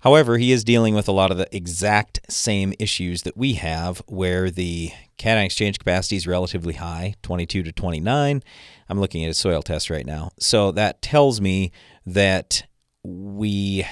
However, 0.02 0.36
he 0.36 0.50
is 0.50 0.64
dealing 0.64 0.94
with 0.94 1.08
a 1.08 1.12
lot 1.12 1.30
of 1.30 1.38
the 1.38 1.54
exact 1.54 2.20
same 2.28 2.74
issues 2.78 3.22
that 3.22 3.36
we 3.36 3.54
have, 3.54 4.02
where 4.06 4.50
the 4.50 4.90
cation 5.16 5.44
exchange 5.44 5.78
capacity 5.78 6.16
is 6.16 6.26
relatively 6.26 6.74
high 6.74 7.14
22 7.22 7.62
to 7.62 7.72
29. 7.72 8.42
I'm 8.88 9.00
looking 9.00 9.24
at 9.24 9.30
a 9.30 9.34
soil 9.34 9.62
test 9.62 9.90
right 9.90 10.04
now. 10.04 10.30
So 10.40 10.72
that 10.72 11.02
tells 11.02 11.40
me 11.40 11.72
that 12.04 12.64
we. 13.04 13.86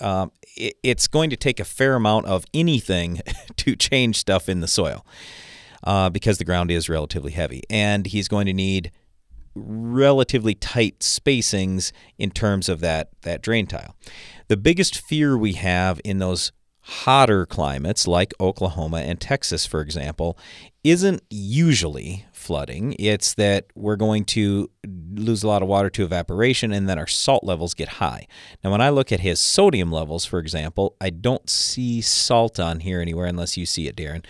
Um, 0.00 0.32
it, 0.56 0.76
it's 0.82 1.08
going 1.08 1.30
to 1.30 1.36
take 1.36 1.60
a 1.60 1.64
fair 1.64 1.94
amount 1.94 2.26
of 2.26 2.44
anything 2.54 3.20
to 3.56 3.76
change 3.76 4.16
stuff 4.16 4.48
in 4.48 4.60
the 4.60 4.68
soil 4.68 5.04
uh, 5.84 6.10
because 6.10 6.38
the 6.38 6.44
ground 6.44 6.70
is 6.70 6.88
relatively 6.88 7.32
heavy. 7.32 7.62
And 7.68 8.06
he's 8.06 8.28
going 8.28 8.46
to 8.46 8.52
need 8.52 8.90
relatively 9.54 10.54
tight 10.54 11.00
spacings 11.00 11.92
in 12.18 12.30
terms 12.30 12.68
of 12.68 12.80
that, 12.80 13.10
that 13.22 13.42
drain 13.42 13.66
tile. 13.66 13.94
The 14.52 14.58
biggest 14.58 15.00
fear 15.00 15.38
we 15.38 15.54
have 15.54 15.98
in 16.04 16.18
those 16.18 16.52
hotter 16.82 17.46
climates 17.46 18.06
like 18.06 18.34
Oklahoma 18.38 18.98
and 18.98 19.18
Texas, 19.18 19.64
for 19.64 19.80
example, 19.80 20.36
isn't 20.84 21.22
usually 21.30 22.26
flooding. 22.34 22.94
It's 22.98 23.32
that 23.32 23.68
we're 23.74 23.96
going 23.96 24.26
to 24.26 24.68
lose 25.14 25.42
a 25.42 25.48
lot 25.48 25.62
of 25.62 25.68
water 25.68 25.88
to 25.88 26.04
evaporation 26.04 26.70
and 26.70 26.86
then 26.86 26.98
our 26.98 27.06
salt 27.06 27.44
levels 27.44 27.72
get 27.72 27.88
high. 27.88 28.26
Now, 28.62 28.72
when 28.72 28.82
I 28.82 28.90
look 28.90 29.10
at 29.10 29.20
his 29.20 29.40
sodium 29.40 29.90
levels, 29.90 30.26
for 30.26 30.38
example, 30.38 30.96
I 31.00 31.08
don't 31.08 31.48
see 31.48 32.02
salt 32.02 32.60
on 32.60 32.80
here 32.80 33.00
anywhere 33.00 33.24
unless 33.24 33.56
you 33.56 33.64
see 33.64 33.88
it, 33.88 33.96
Darren. 33.96 34.22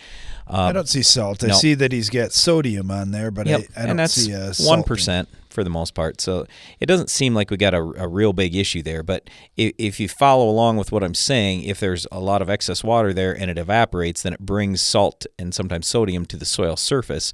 Um, 0.47 0.59
I 0.61 0.71
don't 0.71 0.87
see 0.87 1.03
salt. 1.03 1.43
I 1.43 1.47
no. 1.47 1.53
see 1.55 1.73
that 1.73 1.91
he's 1.91 2.09
got 2.09 2.31
sodium 2.31 2.91
on 2.91 3.11
there, 3.11 3.29
but 3.29 3.45
Yep, 3.45 3.61
I, 3.75 3.79
I 3.79 3.81
don't 3.81 3.89
and 3.89 3.99
that's 3.99 4.13
see 4.13 4.31
a 4.31 4.53
one 4.65 4.83
percent 4.83 5.27
for 5.53 5.63
the 5.63 5.69
most 5.69 5.93
part. 5.93 6.19
So 6.19 6.45
it 6.79 6.87
doesn't 6.87 7.09
seem 7.09 7.33
like 7.33 7.51
we 7.51 7.57
got 7.57 7.73
a, 7.73 7.81
a 7.81 8.07
real 8.07 8.33
big 8.33 8.55
issue 8.55 8.81
there. 8.81 9.03
But 9.03 9.29
if, 9.55 9.73
if 9.77 9.99
you 9.99 10.09
follow 10.09 10.49
along 10.49 10.77
with 10.77 10.91
what 10.91 11.03
I'm 11.03 11.15
saying, 11.15 11.63
if 11.63 11.79
there's 11.79 12.07
a 12.11 12.19
lot 12.19 12.41
of 12.41 12.49
excess 12.49 12.83
water 12.83 13.13
there 13.13 13.37
and 13.37 13.49
it 13.49 13.57
evaporates, 13.57 14.23
then 14.23 14.33
it 14.33 14.39
brings 14.39 14.81
salt 14.81 15.25
and 15.37 15.53
sometimes 15.53 15.87
sodium 15.87 16.25
to 16.27 16.37
the 16.37 16.45
soil 16.45 16.75
surface. 16.75 17.31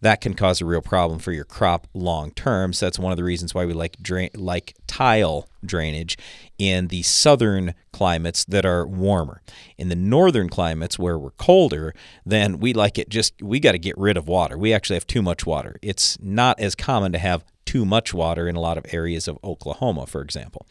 That 0.00 0.20
can 0.20 0.34
cause 0.34 0.60
a 0.60 0.66
real 0.66 0.82
problem 0.82 1.18
for 1.18 1.32
your 1.32 1.44
crop 1.44 1.86
long 1.94 2.30
term. 2.32 2.72
So 2.72 2.86
that's 2.86 2.98
one 2.98 3.12
of 3.12 3.16
the 3.16 3.24
reasons 3.24 3.54
why 3.54 3.64
we 3.64 3.72
like 3.72 3.96
drain 4.02 4.30
like 4.34 4.74
tile 4.86 5.48
drainage 5.64 6.18
in 6.58 6.88
the 6.88 7.02
southern 7.02 7.74
climates 7.92 8.44
that 8.44 8.66
are 8.66 8.86
warmer. 8.86 9.40
In 9.78 9.88
the 9.88 9.96
northern 9.96 10.48
climates 10.48 10.98
where 10.98 11.18
we're 11.18 11.30
colder, 11.30 11.94
then 12.24 12.60
we 12.60 12.72
like 12.72 12.98
it 12.98 13.08
just 13.08 13.40
we 13.40 13.58
got 13.58 13.72
to 13.72 13.78
get 13.78 13.96
rid 13.96 14.16
of 14.16 14.28
water. 14.28 14.58
We 14.58 14.72
actually 14.72 14.96
have 14.96 15.06
too 15.06 15.22
much 15.22 15.46
water. 15.46 15.76
It's 15.82 16.18
not 16.20 16.60
as 16.60 16.74
common 16.74 17.12
to 17.12 17.18
have 17.18 17.44
too 17.66 17.84
much 17.84 18.14
water 18.14 18.48
in 18.48 18.56
a 18.56 18.60
lot 18.60 18.78
of 18.78 18.86
areas 18.90 19.28
of 19.28 19.38
Oklahoma, 19.44 20.06
for 20.06 20.22
example. 20.22 20.66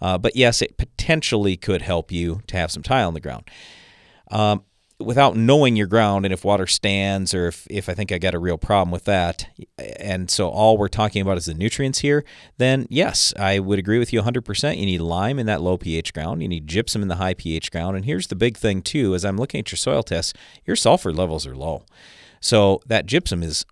Uh, 0.00 0.18
but 0.18 0.34
yes, 0.34 0.62
it 0.62 0.76
potentially 0.76 1.56
could 1.56 1.82
help 1.82 2.10
you 2.10 2.40
to 2.46 2.56
have 2.56 2.70
some 2.70 2.82
tile 2.82 3.08
on 3.08 3.14
the 3.14 3.20
ground. 3.20 3.48
Um, 4.30 4.64
without 5.00 5.34
knowing 5.34 5.76
your 5.76 5.86
ground 5.86 6.26
and 6.26 6.32
if 6.32 6.44
water 6.44 6.66
stands 6.66 7.32
or 7.32 7.48
if, 7.48 7.66
if 7.70 7.88
I 7.88 7.94
think 7.94 8.12
I 8.12 8.18
got 8.18 8.34
a 8.34 8.38
real 8.38 8.58
problem 8.58 8.90
with 8.90 9.04
that, 9.04 9.46
and 9.78 10.30
so 10.30 10.48
all 10.48 10.76
we're 10.76 10.88
talking 10.88 11.22
about 11.22 11.38
is 11.38 11.46
the 11.46 11.54
nutrients 11.54 12.00
here, 12.00 12.24
then 12.58 12.86
yes, 12.90 13.32
I 13.38 13.58
would 13.58 13.78
agree 13.78 13.98
with 13.98 14.12
you 14.12 14.20
100%. 14.20 14.76
You 14.76 14.86
need 14.86 15.00
lime 15.00 15.38
in 15.38 15.46
that 15.46 15.62
low 15.62 15.78
pH 15.78 16.12
ground, 16.12 16.42
you 16.42 16.48
need 16.48 16.66
gypsum 16.66 17.02
in 17.02 17.08
the 17.08 17.16
high 17.16 17.34
pH 17.34 17.70
ground. 17.70 17.96
And 17.96 18.04
here's 18.04 18.26
the 18.26 18.36
big 18.36 18.56
thing, 18.56 18.82
too, 18.82 19.14
as 19.14 19.24
I'm 19.24 19.38
looking 19.38 19.60
at 19.60 19.72
your 19.72 19.78
soil 19.78 20.02
tests, 20.02 20.34
your 20.66 20.76
sulfur 20.76 21.12
levels 21.12 21.46
are 21.46 21.56
low. 21.56 21.84
So 22.40 22.80
that 22.86 23.06
gypsum 23.06 23.42
is 23.42 23.64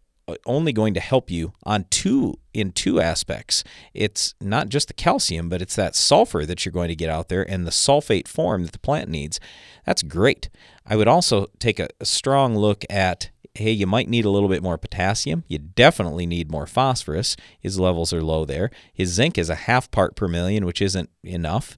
only 0.46 0.72
going 0.72 0.94
to 0.94 1.00
help 1.00 1.30
you 1.30 1.52
on 1.62 1.86
two 1.90 2.38
in 2.52 2.72
two 2.72 3.00
aspects. 3.00 3.64
It's 3.94 4.34
not 4.40 4.68
just 4.68 4.88
the 4.88 4.94
calcium, 4.94 5.48
but 5.48 5.62
it's 5.62 5.76
that 5.76 5.94
sulfur 5.94 6.44
that 6.44 6.64
you're 6.64 6.72
going 6.72 6.88
to 6.88 6.96
get 6.96 7.10
out 7.10 7.28
there 7.28 7.48
and 7.48 7.66
the 7.66 7.70
sulfate 7.70 8.28
form 8.28 8.64
that 8.64 8.72
the 8.72 8.78
plant 8.78 9.08
needs. 9.08 9.38
That's 9.86 10.02
great. 10.02 10.48
I 10.86 10.96
would 10.96 11.08
also 11.08 11.46
take 11.58 11.78
a, 11.78 11.88
a 12.00 12.04
strong 12.04 12.56
look 12.56 12.84
at 12.90 13.30
hey, 13.54 13.72
you 13.72 13.86
might 13.86 14.08
need 14.08 14.24
a 14.24 14.30
little 14.30 14.48
bit 14.48 14.62
more 14.62 14.78
potassium. 14.78 15.42
You 15.48 15.58
definitely 15.58 16.26
need 16.26 16.50
more 16.50 16.66
phosphorus. 16.66 17.36
His 17.58 17.78
levels 17.78 18.12
are 18.12 18.22
low 18.22 18.44
there. 18.44 18.70
His 18.92 19.10
zinc 19.10 19.36
is 19.36 19.50
a 19.50 19.56
half 19.56 19.90
part 19.90 20.14
per 20.14 20.28
million, 20.28 20.64
which 20.64 20.80
isn't 20.80 21.10
enough. 21.24 21.76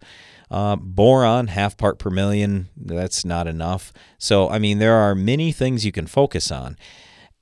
Uh, 0.51 0.77
boron, 0.77 1.47
half 1.47 1.77
part 1.77 1.99
per 1.99 2.11
million, 2.11 2.69
that's 2.77 3.25
not 3.25 3.47
enough. 3.47 3.93
So, 4.19 4.51
I 4.51 4.59
mean, 4.59 4.79
there 4.79 4.97
are 4.97 5.15
many 5.15 5.53
things 5.53 5.87
you 5.87 5.93
can 5.93 6.07
focus 6.07 6.51
on. 6.51 6.77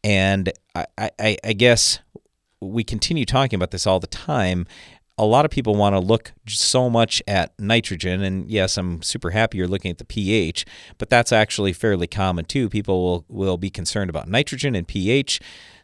And 0.05 0.53
I, 0.75 0.87
I, 1.19 1.37
I 1.45 1.53
guess 1.53 1.99
we 2.61 2.85
continue 2.85 3.25
talking 3.25 3.57
about 3.57 3.71
this 3.71 3.87
all 3.87 4.01
the 4.01 4.07
time. 4.07 4.67
A 5.17 5.25
lot 5.25 5.45
of 5.45 5.51
people 5.51 5.75
want 5.75 5.95
to 5.95 5.99
look 6.01 6.33
so 6.47 6.89
much 6.89 7.21
at 7.27 7.53
nitrogen, 7.59 8.23
and 8.23 8.49
yes, 8.49 8.77
I'm 8.77 9.03
super 9.03 9.31
happy 9.31 9.59
you're 9.59 9.67
looking 9.67 9.91
at 9.91 9.99
the 9.99 10.05
pH, 10.05 10.65
but 10.97 11.11
that's 11.11 11.33
actually 11.33 11.73
fairly 11.73 12.07
common 12.07 12.45
too. 12.45 12.69
People 12.69 13.03
will, 13.03 13.25
will 13.29 13.57
be 13.57 13.69
concerned 13.69 14.11
about 14.11 14.29
nitrogen 14.29 14.77
and 14.77 14.87
pH 14.87 15.41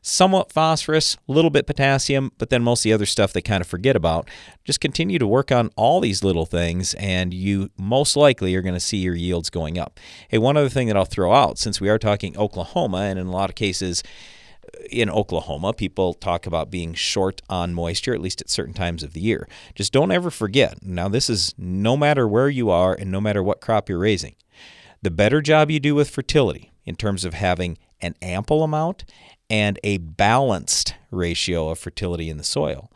somewhat 0.07 0.53
phosphorus, 0.53 1.17
a 1.27 1.33
little 1.33 1.51
bit 1.51 1.67
potassium, 1.67 2.31
but 2.37 2.51
then 2.51 2.63
most 2.63 2.81
of 2.81 2.83
the 2.85 2.93
other 2.93 3.07
stuff 3.07 3.33
they 3.33 3.41
kind 3.41 3.63
of 3.63 3.67
forget 3.67 3.97
about. 3.97 4.29
Just 4.63 4.79
continue 4.79 5.19
to 5.19 5.27
work 5.27 5.51
on 5.51 5.71
all 5.77 5.99
these 5.99 6.23
little 6.23 6.45
things, 6.45 6.93
and 6.95 7.33
you 7.33 7.71
most 7.79 8.15
likely 8.15 8.55
are 8.55 8.61
going 8.61 8.75
to 8.75 8.81
see 8.81 8.99
your 8.99 9.15
yields 9.15 9.49
going 9.49 9.79
up. 9.79 9.99
Hey, 10.29 10.37
one 10.37 10.59
other 10.59 10.69
thing 10.69 10.89
that 10.89 10.97
I'll 10.97 11.07
throw 11.07 11.33
out 11.33 11.59
since 11.59 11.81
we 11.81 11.89
are 11.89 11.99
talking 11.99 12.37
Oklahoma, 12.37 12.99
and 12.99 13.19
in 13.19 13.27
a 13.27 13.31
lot 13.31 13.49
of 13.49 13.57
cases, 13.57 14.03
uh, 14.63 14.85
in 14.91 15.09
Oklahoma, 15.09 15.73
people 15.73 16.13
talk 16.13 16.47
about 16.47 16.71
being 16.71 16.93
short 16.93 17.41
on 17.49 17.73
moisture, 17.73 18.13
at 18.13 18.21
least 18.21 18.43
at 18.43 18.51
certain 18.51 18.75
times 18.75 19.03
of 19.03 19.15
the 19.15 19.21
year. 19.21 19.49
Just 19.75 19.91
don't 19.91 20.13
ever 20.13 20.31
forget. 20.31 20.83
Now, 20.83 21.09
this 21.09 21.31
is 21.31 21.55
no 21.57 21.97
matter 21.97 22.29
where 22.29 22.51
you 22.51 22.69
are 22.69 22.93
and 22.93 23.11
no 23.11 23.23
matter 23.23 23.43
what 23.43 23.63
crop 23.63 23.89
you're 23.89 23.99
raising. 23.99 24.35
The 25.01 25.11
better 25.11 25.41
job 25.41 25.71
you 25.71 25.81
do 25.81 25.95
with 25.95 26.11
fertility 26.11 26.73
in 26.85 26.95
terms 26.95 27.25
of 27.25 27.33
having 27.33 27.79
an 28.03 28.15
ample 28.21 28.63
amount 28.63 29.05
and 29.51 29.79
a 29.85 29.99
balanced 29.99 30.95
ratio 31.11 31.69
of 31.69 31.79
fertility 31.79 32.31
in 32.31 32.37
the 32.37 32.45
soil, 32.45 32.91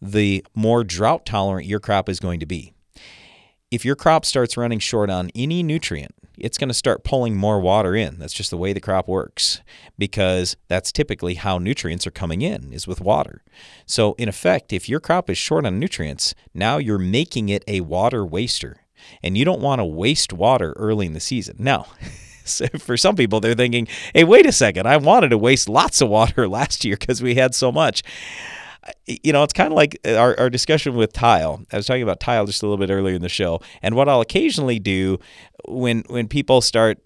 the 0.00 0.44
more 0.54 0.84
drought 0.84 1.24
tolerant 1.26 1.66
your 1.66 1.80
crop 1.80 2.08
is 2.08 2.20
going 2.20 2.40
to 2.40 2.46
be. 2.46 2.72
If 3.70 3.84
your 3.84 3.96
crop 3.96 4.24
starts 4.24 4.56
running 4.56 4.78
short 4.78 5.10
on 5.10 5.30
any 5.34 5.62
nutrient, 5.62 6.14
it's 6.38 6.58
going 6.58 6.68
to 6.68 6.74
start 6.74 7.04
pulling 7.04 7.36
more 7.36 7.60
water 7.60 7.94
in. 7.94 8.18
That's 8.18 8.32
just 8.32 8.50
the 8.50 8.56
way 8.56 8.72
the 8.72 8.80
crop 8.80 9.08
works 9.08 9.60
because 9.98 10.56
that's 10.68 10.92
typically 10.92 11.34
how 11.34 11.58
nutrients 11.58 12.06
are 12.06 12.12
coming 12.12 12.42
in 12.42 12.72
is 12.72 12.86
with 12.86 13.00
water. 13.00 13.42
So 13.86 14.14
in 14.14 14.28
effect, 14.28 14.72
if 14.72 14.88
your 14.88 15.00
crop 15.00 15.30
is 15.30 15.38
short 15.38 15.64
on 15.64 15.78
nutrients, 15.78 16.34
now 16.52 16.78
you're 16.78 16.98
making 16.98 17.48
it 17.48 17.64
a 17.66 17.80
water 17.82 18.24
waster. 18.24 18.78
And 19.22 19.36
you 19.36 19.44
don't 19.44 19.60
want 19.60 19.80
to 19.80 19.84
waste 19.84 20.32
water 20.32 20.72
early 20.76 21.06
in 21.06 21.12
the 21.12 21.20
season. 21.20 21.56
Now, 21.58 21.86
so 22.44 22.66
for 22.78 22.96
some 22.96 23.16
people, 23.16 23.40
they're 23.40 23.54
thinking, 23.54 23.88
hey, 24.14 24.24
wait 24.24 24.46
a 24.46 24.52
second, 24.52 24.86
I 24.86 24.96
wanted 24.96 25.30
to 25.30 25.38
waste 25.38 25.68
lots 25.68 26.00
of 26.00 26.08
water 26.08 26.48
last 26.54 26.84
year 26.84 26.96
because 26.98 27.22
we 27.22 27.34
had 27.34 27.54
so 27.54 27.72
much. 27.72 28.02
You 29.06 29.32
know, 29.32 29.42
it's 29.42 29.54
kind 29.54 29.72
of 29.72 29.76
like 29.76 29.98
our, 30.06 30.38
our 30.38 30.50
discussion 30.50 30.94
with 30.94 31.14
tile. 31.14 31.64
I 31.72 31.76
was 31.78 31.86
talking 31.86 32.02
about 32.02 32.20
tile 32.20 32.44
just 32.44 32.62
a 32.62 32.66
little 32.66 32.76
bit 32.76 32.92
earlier 32.92 33.14
in 33.14 33.22
the 33.22 33.30
show. 33.30 33.62
And 33.80 33.94
what 33.94 34.10
I'll 34.10 34.20
occasionally 34.20 34.78
do 34.78 35.18
when 35.66 36.04
when 36.08 36.28
people 36.28 36.60
start 36.60 36.98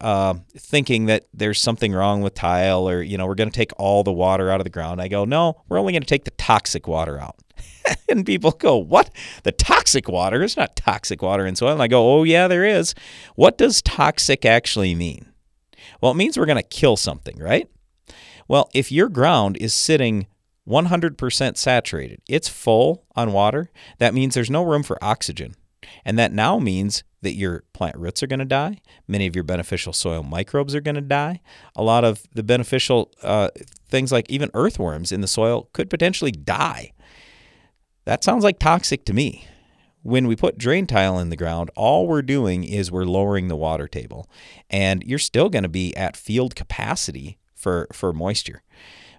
uh, 0.00 0.34
thinking 0.56 1.06
that 1.06 1.24
there's 1.34 1.60
something 1.60 1.92
wrong 1.92 2.22
with 2.22 2.34
tile 2.34 2.88
or, 2.88 3.02
you 3.02 3.18
know, 3.18 3.26
we're 3.26 3.34
going 3.34 3.50
to 3.50 3.56
take 3.56 3.72
all 3.78 4.04
the 4.04 4.12
water 4.12 4.48
out 4.48 4.60
of 4.60 4.64
the 4.64 4.70
ground, 4.70 5.02
I 5.02 5.08
go, 5.08 5.24
no, 5.24 5.60
we're 5.68 5.78
only 5.80 5.92
going 5.92 6.02
to 6.02 6.08
take 6.08 6.22
the 6.22 6.30
toxic 6.32 6.86
water 6.86 7.18
out. 7.18 7.34
and 8.08 8.26
people 8.26 8.52
go, 8.52 8.76
What? 8.76 9.10
The 9.42 9.52
toxic 9.52 10.08
water? 10.08 10.42
It's 10.42 10.56
not 10.56 10.76
toxic 10.76 11.22
water 11.22 11.46
in 11.46 11.56
soil. 11.56 11.72
And 11.72 11.82
I 11.82 11.88
go, 11.88 12.14
Oh, 12.14 12.22
yeah, 12.22 12.48
there 12.48 12.64
is. 12.64 12.94
What 13.34 13.58
does 13.58 13.82
toxic 13.82 14.44
actually 14.44 14.94
mean? 14.94 15.26
Well, 16.00 16.12
it 16.12 16.16
means 16.16 16.38
we're 16.38 16.46
going 16.46 16.56
to 16.56 16.62
kill 16.62 16.96
something, 16.96 17.38
right? 17.38 17.68
Well, 18.48 18.68
if 18.74 18.92
your 18.92 19.08
ground 19.08 19.56
is 19.60 19.72
sitting 19.72 20.26
100% 20.68 21.56
saturated, 21.56 22.20
it's 22.28 22.48
full 22.48 23.04
on 23.14 23.32
water, 23.32 23.70
that 23.98 24.14
means 24.14 24.34
there's 24.34 24.50
no 24.50 24.64
room 24.64 24.82
for 24.82 25.02
oxygen. 25.02 25.54
And 26.04 26.18
that 26.18 26.32
now 26.32 26.58
means 26.58 27.04
that 27.22 27.34
your 27.34 27.64
plant 27.72 27.96
roots 27.96 28.22
are 28.22 28.26
going 28.26 28.38
to 28.38 28.44
die. 28.44 28.78
Many 29.06 29.26
of 29.26 29.34
your 29.34 29.44
beneficial 29.44 29.92
soil 29.92 30.22
microbes 30.22 30.74
are 30.74 30.80
going 30.80 30.94
to 30.94 31.00
die. 31.00 31.40
A 31.76 31.82
lot 31.82 32.04
of 32.04 32.26
the 32.34 32.42
beneficial 32.42 33.10
uh, 33.22 33.48
things 33.88 34.12
like 34.12 34.28
even 34.30 34.50
earthworms 34.54 35.12
in 35.12 35.20
the 35.20 35.26
soil 35.26 35.68
could 35.72 35.90
potentially 35.90 36.32
die 36.32 36.92
that 38.04 38.24
sounds 38.24 38.44
like 38.44 38.58
toxic 38.58 39.04
to 39.06 39.12
me. 39.12 39.46
When 40.02 40.26
we 40.26 40.36
put 40.36 40.58
drain 40.58 40.86
tile 40.86 41.18
in 41.18 41.30
the 41.30 41.36
ground, 41.36 41.70
all 41.74 42.06
we're 42.06 42.22
doing 42.22 42.62
is 42.62 42.92
we're 42.92 43.04
lowering 43.04 43.48
the 43.48 43.56
water 43.56 43.88
table, 43.88 44.28
and 44.68 45.02
you're 45.02 45.18
still 45.18 45.48
going 45.48 45.62
to 45.62 45.68
be 45.68 45.96
at 45.96 46.16
field 46.16 46.54
capacity 46.54 47.38
for, 47.54 47.88
for 47.90 48.12
moisture. 48.12 48.62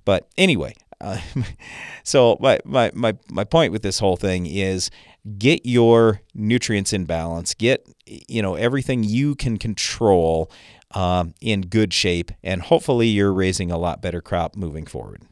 But 0.06 0.28
anyway, 0.38 0.76
uh, 1.02 1.20
so 2.04 2.38
my, 2.40 2.60
my, 2.64 2.92
my, 2.94 3.18
my 3.32 3.44
point 3.44 3.72
with 3.72 3.82
this 3.82 3.98
whole 3.98 4.16
thing 4.16 4.46
is 4.46 4.92
get 5.38 5.66
your 5.66 6.22
nutrients 6.34 6.94
in 6.94 7.06
balance, 7.06 7.54
get 7.54 7.88
you 8.06 8.42
know 8.42 8.56
everything 8.56 9.04
you 9.04 9.36
can 9.36 9.58
control 9.58 10.52
um, 10.92 11.34
in 11.42 11.62
good 11.62 11.94
shape, 11.94 12.32
and 12.44 12.62
hopefully 12.62 13.08
you're 13.08 13.34
raising 13.34 13.72
a 13.72 13.78
lot 13.78 14.02
better 14.02 14.22
crop 14.22 14.56
moving 14.56 14.86
forward. 14.86 15.24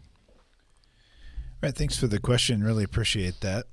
Right. 1.64 1.74
Thanks 1.74 1.97
for 1.97 2.07
the 2.07 2.20
question. 2.20 2.61
Really 2.61 2.84
appreciate 2.84 3.39
that. 3.39 3.68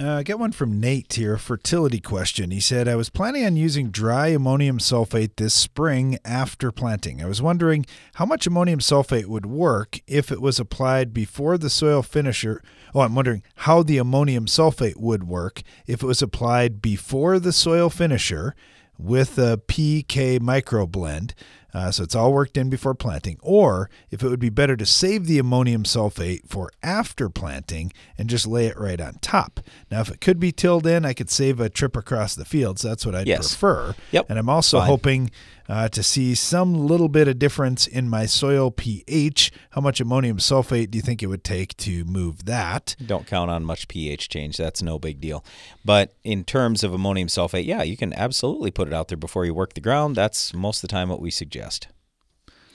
Uh, 0.00 0.18
I 0.18 0.22
get 0.22 0.38
one 0.38 0.52
from 0.52 0.78
Nate 0.78 1.12
here, 1.14 1.34
a 1.34 1.38
fertility 1.38 1.98
question. 1.98 2.52
He 2.52 2.60
said, 2.60 2.86
I 2.86 2.94
was 2.94 3.10
planning 3.10 3.44
on 3.44 3.56
using 3.56 3.90
dry 3.90 4.28
ammonium 4.28 4.78
sulfate 4.78 5.34
this 5.34 5.52
spring 5.52 6.16
after 6.24 6.70
planting. 6.70 7.20
I 7.20 7.26
was 7.26 7.42
wondering 7.42 7.86
how 8.14 8.24
much 8.24 8.46
ammonium 8.46 8.78
sulfate 8.78 9.26
would 9.26 9.46
work 9.46 9.98
if 10.06 10.30
it 10.30 10.40
was 10.40 10.60
applied 10.60 11.12
before 11.12 11.58
the 11.58 11.68
soil 11.68 12.04
finisher. 12.04 12.62
Oh, 12.94 13.00
I'm 13.00 13.16
wondering 13.16 13.42
how 13.56 13.82
the 13.82 13.98
ammonium 13.98 14.46
sulfate 14.46 14.96
would 14.96 15.24
work 15.24 15.62
if 15.88 16.04
it 16.04 16.06
was 16.06 16.22
applied 16.22 16.80
before 16.80 17.40
the 17.40 17.52
soil 17.52 17.90
finisher 17.90 18.54
with 18.96 19.38
a 19.38 19.60
PK 19.66 20.40
micro 20.40 20.86
blend. 20.86 21.34
Uh, 21.72 21.90
so 21.90 22.02
it's 22.02 22.14
all 22.14 22.32
worked 22.32 22.56
in 22.56 22.68
before 22.70 22.94
planting, 22.94 23.38
or 23.42 23.90
if 24.10 24.22
it 24.22 24.28
would 24.28 24.40
be 24.40 24.50
better 24.50 24.76
to 24.76 24.86
save 24.86 25.26
the 25.26 25.38
ammonium 25.38 25.84
sulfate 25.84 26.46
for 26.48 26.70
after 26.82 27.28
planting 27.28 27.92
and 28.18 28.28
just 28.28 28.46
lay 28.46 28.66
it 28.66 28.78
right 28.78 29.00
on 29.00 29.14
top. 29.20 29.60
Now, 29.90 30.00
if 30.00 30.10
it 30.10 30.20
could 30.20 30.40
be 30.40 30.52
tilled 30.52 30.86
in, 30.86 31.04
I 31.04 31.12
could 31.12 31.30
save 31.30 31.60
a 31.60 31.68
trip 31.68 31.96
across 31.96 32.34
the 32.34 32.44
fields. 32.44 32.82
That's 32.82 33.06
what 33.06 33.14
I'd 33.14 33.26
yes. 33.26 33.48
prefer. 33.48 33.94
Yep. 34.10 34.26
And 34.28 34.38
I'm 34.38 34.48
also 34.48 34.78
Fine. 34.78 34.86
hoping 34.86 35.30
uh, 35.70 35.88
to 35.88 36.02
see 36.02 36.34
some 36.34 36.74
little 36.74 37.08
bit 37.08 37.28
of 37.28 37.38
difference 37.38 37.86
in 37.86 38.08
my 38.08 38.26
soil 38.26 38.72
pH. 38.72 39.52
How 39.70 39.80
much 39.80 40.00
ammonium 40.00 40.38
sulfate 40.38 40.90
do 40.90 40.98
you 40.98 41.02
think 41.02 41.22
it 41.22 41.28
would 41.28 41.44
take 41.44 41.76
to 41.78 42.04
move 42.04 42.46
that? 42.46 42.96
Don't 43.06 43.24
count 43.26 43.52
on 43.52 43.64
much 43.64 43.86
pH 43.86 44.28
change. 44.28 44.56
That's 44.56 44.82
no 44.82 44.98
big 44.98 45.20
deal. 45.20 45.44
But 45.84 46.12
in 46.24 46.42
terms 46.42 46.82
of 46.82 46.92
ammonium 46.92 47.28
sulfate, 47.28 47.66
yeah, 47.66 47.84
you 47.84 47.96
can 47.96 48.12
absolutely 48.14 48.72
put 48.72 48.88
it 48.88 48.94
out 48.94 49.08
there 49.08 49.16
before 49.16 49.44
you 49.44 49.54
work 49.54 49.74
the 49.74 49.80
ground. 49.80 50.16
That's 50.16 50.52
most 50.52 50.78
of 50.78 50.88
the 50.88 50.92
time 50.92 51.08
what 51.08 51.20
we 51.20 51.30
suggest. 51.30 51.59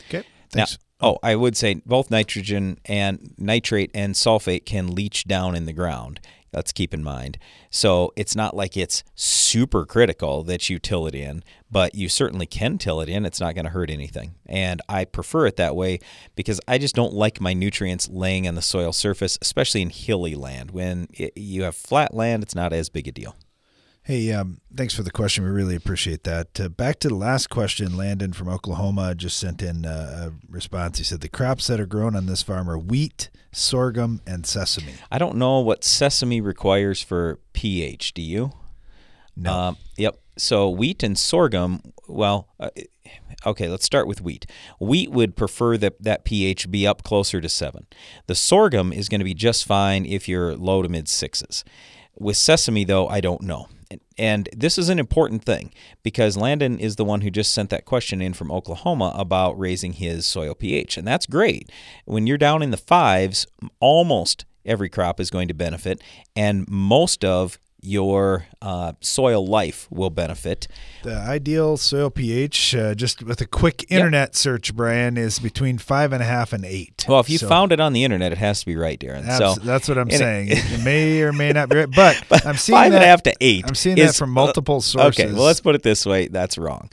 Okay. 0.08 0.24
Thanks. 0.52 0.78
Now, 1.02 1.10
oh, 1.10 1.20
I 1.24 1.36
would 1.36 1.58
say 1.58 1.82
both 1.86 2.12
nitrogen 2.12 2.80
and 2.86 3.34
nitrate 3.38 3.92
and 3.94 4.16
sulfate 4.16 4.66
can 4.66 4.94
leach 4.94 5.26
down 5.26 5.56
in 5.56 5.66
the 5.66 5.74
ground. 5.74 6.20
Let's 6.54 6.72
keep 6.72 6.94
in 6.94 7.04
mind. 7.04 7.38
So 7.70 8.14
it's 8.16 8.34
not 8.34 8.56
like 8.56 8.78
it's 8.78 9.04
super 9.14 9.86
critical 9.86 10.42
that 10.44 10.70
you 10.70 10.80
till 10.80 11.06
it 11.06 11.14
in, 11.14 11.44
but 11.70 11.96
you 11.96 12.08
certainly 12.08 12.46
can 12.46 12.78
till 12.78 13.02
it 13.02 13.10
in. 13.10 13.26
It's 13.26 13.42
not 13.42 13.56
going 13.56 13.66
to 13.66 13.72
hurt 13.72 13.90
anything. 13.90 14.36
And 14.46 14.82
I 14.88 15.04
prefer 15.04 15.48
it 15.48 15.58
that 15.58 15.76
way 15.76 16.00
because 16.34 16.62
I 16.66 16.78
just 16.78 16.96
don't 16.96 17.14
like 17.14 17.42
my 17.42 17.54
nutrients 17.54 18.08
laying 18.08 18.48
on 18.48 18.56
the 18.56 18.62
soil 18.62 18.94
surface, 18.94 19.38
especially 19.42 19.82
in 19.82 19.90
hilly 19.90 20.34
land. 20.34 20.72
When 20.72 21.10
it, 21.12 21.34
you 21.36 21.64
have 21.64 21.76
flat 21.76 22.14
land, 22.14 22.42
it's 22.42 22.56
not 22.56 22.72
as 22.72 22.88
big 22.88 23.10
a 23.10 23.12
deal. 23.12 23.36
Hey, 24.06 24.32
um, 24.34 24.62
thanks 24.72 24.94
for 24.94 25.02
the 25.02 25.10
question. 25.10 25.44
We 25.44 25.50
really 25.50 25.76
appreciate 25.76 26.26
that. 26.26 26.60
Uh, 26.60 26.70
back 26.70 27.00
to 27.00 27.08
the 27.08 27.16
last 27.16 27.50
question, 27.50 27.98
Landon 27.98 28.34
from 28.34 28.48
Oklahoma 28.48 29.16
just 29.16 29.36
sent 29.36 29.64
in 29.64 29.84
uh, 29.84 30.30
a 30.30 30.34
response. 30.48 31.00
He 31.00 31.04
said 31.04 31.22
the 31.22 31.28
crops 31.28 31.66
that 31.66 31.80
are 31.80 31.88
grown 31.88 32.16
on 32.16 32.28
this 32.28 32.44
farm 32.44 32.70
are 32.70 32.78
wheat, 32.78 33.32
sorghum, 33.52 34.22
and 34.28 34.46
sesame. 34.46 34.94
I 35.12 35.18
don't 35.18 35.38
know 35.38 35.60
what 35.60 35.84
sesame 35.84 36.40
requires 36.40 37.02
for 37.02 37.40
pH. 37.54 38.14
Do 38.14 38.22
you? 38.22 38.52
No. 39.36 39.52
Um, 39.52 39.78
yep. 39.98 40.20
So 40.38 40.70
wheat 40.70 41.02
and 41.02 41.18
sorghum. 41.18 41.82
Well, 42.08 42.50
uh, 42.60 42.70
okay. 43.44 43.68
Let's 43.70 43.86
start 43.86 44.08
with 44.08 44.22
wheat. 44.22 44.46
Wheat 44.80 45.10
would 45.10 45.36
prefer 45.36 45.78
that 45.78 46.00
that 46.00 46.26
pH 46.26 46.70
be 46.70 46.86
up 46.86 47.02
closer 47.02 47.42
to 47.42 47.50
seven. 47.50 47.88
The 48.28 48.36
sorghum 48.36 48.94
is 48.94 49.10
going 49.10 49.20
to 49.22 49.26
be 49.26 49.34
just 49.34 49.66
fine 49.66 50.06
if 50.06 50.30
you're 50.30 50.56
low 50.56 50.84
to 50.84 50.90
mid 50.90 51.08
sixes. 51.08 51.66
With 52.20 52.38
sesame, 52.38 52.84
though, 52.84 53.08
I 53.08 53.20
don't 53.20 53.42
know. 53.42 53.68
And 54.18 54.50
this 54.56 54.78
is 54.78 54.90
an 54.90 55.00
important 55.00 55.44
thing 55.44 55.72
because 56.04 56.38
Landon 56.38 56.80
is 56.80 56.96
the 56.96 57.06
one 57.06 57.22
who 57.22 57.30
just 57.30 57.54
sent 57.54 57.70
that 57.70 57.86
question 57.86 58.22
in 58.22 58.34
from 58.34 58.52
Oklahoma 58.52 59.14
about 59.16 59.60
raising 59.60 59.94
his 59.94 60.26
soil 60.26 60.54
pH. 60.56 60.98
And 60.98 61.08
that's 61.08 61.26
great. 61.26 61.70
When 62.06 62.28
you're 62.28 62.38
down 62.38 62.62
in 62.62 62.72
the 62.72 62.78
fives, 62.78 63.46
almost 63.80 64.46
every 64.66 64.90
crop 64.90 65.20
is 65.20 65.30
going 65.30 65.48
to 65.48 65.54
benefit. 65.54 66.02
And 66.36 66.68
most 66.68 67.24
of 67.24 67.60
your 67.86 68.46
uh, 68.62 68.94
soil 69.02 69.46
life 69.46 69.88
will 69.92 70.10
benefit. 70.10 70.68
The 71.04 71.16
ideal 71.16 71.78
soil 71.78 72.10
pH, 72.10 72.76
uh, 72.76 72.96
just 72.96 73.22
with 73.24 73.40
a 73.42 73.46
quick 73.46 73.86
internet 73.90 74.36
search, 74.36 74.76
Brian, 74.76 75.18
is 75.18 75.38
between 75.40 75.78
five 75.78 76.12
and 76.12 76.22
a 76.22 76.26
half 76.26 76.52
and 76.54 76.66
eight. 76.66 77.06
Well, 77.08 77.20
if 77.20 77.30
you 77.30 77.38
So 77.38 77.48
found 77.48 77.72
it 77.72 77.80
on 77.80 77.94
the 77.94 78.04
internet, 78.04 78.32
it 78.32 78.38
has 78.40 78.62
to 78.62 78.66
be 78.66 78.76
right, 78.76 79.00
Darren. 79.00 79.26
abs- 79.28 79.38
so 79.38 79.54
that's 79.64 79.88
what 79.88 79.98
I'm 79.98 80.04
and 80.08 80.14
it- 80.14 80.18
saying. 80.18 80.48
It, 80.76 80.84
may 80.84 81.22
or 81.22 81.32
may 81.32 81.52
not 81.52 81.70
be 81.70 81.78
right, 81.78 81.90
but, 81.90 82.24
I'm 82.46 82.58
seeing 82.58 82.76
five 82.78 82.92
that, 82.92 82.98
and 82.98 83.04
a 83.04 83.08
half 83.08 83.22
to 83.24 83.34
eight. 83.40 83.66
I'm 83.68 83.76
seeing 83.76 83.98
is- 83.98 84.14
that 84.14 84.16
from 84.18 84.32
multiple 84.32 84.78
uh, 84.78 84.82
sources. 84.82 85.26
Okay, 85.26 85.34
well, 85.34 85.44
let's 85.44 85.62
put 85.62 85.76
it 85.76 85.84
this 85.84 86.06
way: 86.06 86.28
that's 86.28 86.58
wrong. 86.58 86.90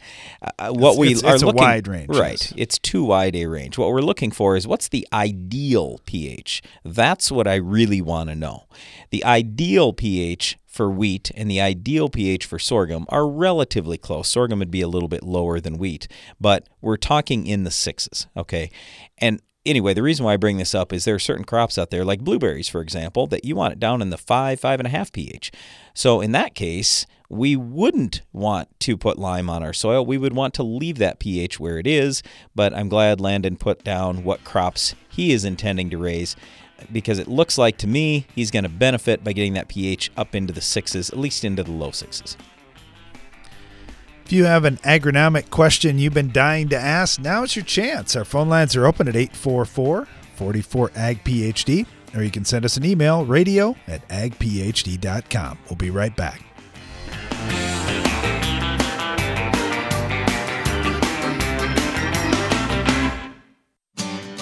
Uh, 0.59 0.71
what 0.73 0.93
It's- 0.93 0.99
we 0.99 1.07
it's- 1.09 1.25
are 1.25 1.35
it's 1.35 1.43
a 1.43 1.47
looking 1.47 1.63
wide 1.63 1.89
range, 1.89 2.09
right? 2.11 2.33
yes. 2.33 2.53
It's 2.57 2.79
too 2.79 3.05
wide 3.05 3.35
a 3.37 3.47
range. 3.47 3.79
What 3.79 3.89
we're 3.91 4.01
looking 4.03 4.31
for 4.31 4.57
is 4.57 4.67
what's 4.67 4.89
the 4.89 5.07
ideal 5.13 6.01
pH. 6.05 6.63
That's 6.85 7.31
what 7.33 7.47
I 7.47 7.55
really 7.57 8.01
want 8.03 8.29
to 8.29 8.35
know. 8.37 8.65
The 9.11 9.25
ideal 9.25 9.93
pH 9.93 10.59
for 10.73 10.91
wheat 10.91 11.31
and 11.35 11.51
the 11.51 11.61
ideal 11.61 12.09
pH 12.09 12.47
for 12.47 12.59
sorghum 12.59 13.05
are 13.11 13.29
relatively 13.29 13.99
close. 13.99 14.29
Sorghum 14.29 14.59
would 14.59 14.71
be 14.71 14.81
a 14.81 14.89
little 14.89 15.09
bit 15.09 15.23
lower 15.23 15.61
than 15.61 15.79
wheat, 15.79 16.09
but 16.41 16.69
we're 16.81 16.97
talking 16.97 17.47
in 17.47 17.65
the 17.65 17.71
sixes. 17.71 18.27
Okay, 18.37 18.71
and 19.19 19.41
anyway, 19.67 19.93
the 19.93 20.03
reason 20.03 20.25
why 20.25 20.33
I 20.33 20.39
bring 20.39 20.57
this 20.57 20.75
up 20.75 20.93
is 20.93 21.05
there 21.05 21.15
are 21.15 21.21
certain 21.21 21.45
crops 21.45 21.77
out 21.77 21.91
there, 21.91 22.05
like 22.05 22.21
blueberries, 22.21 22.69
for 22.69 22.81
example, 22.81 23.27
that 23.29 23.45
you 23.45 23.55
want 23.55 23.75
it 23.75 23.81
down 23.81 24.01
in 24.01 24.11
the 24.11 24.19
five, 24.19 24.61
five 24.61 24.81
and 24.81 24.87
a 24.87 24.91
half 24.91 25.13
pH. 25.13 25.53
So 25.95 26.21
in 26.21 26.33
that 26.33 26.55
case, 26.55 27.07
we 27.29 27.57
wouldn't 27.57 28.23
want 28.33 28.69
to 28.81 28.97
put 28.97 29.19
lime 29.19 29.49
on 29.49 29.63
our 29.63 29.73
soil. 29.73 30.05
We 30.05 30.19
would 30.19 30.35
want 30.35 30.53
to 30.55 30.63
leave 30.63 30.99
that 30.99 31.19
pH 31.19 31.59
where 31.59 31.79
it 31.79 31.87
is. 31.87 32.23
But 32.55 32.75
I'm 32.75 32.89
glad 32.89 33.21
Landon 33.21 33.57
put 33.57 33.85
down 33.85 34.25
what 34.25 34.45
crops 34.45 34.95
he 35.09 35.33
is 35.33 35.45
intending 35.45 35.89
to 35.91 35.99
raise 35.99 36.37
because 36.91 37.19
it 37.19 37.29
looks 37.29 37.59
like 37.59 37.77
to 37.79 37.87
me 37.87 38.27
he's 38.35 38.51
going 38.51 38.63
to 38.63 38.69
benefit 38.69 39.23
by 39.23 39.33
getting 39.33 39.55
that 39.55 39.69
pH 39.69 40.11
up 40.17 40.35
into 40.35 40.53
the 40.53 40.61
sixes, 40.61 41.11
at 41.11 41.19
least 41.19 41.45
into 41.45 41.63
the 41.63 41.73
low 41.73 41.91
sixes. 41.91 42.37
If 44.25 44.33
you 44.33 44.45
have 44.45 44.65
an 44.65 44.79
agronomic 44.79 45.51
question 45.51 45.99
you've 45.99 46.15
been 46.15 46.33
dying 46.33 46.69
to 46.71 46.79
ask, 46.79 47.21
now 47.21 47.43
is 47.43 47.55
your 47.55 47.65
chance. 47.65 48.17
Our 48.17 48.25
phone 48.25 48.49
lines 48.49 48.75
are 48.77 48.87
open 48.87 49.09
at 49.09 49.17
844 49.17 50.07
44 50.37 50.91
Ag 50.97 51.23
PhD, 51.25 51.87
or 52.15 52.23
you 52.23 52.31
can 52.31 52.45
send 52.45 52.65
us 52.65 52.77
an 52.77 52.85
email 52.85 53.25
radio 53.25 53.77
at 53.87 54.07
agphd.com. 54.09 55.59
We'll 55.69 55.77
be 55.77 55.91
right 55.91 56.17
back. 56.17 56.43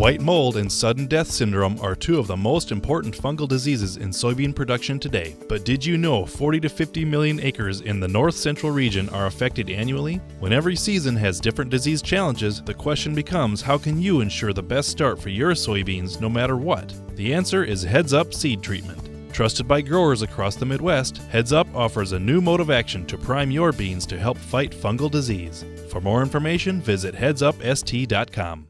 White 0.00 0.22
mold 0.22 0.56
and 0.56 0.72
sudden 0.72 1.04
death 1.04 1.30
syndrome 1.30 1.78
are 1.82 1.94
two 1.94 2.18
of 2.18 2.26
the 2.26 2.34
most 2.34 2.72
important 2.72 3.14
fungal 3.14 3.46
diseases 3.46 3.98
in 3.98 4.08
soybean 4.08 4.54
production 4.54 4.98
today. 4.98 5.36
But 5.46 5.66
did 5.66 5.84
you 5.84 5.98
know 5.98 6.24
40 6.24 6.58
to 6.60 6.70
50 6.70 7.04
million 7.04 7.38
acres 7.38 7.82
in 7.82 8.00
the 8.00 8.08
north 8.08 8.34
central 8.34 8.72
region 8.72 9.10
are 9.10 9.26
affected 9.26 9.68
annually? 9.68 10.16
When 10.38 10.54
every 10.54 10.74
season 10.74 11.16
has 11.16 11.38
different 11.38 11.70
disease 11.70 12.00
challenges, 12.00 12.62
the 12.62 12.72
question 12.72 13.14
becomes 13.14 13.60
how 13.60 13.76
can 13.76 14.00
you 14.00 14.22
ensure 14.22 14.54
the 14.54 14.62
best 14.62 14.88
start 14.88 15.20
for 15.20 15.28
your 15.28 15.52
soybeans 15.52 16.18
no 16.18 16.30
matter 16.30 16.56
what? 16.56 16.94
The 17.14 17.34
answer 17.34 17.62
is 17.62 17.82
Heads 17.82 18.14
Up 18.14 18.32
Seed 18.32 18.62
Treatment. 18.62 19.10
Trusted 19.34 19.68
by 19.68 19.82
growers 19.82 20.22
across 20.22 20.56
the 20.56 20.64
Midwest, 20.64 21.18
Heads 21.28 21.52
Up 21.52 21.66
offers 21.74 22.12
a 22.12 22.18
new 22.18 22.40
mode 22.40 22.60
of 22.60 22.70
action 22.70 23.04
to 23.04 23.18
prime 23.18 23.50
your 23.50 23.70
beans 23.70 24.06
to 24.06 24.18
help 24.18 24.38
fight 24.38 24.70
fungal 24.70 25.10
disease. 25.10 25.62
For 25.90 26.00
more 26.00 26.22
information, 26.22 26.80
visit 26.80 27.14
headsupst.com. 27.14 28.69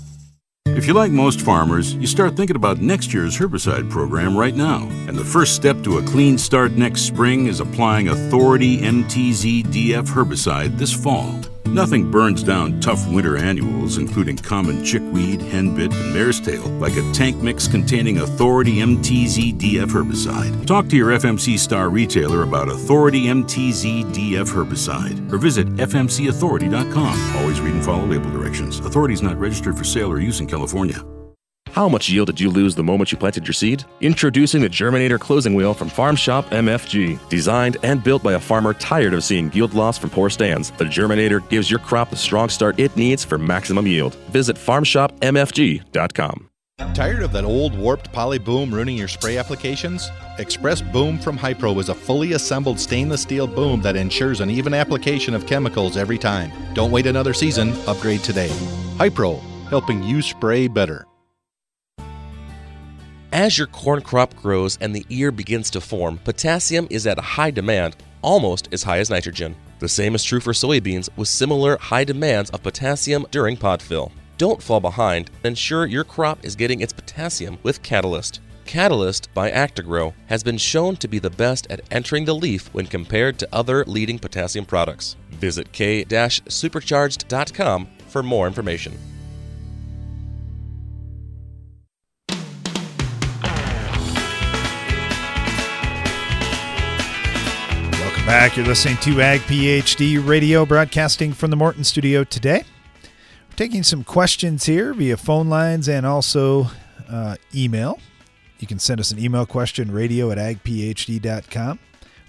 If 0.73 0.87
you're 0.87 0.95
like 0.95 1.11
most 1.11 1.41
farmers, 1.41 1.93
you 1.95 2.07
start 2.07 2.37
thinking 2.37 2.55
about 2.55 2.79
next 2.79 3.13
year's 3.13 3.37
herbicide 3.37 3.89
program 3.89 4.37
right 4.37 4.55
now. 4.55 4.87
And 5.07 5.17
the 5.17 5.25
first 5.25 5.53
step 5.53 5.83
to 5.83 5.97
a 5.97 6.03
clean 6.03 6.37
start 6.37 6.71
next 6.71 7.01
spring 7.01 7.47
is 7.47 7.59
applying 7.59 8.07
Authority 8.07 8.77
MTZ 8.77 9.65
DF 9.65 10.07
herbicide 10.07 10.77
this 10.77 10.93
fall. 10.93 11.50
Nothing 11.71 12.11
burns 12.11 12.43
down 12.43 12.81
tough 12.81 13.07
winter 13.07 13.37
annuals, 13.37 13.97
including 13.97 14.35
common 14.35 14.83
chickweed, 14.83 15.39
henbit, 15.39 15.93
and 15.93 16.13
mare's 16.13 16.41
tail, 16.41 16.67
like 16.79 16.97
a 16.97 17.11
tank 17.13 17.37
mix 17.37 17.65
containing 17.65 18.17
Authority 18.17 18.79
MTZ 18.79 19.57
DF 19.57 19.87
herbicide. 19.87 20.65
Talk 20.65 20.89
to 20.89 20.97
your 20.97 21.11
FMC 21.11 21.57
Star 21.57 21.89
retailer 21.89 22.43
about 22.43 22.67
Authority 22.67 23.27
MTZ 23.27 24.03
DF 24.13 24.51
herbicide 24.51 25.31
or 25.31 25.37
visit 25.37 25.65
FMCAuthority.com. 25.75 27.37
Always 27.37 27.61
read 27.61 27.75
and 27.75 27.85
follow 27.85 28.05
label 28.05 28.29
directions. 28.31 28.79
Authority 28.79 29.13
is 29.13 29.21
not 29.21 29.39
registered 29.39 29.77
for 29.77 29.85
sale 29.85 30.11
or 30.11 30.19
use 30.19 30.41
in 30.41 30.47
California. 30.47 31.01
How 31.71 31.87
much 31.87 32.09
yield 32.09 32.27
did 32.27 32.39
you 32.39 32.49
lose 32.49 32.75
the 32.75 32.83
moment 32.83 33.13
you 33.13 33.17
planted 33.17 33.47
your 33.47 33.53
seed? 33.53 33.85
Introducing 34.01 34.61
the 34.61 34.67
Germinator 34.69 35.17
closing 35.17 35.53
wheel 35.53 35.73
from 35.73 35.87
Farm 35.87 36.17
Shop 36.17 36.45
MFG. 36.49 37.29
Designed 37.29 37.77
and 37.83 38.03
built 38.03 38.21
by 38.21 38.33
a 38.33 38.39
farmer 38.39 38.73
tired 38.73 39.13
of 39.13 39.23
seeing 39.23 39.49
yield 39.53 39.73
loss 39.73 39.97
from 39.97 40.09
poor 40.09 40.29
stands, 40.29 40.71
the 40.71 40.83
Germinator 40.83 41.47
gives 41.49 41.71
your 41.71 41.79
crop 41.79 42.09
the 42.09 42.17
strong 42.17 42.49
start 42.49 42.77
it 42.77 42.95
needs 42.97 43.23
for 43.23 43.37
maximum 43.37 43.87
yield. 43.87 44.15
Visit 44.31 44.57
farmshopmfg.com. 44.57 46.49
Tired 46.93 47.23
of 47.23 47.31
that 47.31 47.45
old 47.45 47.77
warped 47.77 48.11
poly 48.11 48.39
boom 48.39 48.73
ruining 48.73 48.97
your 48.97 49.07
spray 49.07 49.37
applications? 49.37 50.09
Express 50.39 50.81
Boom 50.81 51.19
from 51.19 51.37
Hypro 51.37 51.79
is 51.79 51.87
a 51.87 51.95
fully 51.95 52.33
assembled 52.33 52.79
stainless 52.79 53.21
steel 53.21 53.47
boom 53.47 53.81
that 53.81 53.95
ensures 53.95 54.41
an 54.41 54.49
even 54.49 54.73
application 54.73 55.33
of 55.33 55.47
chemicals 55.47 55.95
every 55.95 56.17
time. 56.17 56.51
Don't 56.73 56.91
wait 56.91 57.05
another 57.05 57.33
season, 57.33 57.71
upgrade 57.87 58.23
today. 58.23 58.49
Hypro, 58.97 59.39
helping 59.69 60.03
you 60.03 60.21
spray 60.21 60.67
better. 60.67 61.05
As 63.31 63.57
your 63.57 63.67
corn 63.67 64.01
crop 64.01 64.35
grows 64.35 64.77
and 64.81 64.93
the 64.93 65.05
ear 65.07 65.31
begins 65.31 65.69
to 65.69 65.79
form, 65.79 66.17
potassium 66.17 66.85
is 66.89 67.07
at 67.07 67.17
a 67.17 67.21
high 67.21 67.51
demand, 67.51 67.95
almost 68.21 68.67
as 68.73 68.83
high 68.83 68.99
as 68.99 69.09
nitrogen. 69.09 69.55
The 69.79 69.87
same 69.87 70.15
is 70.15 70.23
true 70.25 70.41
for 70.41 70.51
soybeans 70.51 71.07
with 71.15 71.29
similar 71.29 71.77
high 71.77 72.03
demands 72.03 72.49
of 72.49 72.61
potassium 72.61 73.25
during 73.31 73.55
pod 73.55 73.81
fill. 73.81 74.11
Don't 74.37 74.61
fall 74.61 74.81
behind. 74.81 75.31
Ensure 75.45 75.85
your 75.85 76.03
crop 76.03 76.43
is 76.43 76.57
getting 76.57 76.81
its 76.81 76.91
potassium 76.91 77.57
with 77.63 77.81
Catalyst. 77.81 78.41
Catalyst 78.65 79.33
by 79.33 79.49
Actagro 79.49 80.13
has 80.25 80.43
been 80.43 80.57
shown 80.57 80.97
to 80.97 81.07
be 81.07 81.19
the 81.19 81.29
best 81.29 81.67
at 81.69 81.79
entering 81.89 82.25
the 82.25 82.35
leaf 82.35 82.67
when 82.73 82.85
compared 82.85 83.39
to 83.39 83.47
other 83.53 83.85
leading 83.85 84.19
potassium 84.19 84.65
products. 84.65 85.15
Visit 85.29 85.71
k-supercharged.com 85.71 87.87
for 88.09 88.23
more 88.23 88.45
information. 88.45 88.97
Back. 98.31 98.55
You're 98.55 98.65
listening 98.65 98.95
to 98.99 99.19
Ag 99.19 99.41
PhD 99.41 100.25
Radio, 100.25 100.65
broadcasting 100.65 101.33
from 101.33 101.49
the 101.49 101.57
Morton 101.57 101.83
Studio 101.83 102.23
today. 102.23 102.63
We're 103.03 103.57
taking 103.57 103.83
some 103.83 104.05
questions 104.05 104.65
here 104.65 104.93
via 104.93 105.17
phone 105.17 105.49
lines 105.49 105.89
and 105.89 106.05
also 106.05 106.67
uh, 107.09 107.35
email. 107.53 107.99
You 108.59 108.67
can 108.67 108.79
send 108.79 109.01
us 109.01 109.11
an 109.11 109.19
email 109.19 109.45
question, 109.45 109.91
radio 109.91 110.31
at 110.31 110.37
agphd.com, 110.37 111.79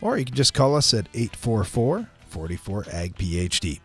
or 0.00 0.18
you 0.18 0.24
can 0.24 0.34
just 0.34 0.54
call 0.54 0.74
us 0.74 0.92
at 0.92 1.06
844 1.14 2.08
44 2.26 2.82
AgPhD. 2.82 3.78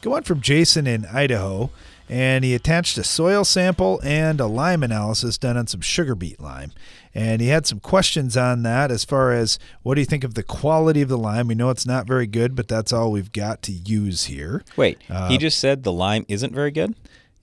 Go 0.00 0.14
on 0.14 0.22
from 0.22 0.40
Jason 0.40 0.86
in 0.86 1.04
Idaho, 1.04 1.70
and 2.08 2.44
he 2.44 2.54
attached 2.54 2.96
a 2.98 3.04
soil 3.04 3.44
sample 3.44 4.00
and 4.02 4.40
a 4.40 4.46
lime 4.46 4.82
analysis 4.82 5.38
done 5.38 5.56
on 5.56 5.66
some 5.66 5.80
sugar 5.80 6.14
beet 6.14 6.40
lime. 6.40 6.72
And 7.14 7.40
he 7.40 7.48
had 7.48 7.66
some 7.66 7.80
questions 7.80 8.36
on 8.36 8.62
that 8.62 8.90
as 8.90 9.04
far 9.04 9.32
as 9.32 9.58
what 9.82 9.94
do 9.94 10.00
you 10.00 10.06
think 10.06 10.24
of 10.24 10.34
the 10.34 10.42
quality 10.42 11.02
of 11.02 11.08
the 11.08 11.18
lime? 11.18 11.48
We 11.48 11.54
know 11.54 11.70
it's 11.70 11.86
not 11.86 12.06
very 12.06 12.26
good, 12.26 12.54
but 12.54 12.68
that's 12.68 12.92
all 12.92 13.10
we've 13.10 13.32
got 13.32 13.62
to 13.62 13.72
use 13.72 14.24
here. 14.24 14.62
Wait, 14.76 14.98
Uh, 15.10 15.28
he 15.28 15.38
just 15.38 15.58
said 15.58 15.82
the 15.82 15.92
lime 15.92 16.24
isn't 16.28 16.54
very 16.54 16.70
good? 16.70 16.94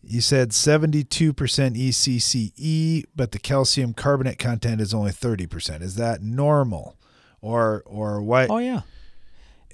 You 0.07 0.21
said 0.21 0.49
72% 0.51 1.05
ECCE, 1.75 3.05
but 3.15 3.31
the 3.31 3.39
calcium 3.39 3.93
carbonate 3.93 4.37
content 4.37 4.79
is 4.81 4.93
only 4.93 5.11
30%. 5.11 5.81
Is 5.81 5.95
that 5.95 6.21
normal? 6.21 6.95
Or 7.41 7.83
or 7.85 8.21
what? 8.21 8.49
Oh, 8.49 8.57
yeah. 8.59 8.81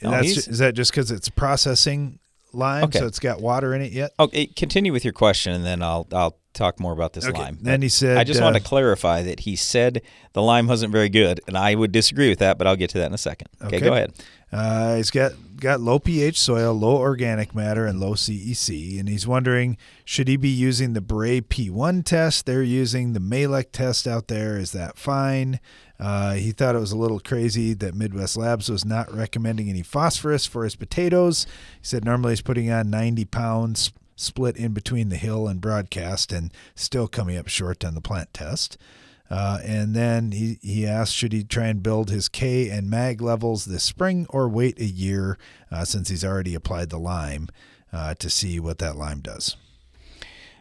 No, 0.01 0.17
is 0.19 0.57
that 0.57 0.73
just 0.73 0.91
because 0.91 1.11
it's 1.11 1.29
processing 1.29 2.19
lime, 2.54 2.86
Okay. 2.86 2.99
so 2.99 3.06
it's 3.08 3.20
got 3.20 3.41
water 3.41 3.74
in 3.74 3.82
it 3.82 3.91
yet? 3.91 4.12
Okay, 4.20 4.45
continue 4.47 4.91
with 4.91 5.04
your 5.04 5.14
question, 5.14 5.54
and 5.54 5.66
then 5.66 5.82
I'll 5.82 6.08
I'll 6.12 6.38
talk 6.54 6.80
more 6.80 6.91
about 6.91 7.14
this 7.14 7.26
Okay, 7.26 7.39
lime. 7.39 7.58
then 7.62 7.82
he 7.82 7.88
said, 7.89 8.18
I 8.18 8.24
just 8.26 8.41
uh, 8.41 8.43
want 8.43 8.56
to 8.58 8.62
clarify 8.62 9.22
that 9.24 9.41
he 9.41 9.56
said 9.56 10.02
the 10.34 10.41
lime 10.41 10.68
wasn't 10.68 10.91
very 10.91 11.10
good, 11.10 11.39
and 11.47 11.58
I 11.58 11.76
would 11.76 11.91
disagree 11.91 12.30
with 12.30 12.39
that, 12.39 12.58
but 12.58 12.68
I'll 12.68 12.76
get 12.76 12.89
to 12.91 12.97
that 12.99 13.08
in 13.08 13.14
a 13.14 13.18
second. 13.18 13.47
Okay, 13.64 13.80
go 13.80 13.93
ahead. 13.93 14.14
Uh, 14.52 14.95
he's 14.97 15.12
got 15.12 15.32
got 15.62 15.80
low 15.80 15.99
pH 15.99 16.39
soil, 16.39 16.74
low 16.74 16.97
organic 16.97 17.55
matter, 17.55 17.86
and 17.86 17.99
low 17.99 18.14
CEC, 18.14 18.99
and 18.99 19.07
he's 19.07 19.28
wondering 19.28 19.78
should 20.03 20.28
he 20.28 20.36
be 20.36 20.49
using 20.49 20.93
the 20.93 21.01
Bray 21.01 21.39
P1 21.39 22.03
test? 22.03 22.45
They're 22.45 22.64
using 22.64 23.14
the 23.14 23.20
Mehlich 23.20 23.72
test 23.72 24.07
out 24.07 24.28
there. 24.28 24.57
Is 24.57 24.72
that 24.72 24.97
fine? 24.97 25.59
Uh, 25.99 26.34
he 26.34 26.51
thought 26.51 26.76
it 26.76 26.80
was 26.80 26.91
a 26.91 26.97
little 26.97 27.20
crazy 27.20 27.74
that 27.76 27.93
Midwest 27.93 28.36
Labs 28.36 28.70
was 28.70 28.84
not 28.84 29.14
recommending 29.14 29.70
any 29.70 29.84
phosphorus 29.84 30.47
for 30.47 30.64
his 30.64 30.76
potatoes. 30.76 31.45
He 31.80 31.86
said 31.86 32.03
normally 32.03 32.32
he's 32.32 32.41
putting 32.41 32.72
on 32.72 32.89
90 32.89 33.26
pounds 33.26 33.93
split 34.16 34.57
in 34.57 34.74
between 34.74 35.09
the 35.09 35.16
hill 35.16 35.47
and 35.47 35.62
broadcast 35.62 36.34
and 36.34 36.51
still 36.76 37.07
coming 37.07 37.38
up 37.38 37.47
short 37.47 37.86
on 37.86 37.93
the 37.93 38.01
plant 38.01 38.34
test. 38.34 38.78
Uh, 39.32 39.59
and 39.63 39.95
then 39.95 40.34
he, 40.34 40.59
he 40.61 40.86
asked, 40.86 41.15
should 41.15 41.32
he 41.32 41.41
try 41.41 41.67
and 41.67 41.82
build 41.82 42.09
his 42.09 42.27
K 42.27 42.69
and 42.69 42.89
mag 42.89 43.21
levels 43.21 43.63
this 43.63 43.84
spring 43.84 44.25
or 44.29 44.49
wait 44.49 44.77
a 44.77 44.86
year 44.86 45.38
uh, 45.71 45.86
since 45.86 46.09
he's 46.09 46.25
already 46.25 46.53
applied 46.53 46.89
the 46.89 46.99
lime 46.99 47.47
uh, 47.93 48.13
to 48.15 48.29
see 48.29 48.59
what 48.59 48.79
that 48.79 48.97
lime 48.97 49.21
does? 49.21 49.55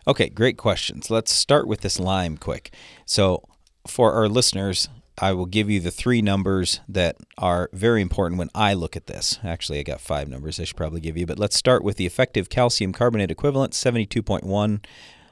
Okay, 0.06 0.28
great 0.28 0.56
questions. 0.56 1.10
Let's 1.10 1.32
start 1.32 1.66
with 1.66 1.80
this 1.80 1.98
lime 1.98 2.36
quick. 2.36 2.72
So, 3.04 3.42
for 3.88 4.12
our 4.12 4.28
listeners, 4.28 4.88
I 5.18 5.32
will 5.32 5.46
give 5.46 5.68
you 5.68 5.80
the 5.80 5.90
three 5.90 6.22
numbers 6.22 6.80
that 6.88 7.16
are 7.36 7.70
very 7.72 8.00
important 8.00 8.38
when 8.38 8.50
I 8.54 8.74
look 8.74 8.96
at 8.96 9.06
this. 9.06 9.38
Actually, 9.42 9.80
I 9.80 9.82
got 9.82 10.00
five 10.00 10.28
numbers 10.28 10.60
I 10.60 10.64
should 10.64 10.76
probably 10.76 11.00
give 11.00 11.16
you, 11.16 11.26
but 11.26 11.38
let's 11.38 11.56
start 11.56 11.82
with 11.82 11.96
the 11.96 12.06
effective 12.06 12.48
calcium 12.48 12.92
carbonate 12.92 13.30
equivalent, 13.32 13.72
72.1. 13.72 14.80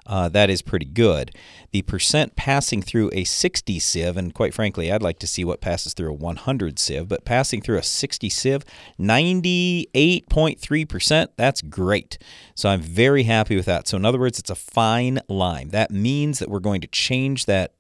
Uh, 0.09 0.29
that 0.31 0.49
is 0.49 0.63
pretty 0.63 0.87
good. 0.87 1.31
The 1.71 1.83
percent 1.83 2.35
passing 2.35 2.81
through 2.81 3.11
a 3.13 3.25
60 3.25 3.79
sieve, 3.79 4.17
and 4.17 4.33
quite 4.33 4.55
frankly, 4.55 4.91
I'd 4.91 5.03
like 5.03 5.19
to 5.19 5.27
see 5.27 5.45
what 5.45 5.61
passes 5.61 5.93
through 5.93 6.11
a 6.11 6.15
100 6.15 6.79
sieve, 6.79 7.09
but 7.09 7.27
passing 7.27 7.61
through 7.61 7.77
a 7.77 7.83
60 7.83 8.31
sieve, 8.31 8.65
98.3%, 8.99 11.29
that's 11.37 11.61
great. 11.61 12.17
So 12.55 12.71
I'm 12.71 12.81
very 12.81 13.25
happy 13.25 13.55
with 13.55 13.67
that. 13.67 13.87
So, 13.87 13.99
in 13.99 14.07
other 14.07 14.19
words, 14.19 14.39
it's 14.39 14.51
a 14.51 14.55
fine 14.55 15.21
lime. 15.29 15.69
That 15.69 15.91
means 15.91 16.39
that 16.39 16.49
we're 16.49 16.61
going 16.61 16.81
to 16.81 16.89
change 16.89 17.45
that 17.45 17.75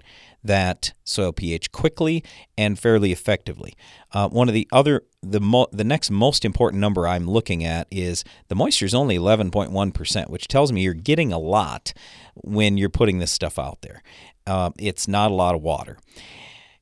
that 0.44 0.92
soil 1.04 1.32
pH 1.32 1.72
quickly 1.72 2.22
and 2.56 2.78
fairly 2.78 3.10
effectively. 3.10 3.74
Uh, 4.12 4.28
one 4.28 4.48
of 4.48 4.54
the 4.54 4.66
other, 4.72 5.02
the 5.22 5.40
mo- 5.40 5.68
the 5.72 5.84
next 5.84 6.10
most 6.10 6.44
important 6.44 6.80
number 6.80 7.06
I'm 7.06 7.28
looking 7.28 7.64
at 7.64 7.86
is 7.90 8.24
the 8.48 8.54
moisture 8.54 8.86
is 8.86 8.94
only 8.94 9.18
11.1%, 9.18 10.30
which 10.30 10.48
tells 10.48 10.72
me 10.72 10.82
you're 10.82 10.94
getting 10.94 11.32
a 11.32 11.38
lot 11.38 11.92
when 12.34 12.76
you're 12.78 12.88
putting 12.88 13.18
this 13.18 13.32
stuff 13.32 13.58
out 13.58 13.82
there. 13.82 14.02
Uh, 14.46 14.70
it's 14.78 15.06
not 15.06 15.30
a 15.30 15.34
lot 15.34 15.54
of 15.54 15.62
water. 15.62 15.98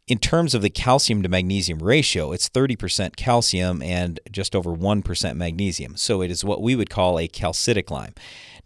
In 0.06 0.18
terms 0.18 0.54
of 0.54 0.62
the 0.62 0.70
calcium 0.70 1.20
to 1.24 1.28
magnesium 1.28 1.80
ratio, 1.80 2.30
it's 2.30 2.48
30% 2.48 3.16
calcium 3.16 3.82
and 3.82 4.20
just 4.30 4.54
over 4.54 4.70
1% 4.70 5.36
magnesium. 5.36 5.96
So 5.96 6.22
it 6.22 6.30
is 6.30 6.44
what 6.44 6.62
we 6.62 6.76
would 6.76 6.90
call 6.90 7.18
a 7.18 7.26
calcitic 7.26 7.90
lime. 7.90 8.14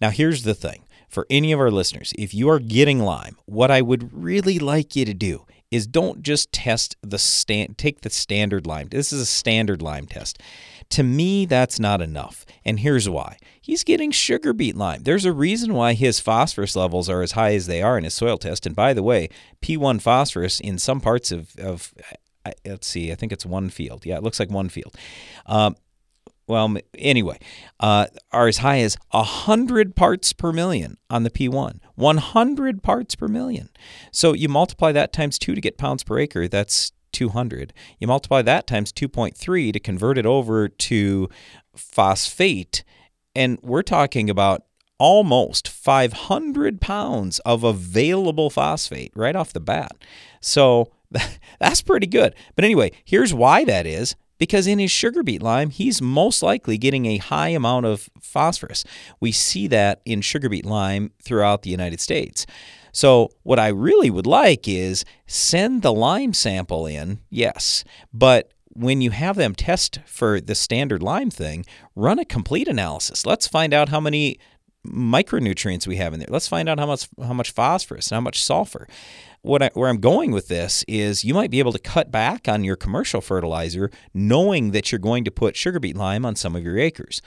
Now, 0.03 0.11
here's 0.11 0.43
the 0.43 0.55
thing 0.55 0.83
for 1.09 1.27
any 1.31 1.51
of 1.51 1.59
our 1.59 1.71
listeners, 1.71 2.13
if 2.19 2.35
you 2.35 2.49
are 2.51 2.61
getting 2.61 3.01
lime, 3.01 3.37
what 3.47 3.71
I 3.71 3.81
would 3.81 4.13
really 4.13 4.59
like 4.59 4.95
you 4.95 5.05
to 5.05 5.15
do 5.15 5.47
is 5.71 5.87
don't 5.87 6.23
just 6.23 6.53
test 6.53 6.97
the 7.03 7.19
stand 7.19 7.79
take 7.79 8.01
the 8.01 8.11
standard 8.11 8.67
lime. 8.67 8.89
This 8.89 9.13
is 9.13 9.21
a 9.21 9.27
standard 9.27 9.83
lime 9.83 10.07
test. 10.07 10.41
To 10.91 11.03
me, 11.05 11.47
that's 11.47 11.79
not 11.79 12.01
enough. 12.01 12.45
And 12.65 12.81
here's 12.81 13.09
why. 13.09 13.39
He's 13.61 13.85
getting 13.85 14.11
sugar 14.11 14.53
beet 14.53 14.77
lime. 14.77 15.05
There's 15.05 15.25
a 15.25 15.33
reason 15.33 15.73
why 15.75 15.93
his 15.93 16.19
phosphorus 16.19 16.75
levels 16.75 17.09
are 17.09 17.23
as 17.23 17.33
high 17.33 17.55
as 17.55 17.67
they 17.67 17.81
are 17.81 17.97
in 17.97 18.03
his 18.03 18.15
soil 18.15 18.39
test. 18.39 18.67
And 18.67 18.75
by 18.75 18.93
the 18.93 19.03
way, 19.03 19.29
P1 19.63 20.03
phosphorus 20.03 20.59
in 20.59 20.79
some 20.79 21.01
parts 21.01 21.31
of, 21.31 21.57
of 21.61 21.95
let's 22.65 22.89
see, 22.89 23.13
I 23.13 23.15
think 23.15 23.31
it's 23.31 23.47
one 23.47 23.71
field. 23.71 24.05
Yeah, 24.05 24.17
it 24.17 24.25
looks 24.25 24.41
like 24.41 24.51
one 24.51 24.69
field. 24.69 24.97
Um, 25.47 25.77
well, 26.51 26.77
anyway, 26.99 27.39
uh, 27.79 28.07
are 28.33 28.49
as 28.49 28.59
high 28.59 28.81
as 28.81 28.99
100 29.13 29.95
parts 29.95 30.33
per 30.33 30.53
million 30.53 30.99
on 31.09 31.23
the 31.23 31.31
P1. 31.31 31.79
100 31.95 32.83
parts 32.83 33.15
per 33.15 33.29
million. 33.29 33.71
So 34.11 34.33
you 34.33 34.49
multiply 34.49 34.91
that 34.93 35.13
times 35.13 35.39
2 35.39 35.55
to 35.55 35.61
get 35.61 35.79
pounds 35.79 36.03
per 36.03 36.19
acre, 36.19 36.49
that's 36.49 36.93
200. 37.13 37.73
You 38.01 38.09
multiply 38.09 38.43
that 38.43 38.67
times 38.67 38.93
2.3 38.93 39.73
to 39.73 39.81
convert 39.81 40.19
it 40.19 40.27
over 40.27 40.69
to 40.69 41.29
phosphate, 41.77 42.83
and 43.35 43.59
we're 43.63 43.83
talking 43.83 44.29
about 44.29 44.65
almost 44.99 45.69
500 45.69 46.81
pounds 46.81 47.39
of 47.41 47.65
available 47.65 48.51
phosphate 48.51 49.13
right 49.15 49.37
off 49.37 49.53
the 49.53 49.61
bat. 49.61 49.93
So 50.41 50.91
that's 51.61 51.81
pretty 51.81 52.07
good. 52.09 52.35
But 52.57 52.65
anyway, 52.65 52.91
here's 53.05 53.33
why 53.33 53.65
that 53.65 53.87
is 53.87 54.17
because 54.41 54.67
in 54.67 54.81
his 54.81 54.91
sugar 54.91 55.23
beet 55.23 55.43
lime, 55.43 55.71
he's 55.71 56.03
most 56.03 56.43
likely 56.43 56.79
getting 56.79 57.07
a 57.07 57.19
high 57.19 57.51
amount 57.51 57.87
of 57.87 58.09
phosphorus. 58.21 58.85
We 59.21 59.31
see 59.31 59.69
that 59.69 60.01
in 60.05 60.23
sugar 60.23 60.49
beet 60.49 60.67
lime 60.67 61.13
throughout 61.23 61.63
the 61.63 61.71
United 61.71 62.01
States. 62.01 62.47
So, 62.93 63.31
what 63.45 63.61
I 63.61 63.69
really 63.69 64.11
would 64.11 64.27
like 64.27 64.67
is 64.67 65.05
send 65.27 65.83
the 65.83 65.93
lime 65.93 66.33
sample 66.33 66.87
in, 66.87 67.21
yes, 67.29 67.85
but 68.13 68.53
when 68.73 69.01
you 69.01 69.11
have 69.11 69.37
them 69.37 69.55
test 69.55 70.01
for 70.07 70.41
the 70.41 70.55
standard 70.55 71.03
lime 71.03 71.31
thing, 71.31 71.67
run 71.95 72.19
a 72.19 72.25
complete 72.25 72.67
analysis. 72.67 73.27
Let's 73.27 73.47
find 73.47 73.75
out 73.75 73.91
how 73.91 74.01
many 74.01 74.39
micronutrients 74.87 75.87
we 75.87 75.97
have 75.97 76.15
in 76.15 76.21
there. 76.21 76.29
Let's 76.31 76.49
find 76.49 76.69
out 76.69 76.79
how 76.79 76.87
much 76.87 77.09
how 77.23 77.35
much 77.35 77.51
phosphorus 77.51 78.09
and 78.09 78.17
how 78.17 78.21
much 78.23 78.43
sulfur. 78.43 78.89
What 79.43 79.63
I, 79.63 79.71
where 79.73 79.89
I'm 79.89 80.01
going 80.01 80.33
with 80.33 80.49
this 80.49 80.85
is 80.87 81.25
you 81.25 81.33
might 81.33 81.51
be 81.51 81.61
able 81.61 81.73
to 81.73 81.79
cut 81.79 82.11
back 82.11 82.47
on 82.47 82.63
your 82.63 82.77
commercial 82.77 83.23
fertilizer 83.23 83.91
knowing 84.13 84.73
that 84.73 84.93
you're 84.93 84.99
going 84.99 85.25
to 85.25 85.31
put 85.31 85.57
sugar 85.57 85.81
beet 85.81 85.97
lime 85.97 86.27
on 86.27 86.37
some 86.37 86.55
of 86.55 86.63
your 86.63 86.79
acres. 86.79 87.23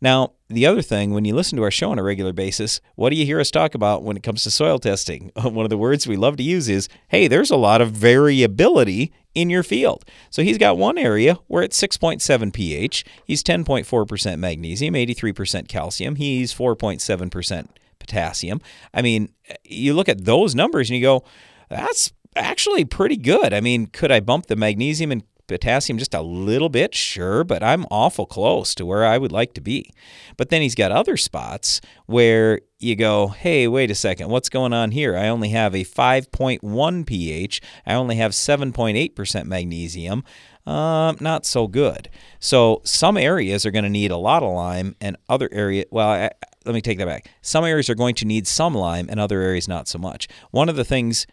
Now, 0.00 0.32
the 0.48 0.66
other 0.66 0.82
thing, 0.82 1.12
when 1.12 1.24
you 1.24 1.34
listen 1.34 1.56
to 1.56 1.62
our 1.62 1.70
show 1.70 1.92
on 1.92 1.98
a 1.98 2.02
regular 2.02 2.32
basis, 2.32 2.80
what 2.96 3.10
do 3.10 3.16
you 3.16 3.24
hear 3.24 3.38
us 3.38 3.52
talk 3.52 3.76
about 3.76 4.02
when 4.02 4.16
it 4.16 4.24
comes 4.24 4.42
to 4.42 4.50
soil 4.50 4.80
testing? 4.80 5.30
One 5.40 5.64
of 5.64 5.70
the 5.70 5.78
words 5.78 6.08
we 6.08 6.16
love 6.16 6.36
to 6.38 6.42
use 6.42 6.68
is, 6.68 6.88
hey, 7.08 7.28
there's 7.28 7.52
a 7.52 7.56
lot 7.56 7.80
of 7.80 7.92
variability 7.92 9.12
in 9.34 9.48
your 9.48 9.62
field. 9.62 10.04
So 10.28 10.42
he's 10.42 10.58
got 10.58 10.76
one 10.76 10.98
area 10.98 11.38
where 11.46 11.62
it's 11.62 11.80
6.7 11.80 12.52
pH, 12.52 13.04
he's 13.24 13.42
10.4% 13.42 14.38
magnesium, 14.38 14.94
83% 14.94 15.68
calcium, 15.68 16.16
he's 16.16 16.52
4.7% 16.52 17.68
potassium. 18.02 18.60
I 18.92 19.00
mean, 19.00 19.32
you 19.64 19.94
look 19.94 20.08
at 20.08 20.24
those 20.24 20.54
numbers 20.54 20.90
and 20.90 20.98
you 20.98 21.02
go, 21.02 21.24
that's 21.70 22.12
actually 22.36 22.84
pretty 22.84 23.16
good. 23.16 23.54
I 23.54 23.60
mean, 23.60 23.86
could 23.86 24.10
I 24.10 24.20
bump 24.20 24.46
the 24.46 24.56
magnesium 24.56 25.12
and 25.12 25.22
potassium 25.46 25.98
just 25.98 26.14
a 26.14 26.22
little 26.22 26.68
bit? 26.68 26.94
Sure, 26.94 27.44
but 27.44 27.62
I'm 27.62 27.86
awful 27.90 28.26
close 28.26 28.74
to 28.74 28.86
where 28.86 29.04
I 29.04 29.18
would 29.18 29.32
like 29.32 29.54
to 29.54 29.60
be. 29.60 29.90
But 30.36 30.48
then 30.48 30.62
he's 30.62 30.74
got 30.74 30.92
other 30.92 31.16
spots 31.16 31.80
where 32.06 32.60
you 32.78 32.96
go, 32.96 33.28
hey, 33.28 33.68
wait 33.68 33.90
a 33.90 33.94
second, 33.94 34.28
what's 34.28 34.48
going 34.48 34.72
on 34.72 34.90
here? 34.90 35.16
I 35.16 35.28
only 35.28 35.50
have 35.50 35.74
a 35.74 35.84
5.1 35.84 37.06
pH, 37.06 37.60
I 37.86 37.94
only 37.94 38.16
have 38.16 38.32
7.8% 38.32 39.44
magnesium. 39.44 40.24
Um, 40.64 41.16
not 41.20 41.44
so 41.44 41.66
good. 41.66 42.08
So 42.38 42.82
some 42.84 43.16
areas 43.16 43.66
are 43.66 43.72
going 43.72 43.84
to 43.84 43.90
need 43.90 44.12
a 44.12 44.16
lot 44.16 44.44
of 44.44 44.54
lime, 44.54 44.94
and 45.00 45.16
other 45.28 45.48
area. 45.50 45.86
Well, 45.90 46.08
I, 46.08 46.30
let 46.64 46.74
me 46.74 46.80
take 46.80 46.98
that 46.98 47.06
back. 47.06 47.30
Some 47.40 47.64
areas 47.64 47.88
are 47.90 47.94
going 47.94 48.14
to 48.16 48.24
need 48.24 48.46
some 48.46 48.74
lime, 48.74 49.08
and 49.08 49.18
other 49.18 49.40
areas 49.40 49.68
not 49.68 49.88
so 49.88 49.98
much. 49.98 50.28
One 50.50 50.68
of 50.68 50.76
the 50.76 50.84
things 50.84 51.26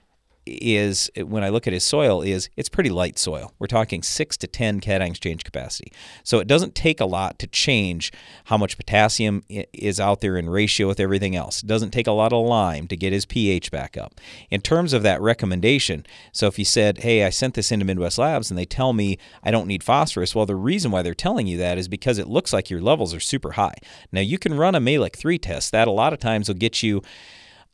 is 0.49 1.09
when 1.17 1.43
I 1.43 1.49
look 1.49 1.67
at 1.67 1.73
his 1.73 1.83
soil 1.83 2.21
is 2.21 2.49
it's 2.57 2.69
pretty 2.69 2.89
light 2.89 3.19
soil. 3.19 3.53
We're 3.59 3.67
talking 3.67 4.03
six 4.03 4.37
to 4.37 4.47
ten 4.47 4.79
cation 4.79 5.01
exchange 5.01 5.43
capacity. 5.43 5.91
So 6.23 6.39
it 6.39 6.47
doesn't 6.47 6.75
take 6.75 6.99
a 6.99 7.05
lot 7.05 7.39
to 7.39 7.47
change 7.47 8.11
how 8.45 8.57
much 8.57 8.77
potassium 8.77 9.43
is 9.47 9.99
out 9.99 10.21
there 10.21 10.37
in 10.37 10.49
ratio 10.49 10.87
with 10.87 10.99
everything 10.99 11.35
else. 11.35 11.61
It 11.63 11.67
doesn't 11.67 11.91
take 11.91 12.07
a 12.07 12.11
lot 12.11 12.33
of 12.33 12.45
lime 12.45 12.87
to 12.87 12.97
get 12.97 13.13
his 13.13 13.25
pH 13.25 13.71
back 13.71 13.97
up. 13.97 14.19
In 14.49 14.61
terms 14.61 14.93
of 14.93 15.03
that 15.03 15.21
recommendation, 15.21 16.05
so 16.31 16.47
if 16.47 16.57
you 16.57 16.65
said, 16.65 16.99
"Hey, 16.99 17.23
I 17.23 17.29
sent 17.29 17.53
this 17.53 17.71
into 17.71 17.85
Midwest 17.85 18.17
Labs 18.17 18.49
and 18.49 18.57
they 18.57 18.65
tell 18.65 18.93
me 18.93 19.17
I 19.43 19.51
don't 19.51 19.67
need 19.67 19.83
phosphorus," 19.83 20.33
well, 20.33 20.45
the 20.45 20.55
reason 20.55 20.91
why 20.91 21.01
they're 21.01 21.13
telling 21.13 21.47
you 21.47 21.57
that 21.57 21.77
is 21.77 21.87
because 21.87 22.17
it 22.17 22.27
looks 22.27 22.53
like 22.53 22.69
your 22.69 22.81
levels 22.81 23.13
are 23.13 23.19
super 23.19 23.51
high. 23.51 23.75
Now 24.11 24.21
you 24.21 24.37
can 24.37 24.53
run 24.53 24.75
a 24.75 24.81
Mehlich 24.81 25.15
3 25.15 25.37
test. 25.37 25.71
That 25.71 25.87
a 25.87 25.91
lot 25.91 26.13
of 26.13 26.19
times 26.19 26.47
will 26.47 26.55
get 26.55 26.81
you 26.83 27.01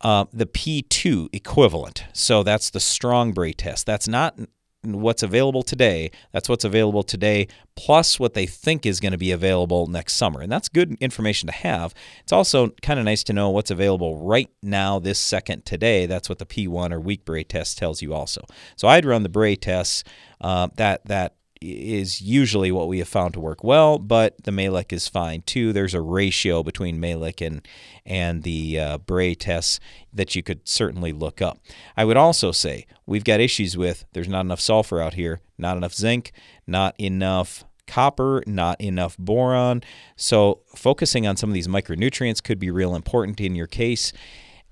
uh, 0.00 0.26
the 0.32 0.46
P2 0.46 1.28
equivalent. 1.32 2.04
So 2.12 2.42
that's 2.42 2.70
the 2.70 2.80
strong 2.80 3.32
Bray 3.32 3.52
test. 3.52 3.86
That's 3.86 4.08
not 4.08 4.38
what's 4.94 5.22
available 5.22 5.62
today. 5.62 6.10
That's 6.32 6.48
what's 6.48 6.64
available 6.64 7.02
today, 7.02 7.48
plus 7.74 8.20
what 8.20 8.34
they 8.34 8.46
think 8.46 8.86
is 8.86 9.00
going 9.00 9.12
to 9.12 9.18
be 9.18 9.32
available 9.32 9.86
next 9.86 10.14
summer. 10.14 10.40
And 10.40 10.50
that's 10.50 10.68
good 10.68 10.96
information 11.00 11.48
to 11.48 11.52
have. 11.52 11.94
It's 12.22 12.32
also 12.32 12.68
kind 12.82 12.98
of 12.98 13.04
nice 13.04 13.24
to 13.24 13.32
know 13.32 13.50
what's 13.50 13.70
available 13.70 14.24
right 14.24 14.50
now, 14.62 14.98
this 14.98 15.18
second 15.18 15.64
today. 15.66 16.06
That's 16.06 16.28
what 16.28 16.38
the 16.38 16.46
P1 16.46 16.92
or 16.92 17.00
weak 17.00 17.24
Bray 17.24 17.44
test 17.44 17.78
tells 17.78 18.02
you 18.02 18.14
also. 18.14 18.44
So 18.76 18.88
I'd 18.88 19.04
run 19.04 19.22
the 19.22 19.28
Bray 19.28 19.56
tests. 19.56 20.04
Uh, 20.40 20.68
that 20.76 21.04
that 21.06 21.34
is 21.60 22.20
usually 22.20 22.70
what 22.70 22.88
we 22.88 22.98
have 22.98 23.08
found 23.08 23.34
to 23.34 23.40
work 23.40 23.64
well, 23.64 23.98
but 23.98 24.42
the 24.44 24.50
Mehlich 24.50 24.92
is 24.92 25.08
fine 25.08 25.42
too. 25.42 25.72
There's 25.72 25.94
a 25.94 26.00
ratio 26.00 26.62
between 26.62 27.00
Mehlich 27.00 27.44
and 27.44 27.66
and 28.04 28.42
the 28.42 28.78
uh, 28.78 28.98
Bray 28.98 29.34
tests 29.34 29.80
that 30.12 30.34
you 30.34 30.42
could 30.42 30.66
certainly 30.68 31.12
look 31.12 31.42
up. 31.42 31.58
I 31.96 32.04
would 32.04 32.16
also 32.16 32.52
say 32.52 32.86
we've 33.06 33.24
got 33.24 33.40
issues 33.40 33.76
with 33.76 34.04
there's 34.12 34.28
not 34.28 34.42
enough 34.42 34.60
sulfur 34.60 35.00
out 35.00 35.14
here, 35.14 35.40
not 35.58 35.76
enough 35.76 35.94
zinc, 35.94 36.32
not 36.66 36.94
enough 37.00 37.64
copper, 37.86 38.42
not 38.46 38.80
enough 38.80 39.16
boron. 39.16 39.82
So 40.16 40.60
focusing 40.74 41.26
on 41.26 41.36
some 41.36 41.50
of 41.50 41.54
these 41.54 41.68
micronutrients 41.68 42.42
could 42.42 42.58
be 42.58 42.70
real 42.70 42.94
important 42.94 43.40
in 43.40 43.54
your 43.54 43.66
case. 43.66 44.12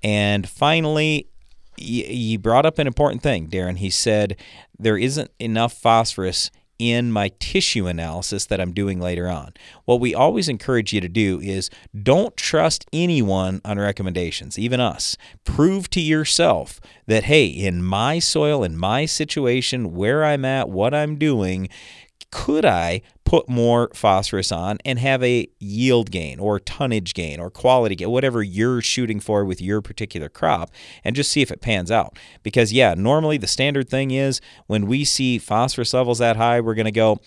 And 0.03 0.47
finally, 0.47 1.29
he 1.77 2.37
brought 2.37 2.65
up 2.65 2.79
an 2.79 2.87
important 2.87 3.21
thing, 3.21 3.47
Darren. 3.47 3.77
He 3.77 3.89
said 3.89 4.37
there 4.77 4.97
isn't 4.97 5.31
enough 5.39 5.73
phosphorus 5.73 6.51
in 6.77 7.11
my 7.11 7.31
tissue 7.39 7.87
analysis 7.87 8.45
that 8.47 8.59
I'm 8.59 8.73
doing 8.73 8.99
later 8.99 9.27
on. 9.27 9.53
What 9.85 9.99
we 9.99 10.13
always 10.13 10.49
encourage 10.49 10.93
you 10.93 11.01
to 11.01 11.09
do 11.09 11.39
is 11.39 11.69
don't 12.03 12.35
trust 12.35 12.85
anyone 12.91 13.61
on 13.63 13.79
recommendations, 13.79 14.59
even 14.59 14.79
us. 14.79 15.15
Prove 15.43 15.89
to 15.91 16.01
yourself 16.01 16.81
that, 17.07 17.23
hey, 17.25 17.45
in 17.45 17.83
my 17.83 18.19
soil, 18.19 18.63
in 18.63 18.77
my 18.77 19.05
situation, 19.05 19.95
where 19.95 20.25
I'm 20.25 20.43
at, 20.45 20.69
what 20.69 20.93
I'm 20.93 21.17
doing, 21.17 21.69
could 22.31 22.65
I 22.65 23.01
put 23.25 23.49
more 23.49 23.89
phosphorus 23.93 24.51
on 24.51 24.77
and 24.85 24.99
have 24.99 25.21
a 25.23 25.47
yield 25.59 26.11
gain 26.11 26.39
or 26.39 26.59
tonnage 26.59 27.13
gain 27.13 27.39
or 27.39 27.49
quality 27.49 27.95
gain, 27.95 28.09
whatever 28.09 28.41
you're 28.41 28.81
shooting 28.81 29.19
for 29.19 29.43
with 29.43 29.59
your 29.59 29.81
particular 29.81 30.29
crop, 30.29 30.71
and 31.03 31.15
just 31.15 31.31
see 31.31 31.41
if 31.41 31.51
it 31.51 31.59
pans 31.59 31.91
out. 31.91 32.17
Because, 32.43 32.71
yeah, 32.71 32.93
normally 32.93 33.37
the 33.37 33.47
standard 33.47 33.89
thing 33.89 34.11
is 34.11 34.39
when 34.67 34.85
we 34.85 35.03
see 35.03 35.39
phosphorus 35.39 35.93
levels 35.93 36.19
that 36.19 36.37
high, 36.37 36.61
we're 36.61 36.75
going 36.75 36.85
to 36.85 36.91
go, 36.91 37.19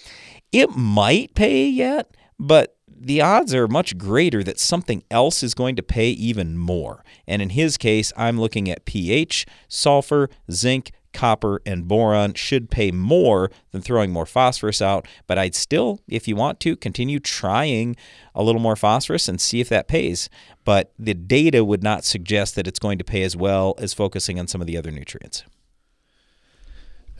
it 0.52 0.70
might 0.70 1.34
pay 1.34 1.68
yet, 1.68 2.16
but 2.38 2.76
the 3.00 3.20
odds 3.20 3.54
are 3.54 3.68
much 3.68 3.96
greater 3.98 4.42
that 4.42 4.58
something 4.58 5.02
else 5.10 5.42
is 5.42 5.54
going 5.54 5.76
to 5.76 5.82
pay 5.82 6.10
even 6.10 6.56
more. 6.56 7.04
And 7.26 7.42
in 7.42 7.50
his 7.50 7.76
case, 7.76 8.12
I'm 8.16 8.40
looking 8.40 8.70
at 8.70 8.84
pH, 8.84 9.46
sulfur, 9.68 10.30
zinc, 10.50 10.92
copper, 11.12 11.60
and 11.66 11.88
boron 11.88 12.34
should 12.34 12.70
pay 12.70 12.90
more 12.90 13.50
than 13.72 13.82
throwing 13.82 14.10
more 14.10 14.26
phosphorus 14.26 14.82
out. 14.82 15.06
But 15.26 15.38
I'd 15.38 15.54
still, 15.54 16.00
if 16.08 16.28
you 16.28 16.36
want 16.36 16.60
to, 16.60 16.76
continue 16.76 17.18
trying 17.18 17.96
a 18.34 18.42
little 18.42 18.60
more 18.60 18.76
phosphorus 18.76 19.28
and 19.28 19.40
see 19.40 19.60
if 19.60 19.68
that 19.68 19.88
pays. 19.88 20.28
But 20.64 20.92
the 20.98 21.14
data 21.14 21.64
would 21.64 21.82
not 21.82 22.04
suggest 22.04 22.54
that 22.54 22.66
it's 22.66 22.78
going 22.78 22.98
to 22.98 23.04
pay 23.04 23.22
as 23.22 23.36
well 23.36 23.74
as 23.78 23.94
focusing 23.94 24.38
on 24.38 24.46
some 24.46 24.60
of 24.60 24.66
the 24.66 24.76
other 24.76 24.90
nutrients. 24.90 25.44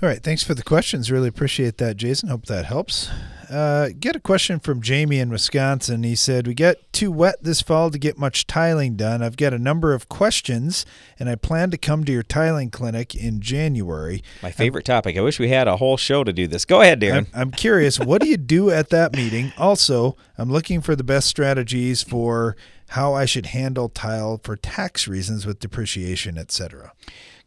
All 0.01 0.09
right. 0.09 0.23
Thanks 0.23 0.45
for 0.45 0.55
the 0.55 0.63
questions. 0.63 1.11
Really 1.11 1.29
appreciate 1.29 1.79
that, 1.79 1.97
Jason. 1.97 2.29
Hope 2.29 2.47
that 2.47 2.67
helps. 2.67 3.11
Uh, 3.51 3.89
get 3.99 4.15
a 4.15 4.21
question 4.21 4.61
from 4.61 4.81
Jamie 4.81 5.19
in 5.19 5.31
Wisconsin. 5.31 6.03
He 6.05 6.15
said, 6.15 6.47
We 6.47 6.55
get 6.55 6.93
too 6.93 7.11
wet 7.11 7.43
this 7.43 7.63
fall 7.63 7.91
to 7.91 7.99
get 7.99 8.17
much 8.17 8.47
tiling 8.47 8.95
done. 8.95 9.23
I've 9.23 9.37
got 9.37 9.53
a 9.53 9.59
number 9.59 9.95
of 9.95 10.09
questions, 10.09 10.87
and 11.19 11.29
I 11.29 11.35
plan 11.35 11.71
to 11.73 11.79
come 11.79 12.05
to 12.05 12.13
your 12.13 12.23
tiling 12.23 12.71
clinic 12.71 13.15
in 13.15 13.41
January. 13.41 14.23
My 14.43 14.53
favorite 14.53 14.89
I'm, 14.89 14.95
topic. 14.95 15.17
I 15.17 15.21
wish 15.23 15.41
we 15.41 15.49
had 15.49 15.67
a 15.67 15.79
whole 15.79 15.97
show 15.97 16.23
to 16.23 16.33
do 16.33 16.47
this. 16.47 16.65
Go 16.65 16.83
ahead, 16.83 17.01
Darren. 17.01 17.27
I'm, 17.35 17.41
I'm 17.41 17.51
curious, 17.51 17.99
what 17.99 18.21
do 18.21 18.29
you 18.29 18.37
do 18.37 18.71
at 18.71 18.91
that 18.91 19.17
meeting? 19.17 19.53
Also, 19.57 20.17
I'm 20.37 20.51
looking 20.51 20.81
for 20.81 20.95
the 20.95 21.05
best 21.05 21.27
strategies 21.27 22.03
for 22.03 22.57
how 22.91 23.15
I 23.15 23.25
should 23.25 23.47
handle 23.47 23.89
tile 23.89 24.41
for 24.45 24.57
tax 24.57 25.09
reasons 25.09 25.47
with 25.47 25.59
depreciation, 25.59 26.39
etc. 26.39 26.93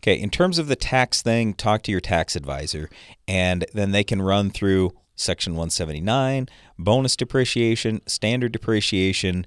Okay, 0.03 0.19
in 0.19 0.31
terms 0.31 0.57
of 0.57 0.67
the 0.67 0.75
tax 0.75 1.21
thing, 1.21 1.53
talk 1.53 1.83
to 1.83 1.91
your 1.91 2.01
tax 2.01 2.35
advisor, 2.35 2.89
and 3.27 3.65
then 3.73 3.91
they 3.91 4.03
can 4.03 4.19
run 4.19 4.49
through 4.49 4.93
Section 5.15 5.53
179, 5.53 6.49
bonus 6.79 7.15
depreciation, 7.15 8.01
standard 8.07 8.51
depreciation. 8.51 9.45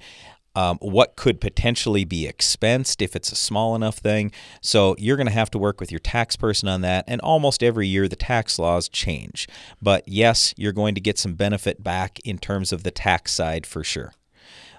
Um, 0.57 0.79
what 0.81 1.17
could 1.17 1.41
potentially 1.41 2.05
be 2.05 2.29
expensed 2.29 3.03
if 3.03 3.17
it's 3.17 3.33
a 3.33 3.35
small 3.35 3.75
enough 3.75 3.99
thing. 3.99 4.31
So 4.61 4.95
you're 5.01 5.17
going 5.17 5.27
to 5.27 5.33
have 5.33 5.51
to 5.51 5.59
work 5.59 5.81
with 5.81 5.91
your 5.91 5.99
tax 5.99 6.37
person 6.37 6.69
on 6.69 6.81
that. 6.83 7.05
And 7.09 7.21
almost 7.23 7.61
every 7.61 7.89
year, 7.89 8.07
the 8.07 8.15
tax 8.15 8.57
laws 8.57 8.89
change. 8.89 9.49
But 9.83 10.07
yes, 10.07 10.55
you're 10.57 10.71
going 10.71 10.95
to 10.95 11.01
get 11.01 11.19
some 11.19 11.35
benefit 11.35 11.83
back 11.83 12.21
in 12.25 12.39
terms 12.39 12.73
of 12.73 12.85
the 12.85 12.93
tax 12.93 13.33
side 13.33 13.67
for 13.67 13.83
sure. 13.83 14.13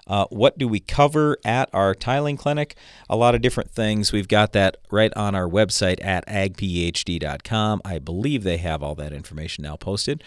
Uh, 0.06 0.26
what 0.30 0.56
do 0.58 0.68
we 0.68 0.80
cover 0.80 1.36
at 1.44 1.68
our 1.72 1.94
tiling 1.94 2.36
clinic? 2.36 2.76
A 3.10 3.16
lot 3.16 3.34
of 3.34 3.42
different 3.42 3.70
things. 3.70 4.12
We've 4.12 4.28
got 4.28 4.52
that 4.52 4.76
right 4.90 5.12
on 5.16 5.34
our 5.34 5.48
website 5.48 6.04
at 6.04 6.26
agphd.com. 6.26 7.82
I 7.84 7.98
believe 7.98 8.44
they 8.44 8.58
have 8.58 8.82
all 8.82 8.94
that 8.96 9.12
information 9.12 9.62
now 9.62 9.76
posted. 9.76 10.22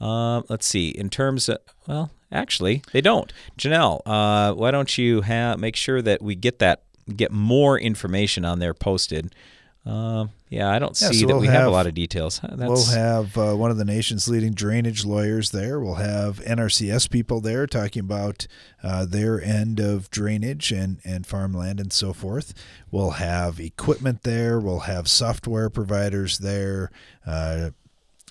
Uh, 0.00 0.42
let's 0.48 0.66
see. 0.66 0.88
In 0.88 1.10
terms 1.10 1.48
of, 1.48 1.58
well, 1.86 2.10
actually, 2.30 2.82
they 2.92 3.00
don't. 3.00 3.32
Janelle, 3.58 4.02
uh, 4.06 4.54
why 4.54 4.70
don't 4.70 4.96
you 4.96 5.22
have 5.22 5.58
make 5.58 5.76
sure 5.76 6.00
that 6.02 6.22
we 6.22 6.34
get 6.34 6.58
that 6.60 6.82
get 7.16 7.30
more 7.30 7.78
information 7.78 8.44
on 8.44 8.60
there 8.60 8.72
posted 8.72 9.34
uh, 9.86 10.26
yeah, 10.48 10.70
I 10.70 10.78
don't 10.78 10.98
yeah, 10.98 11.08
see 11.08 11.20
so 11.20 11.26
that 11.26 11.32
we'll 11.34 11.40
we 11.42 11.46
have, 11.46 11.56
have, 11.56 11.66
a 11.66 11.70
lot 11.70 11.86
of 11.86 11.92
details. 11.92 12.40
That's... 12.42 12.58
We'll 12.58 12.86
have 12.86 13.36
uh, 13.36 13.54
one 13.54 13.70
of 13.70 13.76
the 13.76 13.84
nation's 13.84 14.28
leading 14.28 14.54
drainage 14.54 15.04
lawyers 15.04 15.50
there. 15.50 15.78
We'll 15.78 15.96
have 15.96 16.40
NRCS 16.40 17.10
people 17.10 17.40
there 17.42 17.66
talking 17.66 18.00
about 18.00 18.46
uh, 18.82 19.04
their 19.04 19.42
end 19.42 19.80
of 19.80 20.10
drainage 20.10 20.72
and, 20.72 21.00
and 21.04 21.26
farmland 21.26 21.80
and 21.80 21.92
so 21.92 22.14
forth. 22.14 22.54
We'll 22.90 23.12
have 23.12 23.60
equipment 23.60 24.22
there. 24.22 24.58
We'll 24.58 24.80
have 24.80 25.06
software 25.06 25.68
providers 25.68 26.38
there. 26.38 26.90
Uh, 27.26 27.70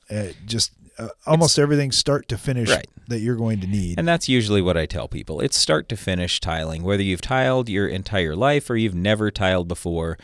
uh, 0.09 0.29
just 0.45 0.71
uh, 0.97 1.09
almost 1.25 1.57
it's, 1.57 1.59
everything 1.59 1.91
start 1.91 2.27
to 2.29 2.37
finish 2.37 2.69
right. 2.69 2.87
that 3.07 3.19
you're 3.19 3.35
going 3.35 3.59
to 3.61 3.67
need. 3.67 3.97
And 3.97 4.07
that's 4.07 4.29
usually 4.29 4.61
what 4.61 4.77
I 4.77 4.85
tell 4.85 5.07
people. 5.07 5.41
It's 5.41 5.57
start 5.57 5.89
to 5.89 5.97
finish 5.97 6.39
tiling. 6.39 6.83
Whether 6.83 7.03
you've 7.03 7.21
tiled 7.21 7.69
your 7.69 7.87
entire 7.87 8.35
life 8.35 8.69
or 8.69 8.75
you've 8.75 8.95
never 8.95 9.31
tiled 9.31 9.67
before, 9.67 10.17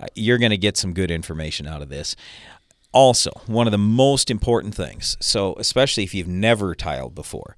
uh, 0.00 0.06
you're 0.14 0.38
going 0.38 0.50
to 0.50 0.58
get 0.58 0.76
some 0.76 0.92
good 0.92 1.10
information 1.10 1.66
out 1.66 1.82
of 1.82 1.88
this. 1.88 2.16
Also, 2.92 3.32
one 3.46 3.66
of 3.66 3.72
the 3.72 3.78
most 3.78 4.30
important 4.30 4.74
things, 4.74 5.16
so 5.20 5.54
especially 5.58 6.04
if 6.04 6.14
you've 6.14 6.28
never 6.28 6.74
tiled 6.74 7.14
before, 7.14 7.56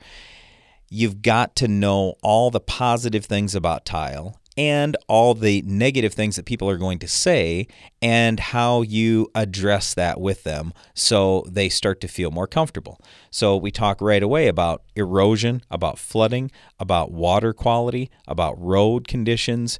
you've 0.88 1.20
got 1.20 1.54
to 1.56 1.68
know 1.68 2.14
all 2.22 2.50
the 2.50 2.60
positive 2.60 3.26
things 3.26 3.54
about 3.54 3.84
tile 3.84 4.40
and 4.56 4.96
all 5.08 5.34
the 5.34 5.62
negative 5.62 6.14
things 6.14 6.36
that 6.36 6.46
people 6.46 6.68
are 6.68 6.78
going 6.78 6.98
to 6.98 7.08
say 7.08 7.66
and 8.00 8.40
how 8.40 8.82
you 8.82 9.30
address 9.34 9.92
that 9.94 10.20
with 10.20 10.44
them 10.44 10.72
so 10.94 11.44
they 11.48 11.68
start 11.68 12.00
to 12.00 12.08
feel 12.08 12.30
more 12.30 12.46
comfortable. 12.46 13.00
So 13.30 13.56
we 13.56 13.70
talk 13.70 14.00
right 14.00 14.22
away 14.22 14.48
about 14.48 14.82
erosion, 14.94 15.62
about 15.70 15.98
flooding, 15.98 16.50
about 16.80 17.12
water 17.12 17.52
quality, 17.52 18.10
about 18.26 18.58
road 18.58 19.06
conditions 19.06 19.78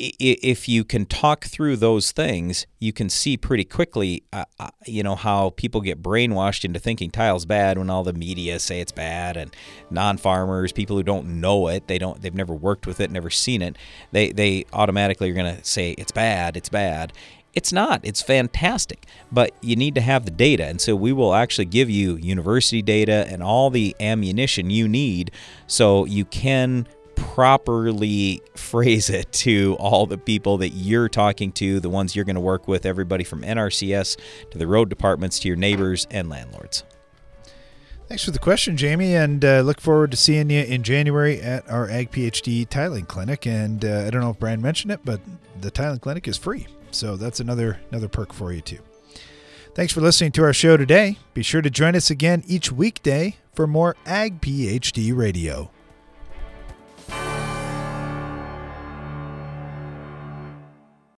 if 0.00 0.68
you 0.68 0.82
can 0.84 1.04
talk 1.04 1.44
through 1.44 1.76
those 1.76 2.10
things, 2.12 2.66
you 2.78 2.92
can 2.92 3.10
see 3.10 3.36
pretty 3.36 3.64
quickly, 3.64 4.22
uh, 4.32 4.44
uh, 4.58 4.70
you 4.86 5.02
know, 5.02 5.14
how 5.14 5.50
people 5.50 5.80
get 5.80 6.02
brainwashed 6.02 6.64
into 6.64 6.80
thinking 6.80 7.10
tile's 7.10 7.44
bad 7.44 7.76
when 7.76 7.90
all 7.90 8.02
the 8.02 8.14
media 8.14 8.58
say 8.58 8.80
it's 8.80 8.92
bad, 8.92 9.36
and 9.36 9.54
non-farmers, 9.90 10.72
people 10.72 10.96
who 10.96 11.02
don't 11.02 11.40
know 11.40 11.68
it, 11.68 11.86
they 11.86 11.98
don't, 11.98 12.22
they've 12.22 12.34
never 12.34 12.54
worked 12.54 12.86
with 12.86 13.00
it, 13.00 13.10
never 13.10 13.30
seen 13.30 13.60
it, 13.60 13.76
they 14.12 14.32
they 14.32 14.64
automatically 14.72 15.30
are 15.30 15.34
going 15.34 15.56
to 15.56 15.64
say 15.64 15.92
it's 15.92 16.12
bad, 16.12 16.56
it's 16.56 16.70
bad. 16.70 17.12
It's 17.52 17.72
not. 17.72 18.00
It's 18.04 18.22
fantastic, 18.22 19.06
but 19.32 19.50
you 19.60 19.74
need 19.74 19.96
to 19.96 20.00
have 20.00 20.24
the 20.24 20.30
data, 20.30 20.66
and 20.66 20.80
so 20.80 20.94
we 20.94 21.12
will 21.12 21.34
actually 21.34 21.64
give 21.64 21.90
you 21.90 22.14
university 22.14 22.80
data 22.80 23.26
and 23.28 23.42
all 23.42 23.70
the 23.70 23.96
ammunition 23.98 24.70
you 24.70 24.86
need, 24.86 25.32
so 25.66 26.04
you 26.04 26.24
can 26.24 26.86
properly 27.20 28.42
phrase 28.56 29.10
it 29.10 29.30
to 29.32 29.76
all 29.78 30.06
the 30.06 30.18
people 30.18 30.58
that 30.58 30.70
you're 30.70 31.08
talking 31.08 31.52
to, 31.52 31.80
the 31.80 31.88
ones 31.88 32.16
you're 32.16 32.24
going 32.24 32.34
to 32.34 32.40
work 32.40 32.68
with, 32.68 32.84
everybody 32.86 33.24
from 33.24 33.42
NRCS 33.42 34.18
to 34.50 34.58
the 34.58 34.66
road 34.66 34.88
departments 34.88 35.38
to 35.40 35.48
your 35.48 35.56
neighbors 35.56 36.06
and 36.10 36.28
landlords. 36.28 36.84
Thanks 38.08 38.24
for 38.24 38.32
the 38.32 38.40
question, 38.40 38.76
Jamie, 38.76 39.14
and 39.14 39.44
uh, 39.44 39.60
look 39.60 39.80
forward 39.80 40.10
to 40.10 40.16
seeing 40.16 40.50
you 40.50 40.62
in 40.62 40.82
January 40.82 41.40
at 41.40 41.70
our 41.70 41.88
Ag 41.88 42.10
PhD 42.10 42.68
tiling 42.68 43.06
clinic. 43.06 43.46
And 43.46 43.84
uh, 43.84 44.04
I 44.06 44.10
don't 44.10 44.20
know 44.20 44.30
if 44.30 44.38
Brian 44.40 44.60
mentioned 44.60 44.90
it, 44.90 45.00
but 45.04 45.20
the 45.60 45.70
tiling 45.70 46.00
clinic 46.00 46.26
is 46.26 46.36
free, 46.36 46.66
so 46.90 47.16
that's 47.16 47.38
another 47.38 47.78
another 47.90 48.08
perk 48.08 48.32
for 48.32 48.52
you 48.52 48.62
too. 48.62 48.80
Thanks 49.76 49.92
for 49.92 50.00
listening 50.00 50.32
to 50.32 50.42
our 50.42 50.52
show 50.52 50.76
today. 50.76 51.18
Be 51.34 51.44
sure 51.44 51.62
to 51.62 51.70
join 51.70 51.94
us 51.94 52.10
again 52.10 52.42
each 52.48 52.72
weekday 52.72 53.36
for 53.54 53.68
more 53.68 53.94
Ag 54.04 54.40
PhD 54.40 55.16
Radio. 55.16 55.70